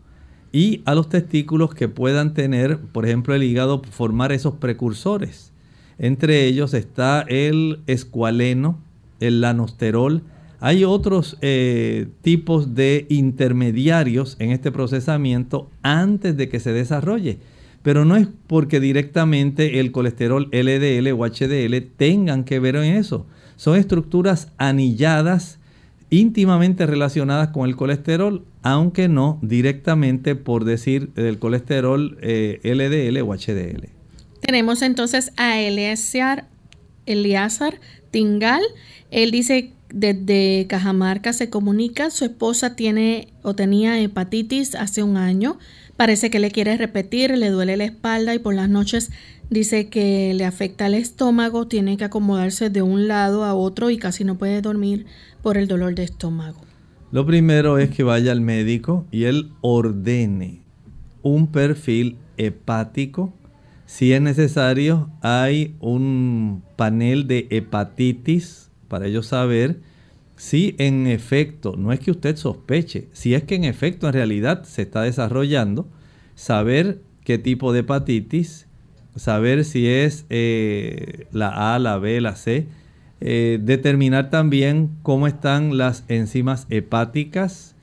y 0.52 0.82
a 0.86 0.96
los 0.96 1.10
testículos 1.10 1.74
que 1.74 1.88
puedan 1.88 2.34
tener, 2.34 2.80
por 2.80 3.06
ejemplo, 3.06 3.36
el 3.36 3.44
hígado 3.44 3.82
formar 3.90 4.32
esos 4.32 4.56
precursores. 4.56 5.52
Entre 6.00 6.46
ellos 6.46 6.74
está 6.74 7.22
el 7.22 7.80
escualeno, 7.88 8.80
el 9.20 9.42
lanosterol. 9.42 10.24
Hay 10.60 10.84
otros 10.84 11.38
eh, 11.42 12.08
tipos 12.22 12.76
de 12.76 13.06
intermediarios 13.10 14.36
en 14.40 14.52
este 14.52 14.72
procesamiento 14.72 15.70
antes 15.82 16.38
de 16.38 16.50
que 16.50 16.60
se 16.60 16.72
desarrolle. 16.72 17.40
Pero 17.84 18.06
no 18.06 18.16
es 18.16 18.28
porque 18.48 18.80
directamente 18.80 19.80
el 19.80 19.92
colesterol 19.92 20.50
LDL 20.52 21.12
o 21.12 21.26
HDL 21.26 21.82
tengan 21.96 22.44
que 22.44 22.60
ver 22.60 22.76
en 22.76 22.96
eso. 22.96 23.26
Son 23.56 23.78
estructuras 23.78 24.52
anilladas 24.58 25.60
íntimamente 26.10 26.86
relacionadas 26.86 27.50
con 27.50 27.68
el 27.68 27.76
colesterol, 27.76 28.44
aunque 28.72 29.08
no 29.08 29.40
directamente 29.42 30.36
por 30.36 30.66
decir 30.66 31.12
el 31.16 31.40
colesterol 31.40 32.18
LDL 32.22 33.18
eh, 33.18 33.22
o 33.22 33.34
HDL. 33.34 33.90
Tenemos 34.42 34.82
entonces 34.82 35.32
a 35.38 35.60
Eleazar, 35.60 36.50
Tingal. 38.12 38.62
Él 39.12 39.32
dice 39.32 39.72
desde 39.90 40.66
Cajamarca 40.68 41.32
se 41.32 41.50
comunica, 41.50 42.10
su 42.10 42.26
esposa 42.26 42.76
tiene 42.76 43.30
o 43.42 43.56
tenía 43.56 44.02
hepatitis 44.02 44.76
hace 44.76 45.02
un 45.02 45.16
año, 45.16 45.60
parece 45.96 46.30
que 46.30 46.40
le 46.40 46.52
quiere 46.52 46.76
repetir, 46.76 47.38
le 47.38 47.50
duele 47.50 47.78
la 47.78 47.86
espalda 47.86 48.36
y 48.36 48.40
por 48.40 48.54
las 48.54 48.68
noches 48.68 49.12
Dice 49.50 49.88
que 49.88 50.34
le 50.34 50.44
afecta 50.44 50.88
el 50.88 50.94
estómago, 50.94 51.68
tiene 51.68 51.96
que 51.96 52.04
acomodarse 52.04 52.70
de 52.70 52.82
un 52.82 53.08
lado 53.08 53.46
a 53.46 53.54
otro 53.54 53.90
y 53.90 53.98
casi 53.98 54.26
no 54.26 54.38
puede 54.38 54.62
dormir 54.62 55.06
por 55.42 55.58
el 55.58 55.70
dolor 55.70 55.96
de 55.96 56.04
estómago. 56.04 56.67
Lo 57.12 57.26
primero 57.26 57.78
es 57.78 57.90
que 57.90 58.04
vaya 58.04 58.32
al 58.32 58.42
médico 58.42 59.06
y 59.12 59.24
él 59.24 59.52
ordene 59.62 60.62
un 61.22 61.48
perfil 61.48 62.18
hepático. 62.36 63.34
Si 63.86 64.12
es 64.12 64.22
necesario, 64.22 65.10
hay 65.22 65.76
un 65.80 66.64
panel 66.76 67.28
de 67.28 67.48
hepatitis 67.50 68.70
para 68.90 69.08
ellos 69.08 69.28
saber 69.28 69.80
si 70.36 70.76
en 70.78 71.08
efecto, 71.08 71.76
no 71.78 71.92
es 71.92 72.00
que 72.00 72.12
usted 72.12 72.36
sospeche, 72.36 73.08
si 73.12 73.34
es 73.34 73.44
que 73.44 73.56
en 73.56 73.64
efecto 73.64 74.08
en 74.08 74.14
realidad 74.14 74.64
se 74.66 74.84
está 74.84 75.02
desarrollando, 75.02 75.88
saber 76.36 77.02
qué 77.24 77.38
tipo 77.38 77.74
de 77.74 77.80
hepatitis, 77.80 78.68
saber 79.16 79.66
si 79.66 79.88
es 79.88 80.26
eh, 80.30 81.26
la 81.32 81.74
A, 81.74 81.80
la 81.80 81.98
B, 81.98 82.22
la 82.22 82.36
C, 82.36 82.68
eh, 83.20 83.60
determinar 83.62 84.30
también 84.30 84.92
cómo 85.04 85.28
están 85.28 85.78
las 85.78 86.04
enzimas 86.08 86.68
hepáticas 86.70 87.76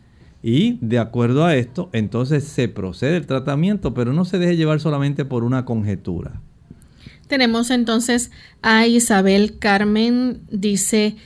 y 0.43 0.79
de 0.81 0.99
acuerdo 0.99 1.45
a 1.45 1.57
esto, 1.57 1.89
entonces 1.93 2.45
se 2.45 2.69
procede 2.69 3.17
el 3.17 3.27
tratamiento, 3.27 3.95
pero 3.95 4.13
no 4.13 4.25
se 4.25 4.39
deje 4.39 4.57
llevar 4.57 4.79
solamente 4.79 5.25
por 5.25 5.43
una 5.43 5.65
conjetura. 5.65 6.43
Tenemos 7.29 7.71
entonces 7.71 8.31
a 8.61 8.87
Isabel 8.87 9.59
Carmen, 9.59 10.43
dice, 10.51 11.17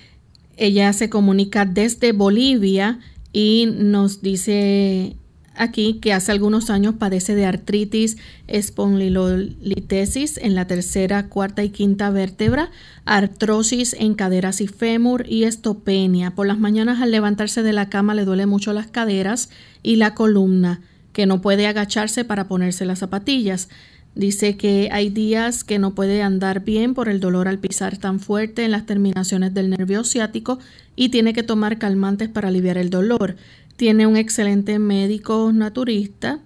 ella 0.56 0.92
se 0.92 1.10
comunica 1.10 1.64
desde 1.64 2.12
Bolivia 2.12 3.00
y 3.32 3.68
nos 3.76 4.22
dice 4.22 5.16
aquí 5.58 5.94
que 6.00 6.12
hace 6.12 6.32
algunos 6.32 6.70
años 6.70 6.94
padece 6.98 7.34
de 7.34 7.46
artritis, 7.46 8.16
espondilolitesis 8.46 10.38
en 10.38 10.54
la 10.54 10.66
tercera, 10.66 11.28
cuarta 11.28 11.64
y 11.64 11.70
quinta 11.70 12.10
vértebra, 12.10 12.70
artrosis 13.04 13.94
en 13.98 14.14
caderas 14.14 14.60
y 14.60 14.66
fémur 14.66 15.24
y 15.28 15.44
estopenia. 15.44 16.34
Por 16.34 16.46
las 16.46 16.58
mañanas 16.58 17.02
al 17.02 17.10
levantarse 17.10 17.62
de 17.62 17.72
la 17.72 17.88
cama 17.88 18.14
le 18.14 18.24
duele 18.24 18.46
mucho 18.46 18.72
las 18.72 18.86
caderas 18.86 19.50
y 19.82 19.96
la 19.96 20.14
columna, 20.14 20.80
que 21.12 21.26
no 21.26 21.40
puede 21.40 21.66
agacharse 21.66 22.24
para 22.24 22.48
ponerse 22.48 22.84
las 22.84 23.00
zapatillas. 23.00 23.68
Dice 24.14 24.56
que 24.56 24.88
hay 24.90 25.10
días 25.10 25.62
que 25.62 25.78
no 25.78 25.94
puede 25.94 26.22
andar 26.22 26.64
bien 26.64 26.94
por 26.94 27.08
el 27.08 27.20
dolor 27.20 27.46
al 27.46 27.60
pisar 27.60 27.98
tan 27.98 28.18
fuerte 28.18 28.64
en 28.64 28.72
las 28.72 28.84
terminaciones 28.84 29.54
del 29.54 29.70
nervio 29.70 30.02
ciático 30.02 30.58
y 30.96 31.10
tiene 31.10 31.32
que 31.32 31.44
tomar 31.44 31.78
calmantes 31.78 32.28
para 32.28 32.48
aliviar 32.48 32.78
el 32.78 32.90
dolor. 32.90 33.36
Tiene 33.78 34.08
un 34.08 34.16
excelente 34.16 34.80
médico 34.80 35.52
naturista. 35.54 36.40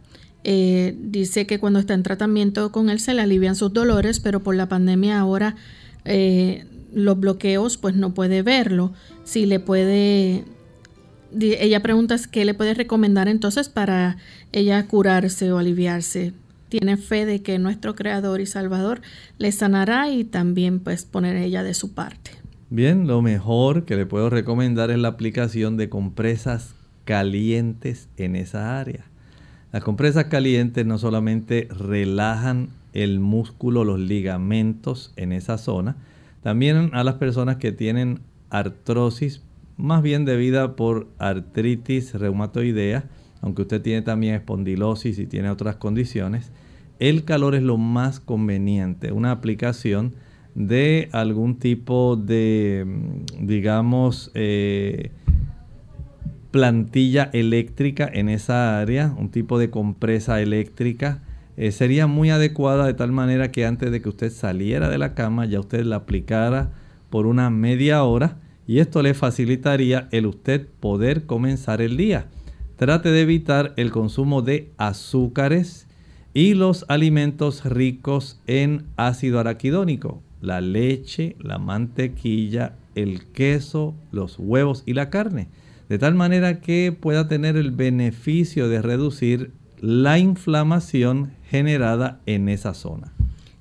Eh, 0.44 0.94
dice 1.00 1.46
que 1.46 1.58
cuando 1.58 1.78
está 1.78 1.94
en 1.94 2.02
tratamiento 2.02 2.70
con 2.72 2.90
él 2.90 3.00
se 3.00 3.14
le 3.14 3.22
alivian 3.22 3.56
sus 3.56 3.72
dolores, 3.72 4.20
pero 4.20 4.40
por 4.40 4.54
la 4.54 4.68
pandemia 4.68 5.18
ahora 5.18 5.56
eh, 6.04 6.66
los 6.92 7.18
bloqueos 7.18 7.78
pues 7.78 7.96
no 7.96 8.12
puede 8.12 8.42
verlo. 8.42 8.92
Si 9.24 9.46
le 9.46 9.60
puede... 9.60 10.44
Ella 11.40 11.80
pregunta 11.80 12.16
qué 12.30 12.44
le 12.44 12.52
puede 12.52 12.74
recomendar 12.74 13.28
entonces 13.28 13.70
para 13.70 14.18
ella 14.52 14.86
curarse 14.86 15.50
o 15.52 15.56
aliviarse. 15.56 16.34
Tiene 16.68 16.98
fe 16.98 17.24
de 17.24 17.40
que 17.40 17.58
nuestro 17.58 17.94
Creador 17.94 18.42
y 18.42 18.46
Salvador 18.46 19.00
le 19.38 19.52
sanará 19.52 20.10
y 20.10 20.24
también 20.24 20.80
pues 20.80 21.06
poner 21.06 21.36
ella 21.36 21.62
de 21.62 21.72
su 21.72 21.94
parte. 21.94 22.32
Bien, 22.68 23.06
lo 23.06 23.22
mejor 23.22 23.86
que 23.86 23.96
le 23.96 24.04
puedo 24.04 24.28
recomendar 24.28 24.90
es 24.90 24.98
la 24.98 25.08
aplicación 25.08 25.78
de 25.78 25.88
compresas 25.88 26.74
calientes 27.04 28.08
en 28.16 28.36
esa 28.36 28.78
área. 28.78 29.04
Las 29.72 29.82
compresas 29.82 30.26
calientes 30.26 30.84
no 30.84 30.98
solamente 30.98 31.68
relajan 31.70 32.70
el 32.92 33.20
músculo, 33.20 33.84
los 33.84 33.98
ligamentos 33.98 35.12
en 35.16 35.32
esa 35.32 35.56
zona, 35.58 35.96
también 36.42 36.90
a 36.92 37.04
las 37.04 37.14
personas 37.14 37.56
que 37.56 37.72
tienen 37.72 38.20
artrosis, 38.50 39.42
más 39.76 40.02
bien 40.02 40.24
debida 40.24 40.76
por 40.76 41.08
artritis 41.18 42.14
reumatoidea, 42.14 43.04
aunque 43.40 43.62
usted 43.62 43.80
tiene 43.80 44.02
también 44.02 44.34
espondilosis 44.34 45.18
y 45.18 45.26
tiene 45.26 45.50
otras 45.50 45.76
condiciones, 45.76 46.52
el 46.98 47.24
calor 47.24 47.54
es 47.54 47.62
lo 47.62 47.78
más 47.78 48.20
conveniente. 48.20 49.10
Una 49.10 49.32
aplicación 49.32 50.14
de 50.54 51.08
algún 51.12 51.58
tipo 51.58 52.16
de, 52.16 52.84
mm, 52.86 53.46
digamos, 53.46 54.30
eh, 54.34 55.10
plantilla 56.52 57.30
eléctrica 57.32 58.08
en 58.12 58.28
esa 58.28 58.78
área, 58.78 59.12
un 59.18 59.30
tipo 59.30 59.58
de 59.58 59.70
compresa 59.70 60.40
eléctrica, 60.40 61.22
eh, 61.56 61.72
sería 61.72 62.06
muy 62.06 62.30
adecuada 62.30 62.86
de 62.86 62.94
tal 62.94 63.10
manera 63.10 63.50
que 63.50 63.66
antes 63.66 63.90
de 63.90 64.00
que 64.00 64.10
usted 64.10 64.30
saliera 64.30 64.88
de 64.88 64.98
la 64.98 65.14
cama 65.14 65.46
ya 65.46 65.60
usted 65.60 65.84
la 65.84 65.96
aplicara 65.96 66.70
por 67.10 67.26
una 67.26 67.50
media 67.50 68.04
hora 68.04 68.38
y 68.66 68.78
esto 68.78 69.02
le 69.02 69.14
facilitaría 69.14 70.08
el 70.12 70.26
usted 70.26 70.68
poder 70.78 71.24
comenzar 71.24 71.80
el 71.80 71.96
día. 71.96 72.26
Trate 72.76 73.10
de 73.10 73.22
evitar 73.22 73.72
el 73.76 73.90
consumo 73.90 74.42
de 74.42 74.72
azúcares 74.76 75.88
y 76.34 76.54
los 76.54 76.84
alimentos 76.88 77.64
ricos 77.64 78.40
en 78.46 78.84
ácido 78.96 79.40
araquidónico, 79.40 80.22
la 80.40 80.60
leche, 80.60 81.36
la 81.38 81.58
mantequilla, 81.58 82.76
el 82.94 83.24
queso, 83.26 83.94
los 84.10 84.38
huevos 84.38 84.82
y 84.84 84.92
la 84.92 85.08
carne 85.08 85.48
de 85.92 85.98
tal 85.98 86.14
manera 86.14 86.58
que 86.62 86.96
pueda 86.98 87.28
tener 87.28 87.58
el 87.58 87.70
beneficio 87.70 88.70
de 88.70 88.80
reducir 88.80 89.52
la 89.78 90.18
inflamación 90.18 91.32
generada 91.50 92.18
en 92.24 92.48
esa 92.48 92.72
zona. 92.72 93.12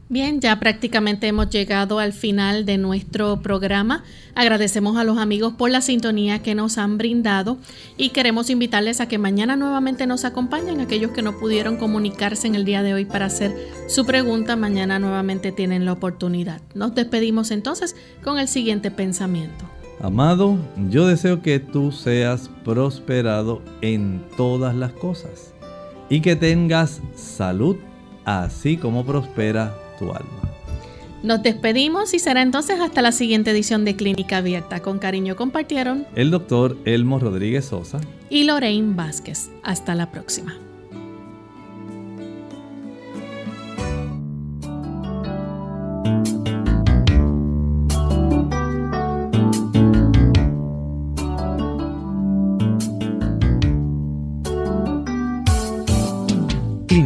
Bien, 0.07 0.39
ya 0.39 0.57
prácticamente 0.57 1.27
hemos 1.27 1.49
llegado 1.49 1.99
al 1.99 2.13
final 2.13 2.65
de 2.65 2.77
nuestro 2.77 3.41
programa. 3.41 4.05
Agradecemos 4.33 4.95
a 4.95 5.03
los 5.03 5.17
amigos 5.17 5.55
por 5.57 5.71
la 5.71 5.81
sintonía 5.81 6.41
que 6.41 6.55
nos 6.55 6.77
han 6.77 6.97
brindado 6.97 7.57
y 7.97 8.11
queremos 8.11 8.49
invitarles 8.49 9.01
a 9.01 9.09
que 9.09 9.17
mañana 9.17 9.57
nuevamente 9.57 10.07
nos 10.07 10.23
acompañen. 10.23 10.79
Aquellos 10.79 11.11
que 11.11 11.23
no 11.23 11.37
pudieron 11.37 11.75
comunicarse 11.75 12.47
en 12.47 12.55
el 12.55 12.63
día 12.63 12.81
de 12.81 12.93
hoy 12.93 13.03
para 13.03 13.25
hacer 13.25 13.53
su 13.89 14.05
pregunta, 14.05 14.55
mañana 14.55 14.99
nuevamente 14.99 15.51
tienen 15.51 15.83
la 15.83 15.91
oportunidad. 15.91 16.61
Nos 16.75 16.95
despedimos 16.95 17.51
entonces 17.51 17.93
con 18.23 18.39
el 18.39 18.47
siguiente 18.47 18.89
pensamiento. 18.89 19.70
Amado, 20.01 20.57
yo 20.89 21.05
deseo 21.05 21.43
que 21.43 21.59
tú 21.59 21.91
seas 21.91 22.49
prosperado 22.65 23.61
en 23.81 24.23
todas 24.35 24.75
las 24.75 24.93
cosas 24.93 25.53
y 26.09 26.21
que 26.21 26.35
tengas 26.35 27.01
salud, 27.15 27.77
así 28.25 28.77
como 28.77 29.05
prospera 29.05 29.75
tu 29.99 30.05
alma. 30.11 30.41
Nos 31.21 31.43
despedimos 31.43 32.15
y 32.15 32.19
será 32.19 32.41
entonces 32.41 32.79
hasta 32.79 33.03
la 33.03 33.11
siguiente 33.11 33.51
edición 33.51 33.85
de 33.85 33.95
Clínica 33.95 34.37
Abierta. 34.37 34.79
Con 34.79 34.97
cariño 34.97 35.35
compartieron 35.35 36.07
el 36.15 36.31
doctor 36.31 36.77
Elmo 36.85 37.19
Rodríguez 37.19 37.65
Sosa 37.65 38.01
y 38.27 38.45
Lorraine 38.45 38.95
Vázquez. 38.95 39.51
Hasta 39.61 39.93
la 39.93 40.09
próxima. 40.09 40.55